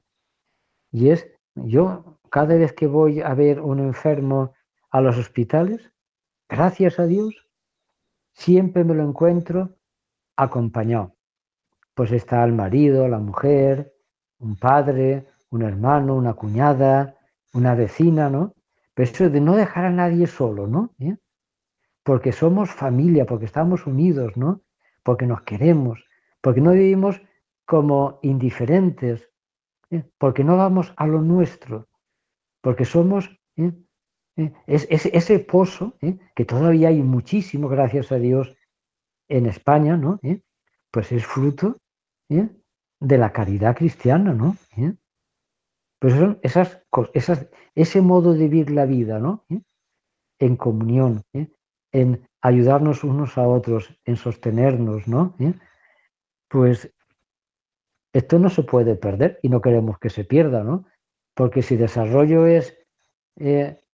y 0.92 1.08
es, 1.08 1.26
yo 1.56 2.20
cada 2.30 2.56
vez 2.56 2.74
que 2.74 2.88
voy 2.88 3.22
a 3.22 3.34
ver 3.34 3.62
un 3.62 3.80
enfermo 3.80 4.54
a 4.90 5.00
los 5.00 5.18
hospitales, 5.18 5.90
gracias 6.50 7.00
a 7.00 7.06
Dios, 7.06 7.48
siempre 8.34 8.84
me 8.84 8.94
lo 8.94 9.08
encuentro 9.08 9.78
acompañado. 10.36 11.15
Pues 11.96 12.12
está 12.12 12.44
el 12.44 12.54
marido, 12.54 13.08
la 13.08 13.20
mujer, 13.20 13.94
un 14.40 14.56
padre, 14.58 15.28
un 15.50 15.62
hermano, 15.64 16.16
una 16.16 16.34
cuñada, 16.34 17.16
una 17.54 17.74
vecina, 17.76 18.30
¿no? 18.30 18.54
Pero 18.94 19.10
eso 19.10 19.30
de 19.30 19.42
no 19.42 19.56
dejar 19.56 19.86
a 19.86 19.92
nadie 19.92 20.28
solo, 20.28 20.68
¿no? 20.68 20.94
¿Eh? 21.00 21.16
Porque 22.04 22.32
somos 22.32 22.72
familia, 22.72 23.26
porque 23.26 23.46
estamos 23.46 23.88
unidos, 23.88 24.38
¿no? 24.38 24.62
Porque 25.04 25.26
nos 25.28 25.42
queremos, 25.44 26.06
porque 26.42 26.62
no 26.62 26.72
vivimos 26.72 27.22
como 27.66 28.20
indiferentes, 28.24 29.30
¿eh? 29.92 30.04
porque 30.20 30.44
no 30.44 30.58
vamos 30.58 30.94
a 30.98 31.08
lo 31.08 31.22
nuestro, 31.22 31.88
porque 32.62 32.86
somos 32.86 33.30
¿eh? 33.58 33.74
¿eh? 34.38 34.54
Es, 34.68 34.88
es- 34.90 35.08
ese 35.08 35.40
pozo, 35.40 35.96
que 36.36 36.46
todavía 36.46 36.90
hay 36.90 37.02
muchísimo, 37.04 37.70
gracias 37.70 38.12
a 38.12 38.18
Dios, 38.18 38.56
en 39.30 39.46
España, 39.48 39.98
¿no? 39.98 40.20
Pues 40.92 41.12
es 41.12 41.26
fruto 41.26 41.78
¿eh? 42.30 42.50
de 43.00 43.18
la 43.18 43.32
caridad 43.32 43.76
cristiana, 43.76 44.34
¿no? 44.34 44.56
¿Eh? 44.78 44.94
Pues 46.00 46.14
son 46.14 46.40
esas, 46.42 46.82
esas, 47.14 47.48
ese 47.74 48.02
modo 48.02 48.34
de 48.34 48.48
vivir 48.48 48.72
la 48.72 48.86
vida, 48.86 49.20
¿no? 49.20 49.46
¿Eh? 49.50 49.62
En 50.40 50.56
comunión, 50.56 51.24
¿eh? 51.34 51.48
en 51.92 52.28
ayudarnos 52.42 53.04
unos 53.04 53.38
a 53.38 53.48
otros, 53.48 53.98
en 54.06 54.18
sostenernos, 54.18 55.08
¿no? 55.08 55.36
Pues 56.50 56.94
esto 58.14 58.40
no 58.40 58.50
se 58.50 58.64
puede 58.64 58.96
perder 58.96 59.40
y 59.42 59.50
no 59.50 59.62
queremos 59.62 59.98
que 60.00 60.10
se 60.10 60.26
pierda, 60.26 60.64
¿no? 60.64 60.86
Porque 61.34 61.62
si 61.62 61.76
desarrollo 61.76 62.48
es 62.48 62.78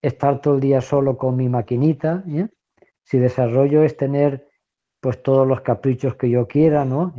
estar 0.01 0.41
todo 0.41 0.55
el 0.55 0.61
día 0.61 0.81
solo 0.81 1.17
con 1.17 1.35
mi 1.35 1.49
maquinita, 1.49 2.23
si 3.03 3.19
desarrollo 3.19 3.83
es 3.83 3.97
tener 3.97 4.47
pues 4.99 5.21
todos 5.23 5.47
los 5.47 5.61
caprichos 5.61 6.15
que 6.15 6.29
yo 6.29 6.47
quiera, 6.47 6.85
¿no? 6.85 7.13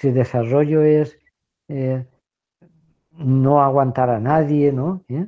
Si 0.00 0.10
desarrollo 0.12 0.82
es 0.82 1.18
eh, 1.68 2.06
no 3.10 3.60
aguantar 3.62 4.10
a 4.10 4.20
nadie, 4.20 4.72
¿no? 4.72 5.04
¿Eh? 5.08 5.26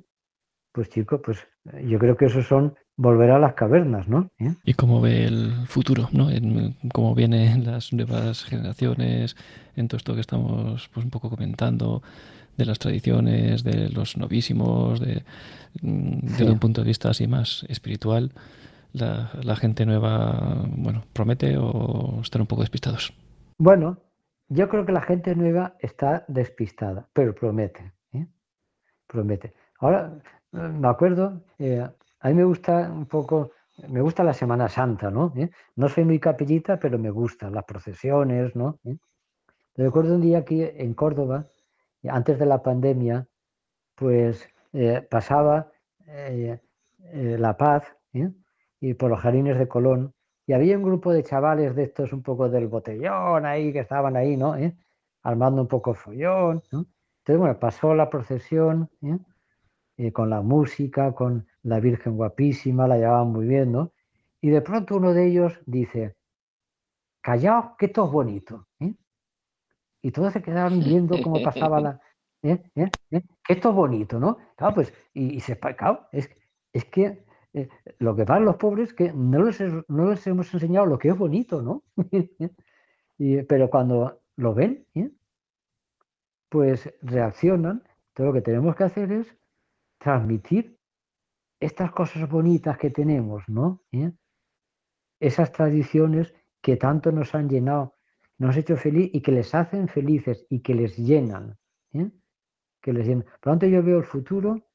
Pues 0.72 0.88
chico, 0.90 1.20
pues 1.20 1.38
yo 1.84 1.98
creo 1.98 2.16
que 2.16 2.26
eso 2.26 2.42
son 2.42 2.76
volver 2.96 3.30
a 3.32 3.38
las 3.40 3.54
cavernas, 3.54 4.06
¿no? 4.06 4.30
¿Eh? 4.38 4.54
¿Y 4.64 4.74
cómo 4.74 5.00
ve 5.00 5.24
el 5.24 5.66
futuro? 5.66 6.08
¿no? 6.12 6.30
En 6.30 6.76
cómo 6.92 7.14
vienen 7.16 7.64
las 7.64 7.92
nuevas 7.92 8.44
generaciones, 8.44 9.36
en 9.74 9.88
todo 9.88 9.96
esto 9.96 10.14
que 10.14 10.20
estamos 10.20 10.88
pues, 10.94 11.04
un 11.04 11.10
poco 11.10 11.30
comentando, 11.30 12.02
de 12.56 12.66
las 12.66 12.78
tradiciones, 12.78 13.64
de 13.64 13.88
los 13.88 14.16
novísimos, 14.18 15.00
de, 15.00 15.24
mm, 15.82 16.18
desde 16.26 16.44
Sí. 16.44 16.50
un 16.50 16.58
punto 16.58 16.82
de 16.82 16.86
vista 16.86 17.10
así 17.10 17.26
más 17.26 17.64
espiritual, 17.68 18.32
la, 18.92 19.30
la 19.42 19.56
gente 19.56 19.84
nueva, 19.86 20.66
bueno, 20.76 21.02
promete 21.12 21.56
o 21.58 22.20
están 22.22 22.42
un 22.42 22.46
poco 22.46 22.62
despistados. 22.62 23.12
Bueno, 23.58 23.98
yo 24.50 24.68
creo 24.68 24.84
que 24.84 24.92
la 24.92 25.00
gente 25.00 25.34
nueva 25.36 25.76
está 25.78 26.24
despistada, 26.26 27.08
pero 27.12 27.34
promete, 27.34 27.92
¿eh? 28.12 28.26
promete. 29.06 29.54
Ahora, 29.78 30.12
eh, 30.52 30.58
me 30.58 30.88
acuerdo, 30.88 31.40
eh, 31.58 31.88
a 32.18 32.28
mí 32.28 32.34
me 32.34 32.42
gusta 32.42 32.90
un 32.90 33.06
poco, 33.06 33.52
me 33.88 34.00
gusta 34.00 34.24
la 34.24 34.34
Semana 34.34 34.68
Santa, 34.68 35.08
¿no? 35.08 35.32
No 35.76 35.88
soy 35.88 36.04
muy 36.04 36.18
capillita, 36.18 36.80
pero 36.80 36.98
me 36.98 37.10
gustan 37.10 37.54
las 37.54 37.64
procesiones, 37.64 38.56
¿no? 38.56 38.80
Recuerdo 39.76 40.16
un 40.16 40.20
día 40.20 40.38
aquí 40.38 40.62
en 40.62 40.94
Córdoba, 40.94 41.46
antes 42.08 42.36
de 42.38 42.46
la 42.46 42.60
pandemia, 42.60 43.28
pues 43.94 44.48
pasaba 45.08 45.70
La 47.12 47.56
Paz 47.56 47.84
y 48.80 48.94
por 48.94 49.10
los 49.10 49.20
jardines 49.20 49.58
de 49.58 49.68
Colón 49.68 50.12
y 50.50 50.52
había 50.52 50.76
un 50.76 50.82
grupo 50.82 51.12
de 51.12 51.22
chavales 51.22 51.76
de 51.76 51.84
estos 51.84 52.12
un 52.12 52.24
poco 52.24 52.48
del 52.48 52.66
botellón 52.66 53.46
ahí 53.46 53.72
que 53.72 53.78
estaban 53.78 54.16
ahí, 54.16 54.36
¿no? 54.36 54.56
¿Eh? 54.56 54.76
Armando 55.22 55.62
un 55.62 55.68
poco 55.68 55.94
follón. 55.94 56.60
Entonces, 56.72 57.38
bueno, 57.38 57.56
pasó 57.60 57.94
la 57.94 58.10
procesión 58.10 58.90
¿eh? 59.00 59.16
Eh, 59.96 60.12
con 60.12 60.28
la 60.28 60.40
música, 60.40 61.12
con 61.12 61.46
la 61.62 61.78
Virgen 61.78 62.16
guapísima, 62.16 62.88
la 62.88 62.96
llevaban 62.96 63.28
muy 63.28 63.46
bien, 63.46 63.70
¿no? 63.70 63.92
Y 64.40 64.48
de 64.50 64.60
pronto 64.60 64.96
uno 64.96 65.14
de 65.14 65.28
ellos 65.28 65.60
dice, 65.66 66.16
callaos, 67.20 67.76
que 67.78 67.86
esto 67.86 68.06
es 68.06 68.10
bonito. 68.10 68.66
Y 70.02 70.10
todos 70.10 70.32
se 70.32 70.42
quedaron 70.42 70.80
viendo 70.80 71.22
cómo 71.22 71.40
pasaba 71.44 71.80
la... 71.80 72.00
Que 72.42 72.60
esto 73.48 73.68
es 73.68 73.74
bonito, 73.76 74.18
¿no? 74.18 74.36
Claro, 74.56 74.74
pues, 74.74 74.92
y, 75.14 75.38
se... 75.38 75.56
Claro, 75.60 76.08
es, 76.10 76.28
es 76.72 76.84
que 76.86 77.24
eh, 77.52 77.68
lo 77.98 78.14
que 78.14 78.22
a 78.22 78.40
los 78.40 78.56
pobres 78.56 78.88
es 78.90 78.94
que 78.94 79.12
no 79.12 79.42
les, 79.44 79.60
no 79.88 80.10
les 80.10 80.26
hemos 80.26 80.52
enseñado 80.54 80.86
lo 80.86 80.98
que 80.98 81.08
es 81.08 81.18
bonito, 81.18 81.62
¿no? 81.62 81.84
Y- 83.18 83.42
pero 83.42 83.68
cuando 83.68 84.22
lo 84.36 84.54
ven, 84.54 84.86
¿eh? 84.94 85.10
pues 86.48 86.92
reaccionan. 87.02 87.82
Entonces 88.08 88.26
lo 88.26 88.32
que 88.32 88.40
tenemos 88.42 88.74
que 88.76 88.84
hacer 88.84 89.12
es 89.12 89.36
transmitir 89.98 90.78
estas 91.60 91.92
cosas 91.92 92.28
bonitas 92.28 92.78
que 92.78 92.90
tenemos, 92.90 93.46
¿no? 93.48 93.82
¿Eh? 93.92 94.12
Esas 95.20 95.52
tradiciones 95.52 96.34
que 96.62 96.76
tanto 96.76 97.12
nos 97.12 97.34
han 97.34 97.48
llenado, 97.48 97.96
nos 98.38 98.54
han 98.56 98.60
hecho 98.62 98.76
feliz 98.76 99.10
y 99.12 99.20
que 99.20 99.32
les 99.32 99.54
hacen 99.54 99.86
felices 99.88 100.46
y 100.48 100.60
que 100.60 100.74
les 100.74 100.96
llenan. 100.96 101.58
Que 102.80 102.92
les 102.94 103.06
llenan. 103.06 103.24
Por 103.24 103.32
lo 103.46 103.52
tanto, 103.52 103.66
yo 103.66 103.82
veo 103.82 103.98
el 103.98 104.04
futuro 104.04 104.66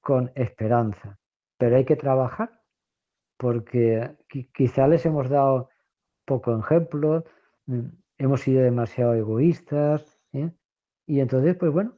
con 0.00 0.32
esperanza, 0.34 1.18
pero 1.62 1.76
hay 1.76 1.84
que 1.84 1.94
trabajar 1.94 2.60
porque 3.36 4.16
qui- 4.28 4.50
quizá 4.52 4.88
les 4.88 5.06
hemos 5.06 5.28
dado 5.28 5.68
poco 6.24 6.58
ejemplo, 6.58 7.22
mm, 7.66 7.86
hemos 8.18 8.40
sido 8.40 8.62
demasiado 8.64 9.14
egoístas, 9.14 10.18
y 11.06 11.20
entonces, 11.20 11.54
pues 11.56 11.70
bueno, 11.72 11.96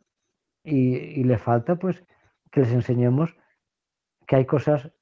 y, 0.64 0.96
y 1.18 1.24
le 1.24 1.38
falta 1.38 1.76
pues 1.76 2.04
que 2.50 2.60
les 2.60 2.72
enseñemos 2.72 3.34
que 4.26 4.36
hay 4.36 4.44
cosas 4.44 4.92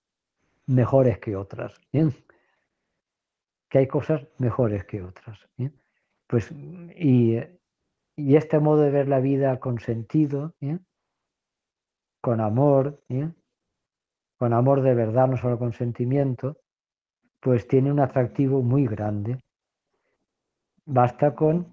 mejores 0.66 1.18
que 1.18 1.34
otras, 1.34 1.74
que 3.68 3.78
hay 3.78 3.88
cosas 3.88 4.28
mejores 4.38 4.84
que 4.84 5.02
otras. 5.02 5.48
Pues, 6.28 6.52
y, 6.94 7.36
este 8.16 8.60
modo 8.60 8.82
de 8.82 8.92
ver 8.92 9.08
la 9.08 9.18
vida 9.18 9.58
con 9.58 9.80
sentido, 9.80 10.54
con 12.20 12.40
amor. 12.40 13.02
Con 14.43 14.55
amor 14.55 14.82
de 14.82 14.93
verdad, 14.93 15.28
no 15.28 15.36
solo 15.36 15.57
con 15.57 15.72
sentimiento, 15.72 16.57
pues 17.38 17.68
tiene 17.68 17.93
un 17.93 18.01
atractivo 18.01 18.61
muy 18.61 18.88
grande. 18.88 19.38
Basta 20.84 21.36
con 21.36 21.68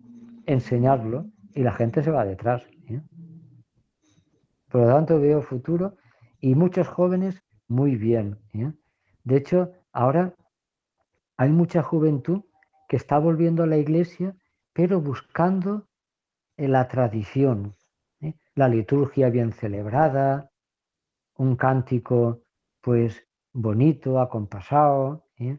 enseñarlo 0.46 1.26
y 1.56 1.64
la 1.64 1.72
gente 1.72 2.04
se 2.04 2.12
va 2.12 2.26
detrás. 2.26 2.62
¿eh? 2.88 3.02
Por 4.68 4.82
lo 4.82 4.88
tanto, 4.88 5.20
veo 5.20 5.42
futuro 5.42 5.96
y 6.40 6.54
muchos 6.54 6.88
jóvenes 6.88 7.42
muy 7.68 7.96
bien. 7.96 8.38
¿eh? 8.54 8.72
De 9.24 9.38
hecho, 9.38 9.72
ahora 9.92 10.36
hay 11.38 11.50
mucha 11.50 11.82
juventud 11.82 12.44
que 12.88 12.98
está 12.98 13.18
volviendo 13.18 13.64
a 13.64 13.66
la 13.66 13.78
iglesia, 13.78 14.36
pero 14.74 15.02
buscando 15.02 15.88
en 16.56 16.74
la 16.74 16.88
tradición, 16.88 17.74
¿eh? 18.22 18.36
la 18.54 18.68
liturgia 18.68 19.32
bien 19.32 19.54
celebrada, 19.54 20.52
un 21.36 21.56
cántico 21.56 22.44
pues 22.82 23.26
bonito, 23.54 24.20
acompasado, 24.20 25.26
¿eh? 25.38 25.58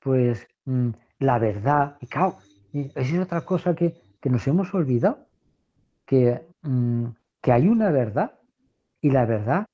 pues 0.00 0.46
mm, 0.64 0.90
la 1.18 1.38
verdad. 1.38 1.96
Y 2.00 2.06
claro, 2.06 2.36
esa 2.72 3.00
es 3.00 3.18
otra 3.18 3.40
cosa 3.42 3.74
que, 3.74 3.94
que 4.20 4.30
nos 4.30 4.46
hemos 4.46 4.72
olvidado, 4.74 5.26
que, 6.04 6.46
mm, 6.62 7.06
que 7.40 7.52
hay 7.52 7.68
una 7.68 7.90
verdad 7.90 8.38
y 9.00 9.10
la 9.10 9.26
verdad 9.26 9.66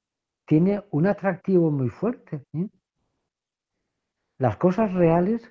tiene 0.46 0.82
un 0.90 1.06
atractivo 1.06 1.70
muy 1.70 1.88
fuerte. 1.88 2.44
¿eh? 2.52 2.68
Las 4.38 4.56
cosas 4.56 4.92
reales 4.92 5.42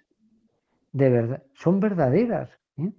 de 0.91 1.09
verdad 1.09 1.43
son 1.53 1.79
verdaderas. 1.79 2.49
¿eh? 2.77 2.91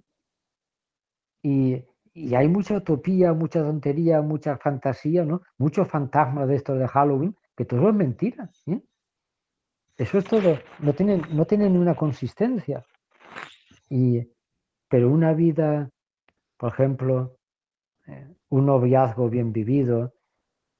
Y, 1.41 1.85
y 2.13 2.35
hay 2.35 2.47
mucha 2.47 2.77
utopía, 2.77 3.33
mucha 3.33 3.61
tontería, 3.61 4.21
mucha 4.21 4.57
fantasía, 4.57 5.25
¿no? 5.25 5.41
Muchos 5.57 5.87
fantasmas 5.87 6.47
de 6.47 6.55
estos 6.55 6.79
de 6.79 6.87
Halloween, 6.87 7.35
que 7.55 7.65
todo 7.65 7.89
es 7.89 7.95
mentira. 7.95 8.49
¿eh? 8.67 8.81
Eso 9.97 10.17
es 10.17 10.25
todo, 10.25 10.57
no 10.79 10.93
tienen, 10.93 11.21
no 11.31 11.45
tienen 11.45 11.77
una 11.77 11.95
consistencia. 11.95 12.85
Y, 13.89 14.27
pero 14.87 15.09
una 15.09 15.33
vida, 15.33 15.89
por 16.57 16.73
ejemplo, 16.73 17.37
eh, 18.07 18.33
un 18.49 18.65
noviazgo 18.65 19.29
bien 19.29 19.53
vivido, 19.53 20.13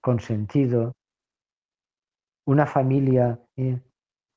con 0.02 0.20
sentido, 0.20 0.96
una 2.46 2.66
familia 2.66 3.40
eh, 3.56 3.80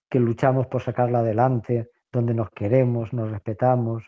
que 0.09 0.20
luchamos 0.20 0.66
por 0.68 0.82
sacarla 0.82 1.20
adelante, 1.20 1.91
donde 2.12 2.34
nos 2.34 2.51
queremos, 2.51 3.12
nos 3.12 3.30
respetamos. 3.30 4.05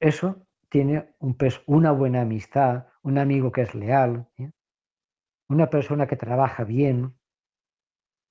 Eso 0.00 0.46
tiene 0.68 1.14
un 1.18 1.36
peso, 1.36 1.60
una 1.66 1.92
buena 1.92 2.22
amistad, 2.22 2.86
un 3.02 3.18
amigo 3.18 3.50
que 3.50 3.62
es 3.62 3.74
leal. 3.74 4.28
Una 5.48 5.70
persona 5.70 6.06
que 6.06 6.16
trabaja 6.16 6.64
bien, 6.64 7.14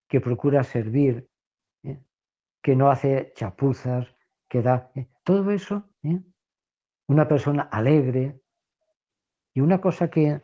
que 0.07 0.21
procura 0.21 0.63
servir, 0.63 1.29
¿eh? 1.83 2.01
que 2.61 2.75
no 2.75 2.89
hace 2.89 3.33
chapuzas, 3.35 4.15
que 4.47 4.61
da. 4.61 4.91
¿eh? 4.95 5.07
Todo 5.23 5.51
eso, 5.51 5.89
¿eh? 6.03 6.21
una 7.07 7.27
persona 7.27 7.63
alegre. 7.63 8.39
Y 9.53 9.61
una 9.61 9.81
cosa 9.81 10.09
que, 10.09 10.41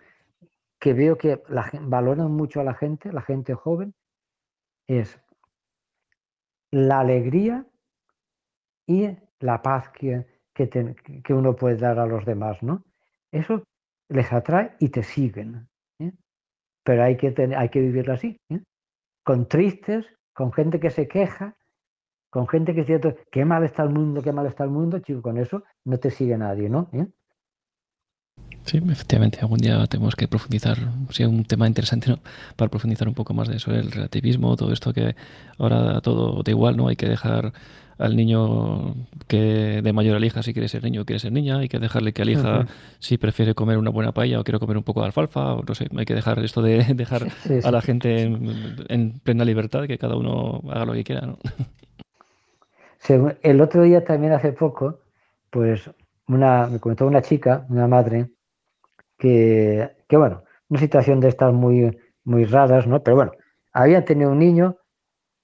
que 0.80 0.94
veo 0.94 1.18
que 1.18 1.44
la, 1.48 1.70
valoran 1.84 2.32
mucho 2.32 2.60
a 2.60 2.64
la 2.64 2.74
gente, 2.74 3.14
la 3.14 3.22
gente 3.22 3.54
joven, 3.54 3.94
es 4.88 5.20
la 6.72 7.02
alegría 7.02 7.68
y 8.88 9.16
la 9.40 9.62
paz 9.62 9.90
que, 9.90 10.26
que 10.56 11.34
uno 11.34 11.56
puede 11.56 11.78
dar 11.78 12.00
a 12.00 12.08
los 12.08 12.26
demás, 12.26 12.62
¿no? 12.64 12.84
Eso 13.32 13.64
les 14.10 14.34
atrae 14.34 14.76
y 14.80 14.90
te 14.90 15.04
siguen. 15.04 15.70
Pero 16.84 17.04
hay 17.04 17.18
que, 17.18 17.32
tener- 17.32 17.58
hay 17.58 17.70
que 17.70 17.82
vivirlo 17.82 18.14
así, 18.14 18.38
¿eh? 18.50 18.62
con 19.26 19.48
tristes, 19.48 20.06
con 20.34 20.54
gente 20.54 20.80
que 20.80 20.90
se 20.92 21.08
queja, 21.08 21.56
con 22.30 22.48
gente 22.48 22.74
que 22.76 22.82
es 22.82 22.88
cierto, 22.88 23.16
qué 23.32 23.46
mal 23.46 23.64
está 23.64 23.84
el 23.84 23.90
mundo, 23.92 24.22
qué 24.24 24.34
mal 24.34 24.48
está 24.48 24.64
el 24.66 24.72
mundo, 24.72 25.00
chico, 25.00 25.22
con 25.22 25.38
eso 25.38 25.64
no 25.86 26.00
te 26.00 26.12
sigue 26.12 26.38
nadie, 26.38 26.70
¿no? 26.70 26.90
¿Eh? 26.94 27.08
Sí, 28.66 28.78
efectivamente, 28.90 29.40
algún 29.42 29.60
día 29.60 29.86
tenemos 29.88 30.16
que 30.16 30.28
profundizar, 30.28 30.78
sí, 31.10 31.24
un 31.26 31.44
tema 31.44 31.68
interesante, 31.68 32.10
¿no? 32.10 32.20
Para 32.56 32.70
profundizar 32.70 33.08
un 33.08 33.14
poco 33.14 33.34
más 33.34 33.48
de 33.50 33.58
eso, 33.58 33.72
el 33.72 33.92
relativismo, 33.92 34.56
todo 34.56 34.72
esto 34.72 34.94
que 34.94 35.16
ahora 35.58 36.00
todo 36.02 36.42
da 36.44 36.52
igual, 36.52 36.78
¿no? 36.78 36.88
Hay 36.88 36.96
que 36.96 37.08
dejar 37.08 37.54
al 37.98 38.16
niño 38.16 38.96
que 39.28 39.82
de 39.84 39.94
mayor 39.94 40.18
elija 40.18 40.42
si 40.44 40.54
quiere 40.54 40.68
ser 40.68 40.84
niño 40.84 41.02
o 41.02 41.06
quiere 41.06 41.20
ser 41.20 41.32
niña, 41.32 41.58
hay 41.60 41.70
que 41.70 41.80
dejarle 41.80 42.14
que 42.14 42.24
elija 42.24 42.66
si 43.00 43.18
prefiere 43.18 43.54
comer 43.54 43.78
una 43.78 43.92
buena 43.92 44.14
paella 44.14 44.40
o 44.40 44.44
quiere 44.44 44.60
comer 44.60 44.78
un 44.78 44.84
poco 44.84 45.02
de 45.02 45.08
alfalfa, 45.08 45.54
o 45.54 45.64
no 45.64 45.76
sé, 45.76 45.88
hay 45.96 46.06
que 46.06 46.16
dejar 46.16 46.40
esto 46.40 46.62
de 46.62 46.84
dejar 46.96 47.30
Sí, 47.32 47.60
a 47.64 47.72
la 47.72 47.82
gente 47.82 48.24
en, 48.24 48.76
en 48.88 49.20
plena 49.20 49.46
libertad, 49.46 49.86
que 49.88 49.98
cada 49.98 50.16
uno 50.16 50.62
haga 50.70 50.86
lo 50.86 50.94
que 50.94 51.04
quiera, 51.04 51.28
¿no? 51.28 51.38
El 53.42 53.60
otro 53.60 53.84
día 53.84 54.06
también 54.06 54.32
hace 54.32 54.54
poco, 54.54 55.00
pues 55.50 55.90
una, 56.28 56.68
me 56.68 56.80
comentó 56.80 57.06
una 57.06 57.22
chica, 57.22 57.66
una 57.70 57.88
madre, 57.88 58.30
que, 59.30 60.18
bueno, 60.18 60.44
una 60.70 60.80
situación 60.80 61.20
de 61.20 61.30
estas 61.30 61.54
muy, 61.54 61.98
muy 62.24 62.46
raras, 62.46 62.88
¿no? 62.88 63.02
Pero 63.04 63.16
bueno, 63.16 63.32
había 63.72 64.04
tenido 64.04 64.32
un 64.32 64.40
niño, 64.40 64.78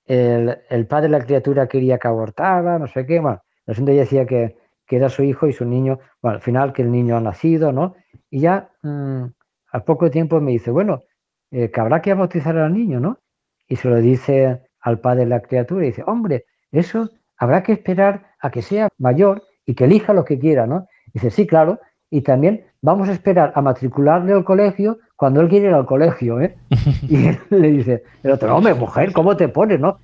el, 0.05 0.57
el 0.69 0.87
padre 0.87 1.03
de 1.03 1.17
la 1.17 1.25
criatura 1.25 1.67
quería 1.67 1.97
que 1.97 2.07
abortara, 2.07 2.79
no 2.79 2.87
sé 2.87 3.05
qué, 3.05 3.19
bueno, 3.19 3.41
la 3.65 3.73
gente 3.73 3.93
decía 3.93 4.25
que, 4.25 4.57
que 4.85 4.97
era 4.97 5.09
su 5.09 5.23
hijo 5.23 5.47
y 5.47 5.53
su 5.53 5.65
niño, 5.65 5.99
bueno, 6.21 6.37
al 6.37 6.41
final 6.41 6.73
que 6.73 6.81
el 6.81 6.91
niño 6.91 7.15
ha 7.15 7.21
nacido, 7.21 7.71
¿no? 7.71 7.95
Y 8.29 8.41
ya 8.41 8.69
mm, 8.81 9.23
al 9.71 9.83
poco 9.83 10.09
tiempo 10.09 10.41
me 10.41 10.51
dice, 10.51 10.71
bueno, 10.71 11.03
eh, 11.51 11.71
que 11.71 11.79
habrá 11.79 12.01
que 12.01 12.13
bautizar 12.13 12.57
al 12.57 12.73
niño, 12.73 12.99
¿no? 12.99 13.19
Y 13.67 13.75
se 13.77 13.87
lo 13.87 13.97
dice 13.97 14.61
al 14.81 14.99
padre 14.99 15.21
de 15.21 15.27
la 15.27 15.41
criatura 15.41 15.85
y 15.85 15.89
dice, 15.89 16.03
hombre, 16.05 16.45
eso 16.71 17.09
habrá 17.37 17.63
que 17.63 17.73
esperar 17.73 18.35
a 18.39 18.51
que 18.51 18.61
sea 18.61 18.89
mayor 18.97 19.43
y 19.65 19.75
que 19.75 19.85
elija 19.85 20.13
lo 20.13 20.25
que 20.25 20.39
quiera, 20.39 20.67
¿no? 20.67 20.87
Dice, 21.13 21.31
sí, 21.31 21.47
claro, 21.47 21.79
y 22.09 22.21
también 22.21 22.65
vamos 22.81 23.09
a 23.09 23.13
esperar 23.13 23.51
a 23.55 23.61
matricularle 23.61 24.33
al 24.33 24.43
colegio 24.43 24.99
cuando 25.15 25.41
él 25.41 25.49
quiere 25.49 25.67
ir 25.67 25.73
al 25.73 25.85
colegio, 25.85 26.39
¿eh? 26.41 26.55
Y 27.07 27.27
él 27.27 27.39
le 27.49 27.71
dice, 27.71 28.03
el 28.23 28.31
otro, 28.31 28.55
hombre, 28.55 28.73
mujer, 28.73 29.11
¿cómo 29.13 29.35
te 29.35 29.49
pones, 29.49 29.79
no? 29.79 29.99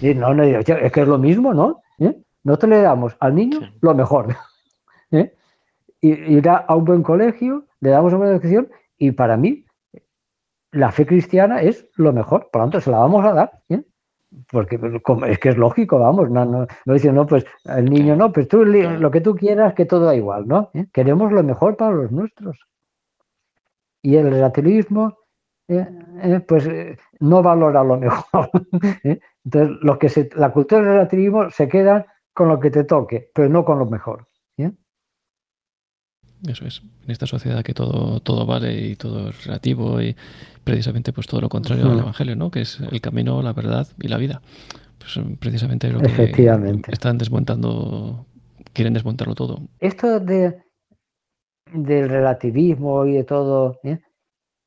Y 0.00 0.14
no, 0.14 0.34
no, 0.34 0.42
es 0.42 0.64
que 0.64 1.00
es 1.00 1.08
lo 1.08 1.18
mismo, 1.18 1.54
¿no? 1.54 1.82
¿Eh? 1.98 2.16
Nosotros 2.44 2.70
le 2.70 2.82
damos 2.82 3.16
al 3.20 3.34
niño 3.34 3.60
lo 3.80 3.94
mejor. 3.94 4.36
¿eh? 5.10 5.34
Y 6.00 6.10
irá 6.34 6.56
a 6.56 6.76
un 6.76 6.84
buen 6.84 7.02
colegio, 7.02 7.64
le 7.80 7.90
damos 7.90 8.12
una 8.12 8.18
buena 8.18 8.32
educación 8.32 8.68
y 8.98 9.12
para 9.12 9.36
mí 9.36 9.64
la 10.72 10.92
fe 10.92 11.04
cristiana 11.04 11.62
es 11.62 11.88
lo 11.96 12.12
mejor, 12.12 12.48
por 12.52 12.60
lo 12.60 12.66
tanto 12.66 12.80
se 12.80 12.90
la 12.90 12.98
vamos 12.98 13.24
a 13.24 13.32
dar, 13.32 13.52
¿eh? 13.68 13.82
Porque 14.50 14.78
como- 15.02 15.26
es 15.26 15.38
que 15.38 15.50
es 15.50 15.56
lógico, 15.56 15.98
vamos, 15.98 16.30
no, 16.30 16.44
no, 16.44 16.66
no 16.84 16.94
dicen, 16.94 17.14
no, 17.14 17.26
pues 17.26 17.44
el 17.64 17.86
niño 17.86 18.16
no, 18.16 18.32
pues 18.32 18.48
tú 18.48 18.64
lo 18.64 19.10
que 19.10 19.20
tú 19.20 19.34
quieras, 19.34 19.74
que 19.74 19.86
todo 19.86 20.06
da 20.06 20.14
igual, 20.14 20.46
¿no? 20.46 20.70
¿Eh? 20.74 20.86
Queremos 20.92 21.32
lo 21.32 21.42
mejor 21.42 21.76
para 21.76 21.94
los 21.94 22.10
nuestros. 22.12 22.58
Y 24.02 24.16
el 24.16 24.30
relativismo, 24.30 25.18
eh, 25.68 25.86
eh, 26.22 26.40
pues 26.46 26.68
no 27.20 27.42
valora 27.42 27.84
lo 27.84 27.98
mejor. 27.98 28.50
Entonces, 29.44 29.76
los 29.82 29.98
que 29.98 30.08
se, 30.08 30.28
la 30.34 30.52
cultura 30.52 30.80
del 30.80 30.92
relativismo 30.92 31.50
se 31.50 31.68
queda 31.68 32.06
con 32.32 32.48
lo 32.48 32.58
que 32.58 32.70
te 32.70 32.84
toque, 32.84 33.30
pero 33.34 33.48
no 33.48 33.64
con 33.64 33.78
lo 33.78 33.86
mejor. 33.86 34.26
Eso 36.46 36.66
es. 36.66 36.82
En 37.04 37.10
esta 37.10 37.26
sociedad 37.26 37.62
que 37.62 37.74
todo, 37.74 38.20
todo 38.20 38.46
vale 38.46 38.88
y 38.88 38.96
todo 38.96 39.30
es 39.30 39.44
relativo 39.44 40.00
y 40.00 40.16
precisamente 40.64 41.12
pues 41.12 41.26
todo 41.26 41.40
lo 41.40 41.48
contrario 41.48 41.90
al. 41.90 41.98
Evangelio, 41.98 42.36
¿no? 42.36 42.50
Que 42.50 42.62
es 42.62 42.80
el 42.80 43.00
camino, 43.00 43.42
la 43.42 43.52
verdad 43.52 43.86
y 44.00 44.08
la 44.08 44.16
vida. 44.16 44.40
Pues 44.98 45.18
precisamente 45.38 45.90
lo 45.90 46.00
que 46.00 46.32
están 46.88 47.18
desmontando, 47.18 48.26
quieren 48.72 48.92
desmontarlo 48.92 49.34
todo. 49.34 49.60
Esto 49.78 50.20
de, 50.20 50.62
del 51.72 52.08
relativismo 52.08 53.06
y 53.06 53.14
de 53.14 53.24
todo, 53.24 53.80
¿eh? 53.82 53.98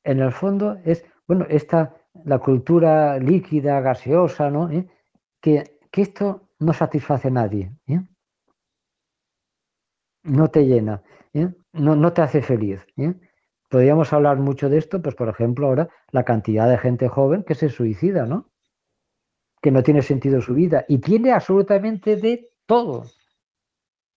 en 0.03 0.19
el 0.19 0.31
fondo 0.31 0.77
es, 0.85 1.05
bueno, 1.27 1.45
esta 1.49 1.95
la 2.25 2.39
cultura 2.39 3.17
líquida, 3.17 3.81
gaseosa, 3.81 4.49
¿no? 4.49 4.69
¿Eh? 4.69 4.87
Que, 5.41 5.79
que 5.91 6.01
esto 6.01 6.49
no 6.59 6.73
satisface 6.73 7.27
a 7.27 7.31
nadie. 7.31 7.71
¿eh? 7.87 8.01
No 10.23 10.49
te 10.49 10.65
llena, 10.65 11.01
¿eh? 11.33 11.49
No, 11.73 11.95
no 11.95 12.13
te 12.13 12.21
hace 12.21 12.41
feliz. 12.41 12.85
¿eh? 12.97 13.13
Podríamos 13.69 14.13
hablar 14.13 14.37
mucho 14.37 14.69
de 14.69 14.77
esto, 14.77 15.01
pues 15.01 15.15
por 15.15 15.29
ejemplo 15.29 15.67
ahora 15.67 15.89
la 16.11 16.23
cantidad 16.23 16.69
de 16.69 16.77
gente 16.77 17.07
joven 17.07 17.43
que 17.43 17.55
se 17.55 17.69
suicida, 17.69 18.25
¿no? 18.25 18.51
Que 19.61 19.71
no 19.71 19.83
tiene 19.83 20.01
sentido 20.01 20.41
su 20.41 20.53
vida 20.53 20.85
y 20.87 20.99
tiene 20.99 21.31
absolutamente 21.31 22.15
de 22.15 22.51
todo, 22.65 23.05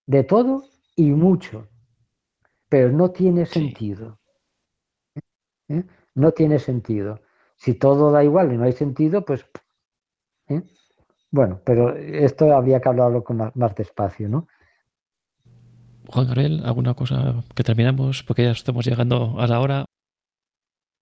de 0.07 0.25
todo 0.25 0.65
y 0.95 1.11
mucho, 1.11 1.69
pero 2.69 2.91
no 2.93 3.11
tiene 3.11 3.47
sentido. 3.47 4.19
¿eh? 5.69 5.85
No 6.15 6.33
tiene 6.33 6.59
sentido. 6.59 7.21
Si 7.57 7.75
todo 7.75 8.11
da 8.11 8.23
igual 8.23 8.53
y 8.53 8.57
no 8.57 8.65
hay 8.65 8.73
sentido, 8.73 9.25
pues... 9.25 9.47
¿eh? 10.49 10.63
Bueno, 11.31 11.61
pero 11.65 11.95
esto 11.97 12.55
habría 12.55 12.81
que 12.81 12.89
hablarlo 12.89 13.25
con 13.25 13.39
más, 13.39 13.57
más 13.57 13.75
despacio, 13.75 14.29
¿no? 14.29 14.49
Juan 16.09 16.27
Gabriel, 16.27 16.63
¿alguna 16.65 16.95
cosa 16.95 17.45
que 17.55 17.63
terminamos? 17.65 18.23
Porque 18.23 18.45
ya 18.45 18.51
estamos 18.53 18.87
llegando 18.87 19.39
a 19.39 19.47
la 19.47 19.61
hora. 19.61 19.85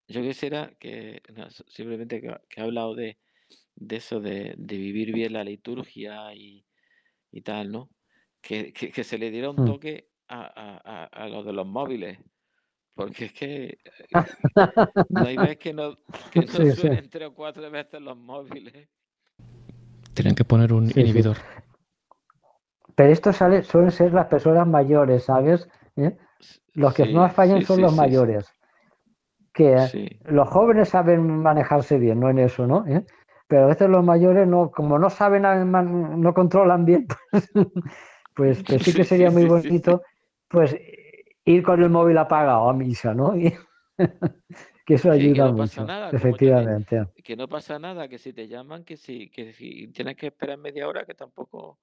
Yo 0.08 0.20
quisiera 0.22 0.72
que, 0.78 1.22
no, 1.34 1.48
simplemente 1.50 2.20
que, 2.20 2.34
que 2.48 2.60
ha 2.60 2.64
hablado 2.64 2.94
de, 2.94 3.18
de 3.76 3.96
eso, 3.96 4.20
de, 4.20 4.54
de 4.56 4.76
vivir 4.76 5.12
bien 5.12 5.32
la 5.32 5.44
liturgia 5.44 6.34
y, 6.34 6.64
y 7.32 7.40
tal, 7.40 7.72
¿no? 7.72 7.90
Que, 8.42 8.72
que, 8.72 8.90
que 8.90 9.04
se 9.04 9.18
le 9.18 9.30
diera 9.30 9.50
un 9.50 9.56
Mm. 9.56 9.66
toque 9.66 10.08
a, 10.28 10.42
a, 10.42 10.80
a, 10.84 11.04
a 11.06 11.28
lo 11.28 11.42
de 11.42 11.52
los 11.52 11.66
móviles. 11.66 12.18
Porque 12.94 13.24
es 13.26 13.32
que 13.32 13.78
no 15.10 15.26
hay 15.26 15.36
vez 15.36 15.58
que 15.58 15.72
no, 15.72 15.96
que 16.30 16.40
no 16.40 16.46
Sí, 16.46 16.70
sí. 16.72 16.80
suenen 16.82 17.08
tres 17.08 17.28
o 17.28 17.34
cuatro 17.34 17.68
veces 17.70 18.00
los 18.00 18.16
móviles. 18.16 18.88
Tienen 20.14 20.34
que 20.34 20.44
poner 20.44 20.72
un 20.72 20.90
sí. 20.90 21.00
inhibidor. 21.00 21.36
Pero 22.94 23.12
esto 23.12 23.32
sale, 23.32 23.62
suelen 23.62 23.90
ser 23.90 24.12
las 24.12 24.26
personas 24.26 24.66
mayores, 24.66 25.24
¿sabes? 25.24 25.68
¿Eh? 25.96 26.16
Los 26.74 26.94
que 26.94 27.06
sí, 27.06 27.12
más 27.12 27.32
fallan 27.32 27.60
sí, 27.60 27.66
son 27.66 27.76
sí, 27.76 27.82
los 27.82 27.96
mayores. 27.96 28.46
Que 29.52 29.78
Sí, 29.80 30.08
los 30.24 30.48
jóvenes 30.48 30.88
saben 30.88 31.42
manejarse 31.42 31.98
bien, 31.98 32.20
no 32.20 32.30
en 32.30 32.38
eso, 32.38 32.66
¿no? 32.66 32.86
¿Eh? 32.86 33.04
Pero 33.46 33.64
a 33.64 33.68
veces 33.68 33.88
los 33.88 34.04
mayores 34.04 34.48
no, 34.48 34.70
como 34.70 34.98
no 34.98 35.10
saben, 35.10 35.42
no 35.42 36.34
controlan 36.34 36.84
bien, 36.84 37.06
pues, 38.34 38.62
pues, 38.62 38.82
sí 38.82 38.92
que 38.92 39.04
sería 39.04 39.30
muy 39.30 39.44
bonito, 39.44 40.02
pues 40.48 40.74
ir 41.44 41.62
con 41.62 41.82
el 41.82 41.90
móvil 41.90 42.18
apagado 42.18 42.68
a 42.68 42.72
misa, 42.72 43.14
¿no? 43.14 43.34
Y- 43.36 43.52
que 44.86 44.94
eso 44.94 45.12
Sí, 45.12 45.18
que 45.18 45.24
ayuda 45.24 45.46
no 45.50 45.56
pasa 45.56 45.80
mucho, 45.80 45.92
nada, 45.92 46.10
también 46.10 46.28
efectivamente. 46.28 47.06
que 47.22 47.36
no 47.36 47.48
pasa 47.48 47.78
nada, 47.78 48.08
que 48.08 48.18
si 48.18 48.32
te 48.32 48.48
llaman, 48.48 48.84
que 48.84 48.96
si, 48.96 49.30
que 49.30 49.52
si 49.52 49.88
tienes 49.88 50.16
que 50.16 50.26
esperar 50.26 50.58
media 50.58 50.86
hora, 50.88 51.06
que 51.06 51.14
tampoco 51.14 51.78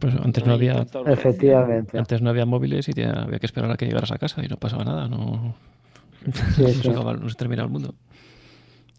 Pues 0.00 0.14
antes 0.16 0.44
no 0.46 0.54
había. 0.54 0.72
Efectivamente. 1.06 1.98
antes 1.98 2.22
no 2.22 2.30
había 2.30 2.46
móviles 2.46 2.88
y 2.88 3.02
había 3.02 3.38
que 3.38 3.46
esperar 3.46 3.70
a 3.70 3.76
que 3.76 3.86
llegaras 3.86 4.10
a 4.12 4.18
casa 4.18 4.42
y 4.44 4.48
no 4.48 4.56
pasaba 4.56 4.84
nada, 4.84 5.08
no, 5.08 5.54
Sí, 6.56 6.62
no, 6.62 6.68
se 6.68 6.90
acababa- 6.90 7.14
no 7.16 7.28
se 7.28 7.36
terminaba 7.36 7.66
el 7.66 7.72
mundo. 7.72 7.94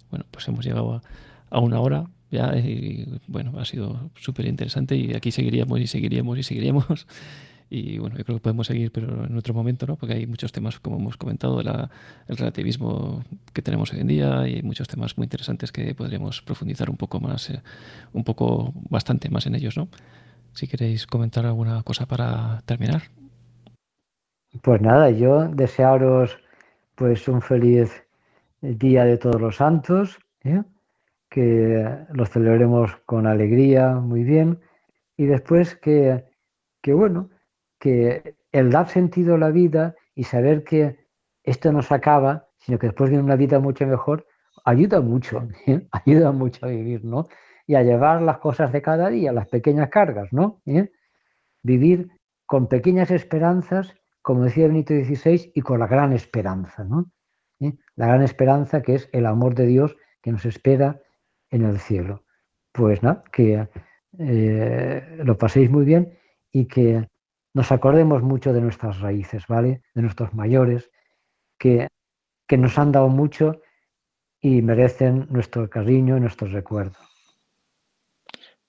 Bueno, 0.09 0.25
pues 0.31 0.47
hemos 0.47 0.65
llegado 0.65 0.93
a, 0.93 1.01
a 1.49 1.59
una 1.59 1.79
hora 1.79 2.05
ya 2.31 2.55
y 2.57 3.07
bueno, 3.27 3.53
ha 3.59 3.65
sido 3.65 4.09
súper 4.15 4.45
interesante 4.45 4.95
y 4.95 5.13
aquí 5.15 5.31
seguiríamos 5.31 5.79
y 5.79 5.87
seguiríamos 5.87 6.37
y 6.39 6.43
seguiríamos. 6.43 7.07
Y 7.73 7.99
bueno, 7.99 8.17
yo 8.17 8.25
creo 8.25 8.35
que 8.37 8.41
podemos 8.43 8.67
seguir, 8.67 8.91
pero 8.91 9.23
en 9.25 9.37
otro 9.37 9.53
momento, 9.53 9.87
¿no? 9.87 9.95
Porque 9.95 10.13
hay 10.15 10.27
muchos 10.27 10.51
temas, 10.51 10.77
como 10.81 10.97
hemos 10.97 11.15
comentado, 11.15 11.63
la- 11.63 11.89
el 12.27 12.35
relativismo 12.35 13.23
que 13.53 13.61
tenemos 13.61 13.93
hoy 13.93 14.01
en 14.01 14.07
día 14.07 14.45
y 14.45 14.55
hay 14.55 14.61
muchos 14.61 14.89
temas 14.89 15.17
muy 15.17 15.23
interesantes 15.23 15.71
que 15.71 15.95
podríamos 15.95 16.41
profundizar 16.41 16.89
un 16.89 16.97
poco 16.97 17.21
más, 17.21 17.49
eh, 17.49 17.61
un 18.11 18.25
poco, 18.25 18.73
bastante 18.89 19.29
más 19.29 19.45
en 19.45 19.55
ellos, 19.55 19.77
¿no? 19.77 19.87
Si 20.53 20.67
queréis 20.67 21.07
comentar 21.07 21.45
alguna 21.45 21.81
cosa 21.83 22.05
para 22.05 22.61
terminar. 22.65 23.03
Pues 24.61 24.81
nada, 24.81 25.09
yo 25.09 25.47
desearos 25.47 26.37
pues 26.95 27.27
un 27.27 27.41
feliz 27.41 28.03
día 28.61 29.05
de 29.05 29.17
todos 29.17 29.39
los 29.39 29.55
santos, 29.55 30.19
¿eh? 30.43 30.61
que 31.29 31.97
los 32.11 32.29
celebremos 32.29 32.97
con 33.05 33.25
alegría, 33.25 33.93
muy 33.95 34.23
bien, 34.23 34.59
y 35.15 35.25
después 35.25 35.75
que, 35.75 36.25
que 36.81 36.93
bueno, 36.93 37.29
que 37.79 38.35
el 38.51 38.69
dar 38.69 38.89
sentido 38.89 39.35
a 39.35 39.39
la 39.39 39.49
vida 39.49 39.95
y 40.13 40.25
saber 40.25 40.63
que 40.63 41.07
esto 41.43 41.71
no 41.71 41.81
se 41.81 41.93
acaba, 41.93 42.47
sino 42.57 42.77
que 42.77 42.87
después 42.87 43.09
viene 43.09 43.23
una 43.23 43.37
vida 43.37 43.59
mucho 43.59 43.87
mejor, 43.87 44.27
ayuda 44.65 45.01
mucho, 45.01 45.47
¿eh? 45.67 45.87
ayuda 45.91 46.31
mucho 46.31 46.65
a 46.65 46.69
vivir, 46.69 47.05
¿no? 47.05 47.27
Y 47.71 47.75
a 47.75 47.83
llevar 47.83 48.21
las 48.21 48.39
cosas 48.39 48.73
de 48.73 48.81
cada 48.81 49.09
día, 49.09 49.31
las 49.31 49.47
pequeñas 49.47 49.87
cargas, 49.87 50.33
¿no? 50.33 50.61
¿Eh? 50.65 50.91
Vivir 51.63 52.11
con 52.45 52.67
pequeñas 52.67 53.11
esperanzas, 53.11 53.95
como 54.21 54.43
decía 54.43 54.67
Benito 54.67 54.93
XVI, 54.93 55.53
y 55.55 55.61
con 55.61 55.79
la 55.79 55.87
gran 55.87 56.11
esperanza, 56.11 56.83
¿no? 56.83 57.09
¿Eh? 57.61 57.71
La 57.95 58.07
gran 58.07 58.23
esperanza 58.23 58.81
que 58.81 58.95
es 58.95 59.09
el 59.13 59.25
amor 59.25 59.55
de 59.55 59.67
Dios 59.67 59.95
que 60.21 60.33
nos 60.33 60.43
espera 60.43 60.99
en 61.49 61.63
el 61.63 61.79
cielo. 61.79 62.25
Pues 62.73 63.03
nada, 63.03 63.23
que 63.31 63.69
eh, 64.19 65.21
lo 65.23 65.37
paséis 65.37 65.71
muy 65.71 65.85
bien 65.85 66.19
y 66.51 66.65
que 66.65 67.07
nos 67.53 67.71
acordemos 67.71 68.21
mucho 68.21 68.51
de 68.51 68.59
nuestras 68.59 68.99
raíces, 68.99 69.47
¿vale? 69.47 69.81
De 69.95 70.01
nuestros 70.01 70.33
mayores, 70.33 70.91
que, 71.57 71.87
que 72.49 72.57
nos 72.57 72.77
han 72.77 72.91
dado 72.91 73.07
mucho 73.07 73.61
y 74.41 74.61
merecen 74.61 75.27
nuestro 75.29 75.69
cariño 75.69 76.17
y 76.17 76.19
nuestro 76.19 76.49
recuerdo. 76.49 76.97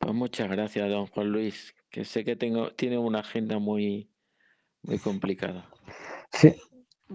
Pues 0.03 0.15
muchas 0.15 0.51
gracias, 0.51 0.91
don 0.91 1.07
Juan 1.07 1.29
Luis, 1.31 1.77
que 1.89 2.05
sé 2.05 2.25
que 2.25 2.35
tengo, 2.35 2.73
tiene 2.73 2.99
una 2.99 3.21
agenda 3.21 3.61
muy, 3.61 4.11
muy 4.83 4.99
complicada. 4.99 5.65
Sí, 6.33 6.57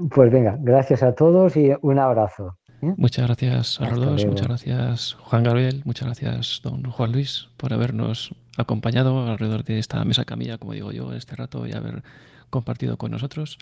pues 0.10 0.32
venga, 0.32 0.58
gracias 0.62 1.04
a 1.04 1.14
todos 1.14 1.58
y 1.58 1.72
un 1.82 2.00
abrazo. 2.00 2.58
¿eh? 2.82 2.94
Muchas 2.96 3.26
gracias 3.26 3.82
a 3.82 3.90
los 3.90 4.00
dos, 4.00 4.26
muchas 4.26 4.48
gracias 4.48 5.14
Juan 5.20 5.44
Gabriel, 5.44 5.82
muchas 5.84 6.06
gracias 6.06 6.62
don 6.64 6.84
Juan 6.90 7.12
Luis 7.12 7.50
por 7.58 7.74
habernos 7.74 8.34
acompañado 8.58 9.28
alrededor 9.28 9.66
de 9.66 9.80
esta 9.80 10.02
mesa 10.06 10.24
camilla, 10.24 10.58
como 10.58 10.72
digo 10.72 10.94
yo, 10.94 11.12
este 11.14 11.36
rato 11.36 11.68
y 11.68 11.74
haber 11.74 12.04
compartido 12.50 12.98
con 12.98 13.12
nosotros. 13.12 13.58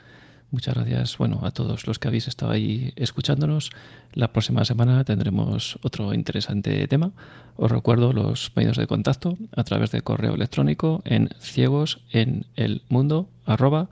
Muchas 0.55 0.73
gracias, 0.73 1.17
bueno, 1.17 1.41
a 1.43 1.51
todos 1.51 1.85
los 1.85 1.99
que 1.99 2.07
habéis 2.07 2.29
estado 2.29 2.53
ahí 2.53 2.93
escuchándonos. 2.95 3.71
La 4.13 4.31
próxima 4.31 4.63
semana 4.63 5.03
tendremos 5.03 5.77
otro 5.83 6.13
interesante 6.13 6.87
tema. 6.87 7.11
Os 7.57 7.69
recuerdo 7.69 8.13
los 8.13 8.53
medios 8.55 8.77
de 8.77 8.87
contacto 8.87 9.37
a 9.53 9.65
través 9.65 9.91
de 9.91 10.01
correo 10.01 10.33
electrónico 10.33 11.01
en 11.03 11.27
ciegos 11.41 11.99
en 12.09 12.45
el 12.55 12.83
mundo 12.87 13.27
arroba 13.45 13.89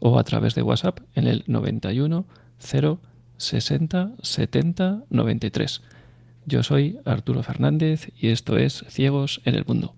o 0.00 0.18
a 0.18 0.24
través 0.24 0.54
de 0.54 0.62
WhatsApp 0.62 1.00
en 1.14 1.26
el 1.26 1.44
91 1.46 2.24
0 2.58 3.00
60 3.36 4.12
70 4.22 5.02
93. 5.10 5.82
Yo 6.46 6.62
soy 6.62 6.98
Arturo 7.04 7.42
Fernández 7.42 8.08
y 8.18 8.28
esto 8.28 8.56
es 8.56 8.82
Ciegos 8.88 9.42
en 9.44 9.56
el 9.56 9.66
Mundo. 9.66 9.94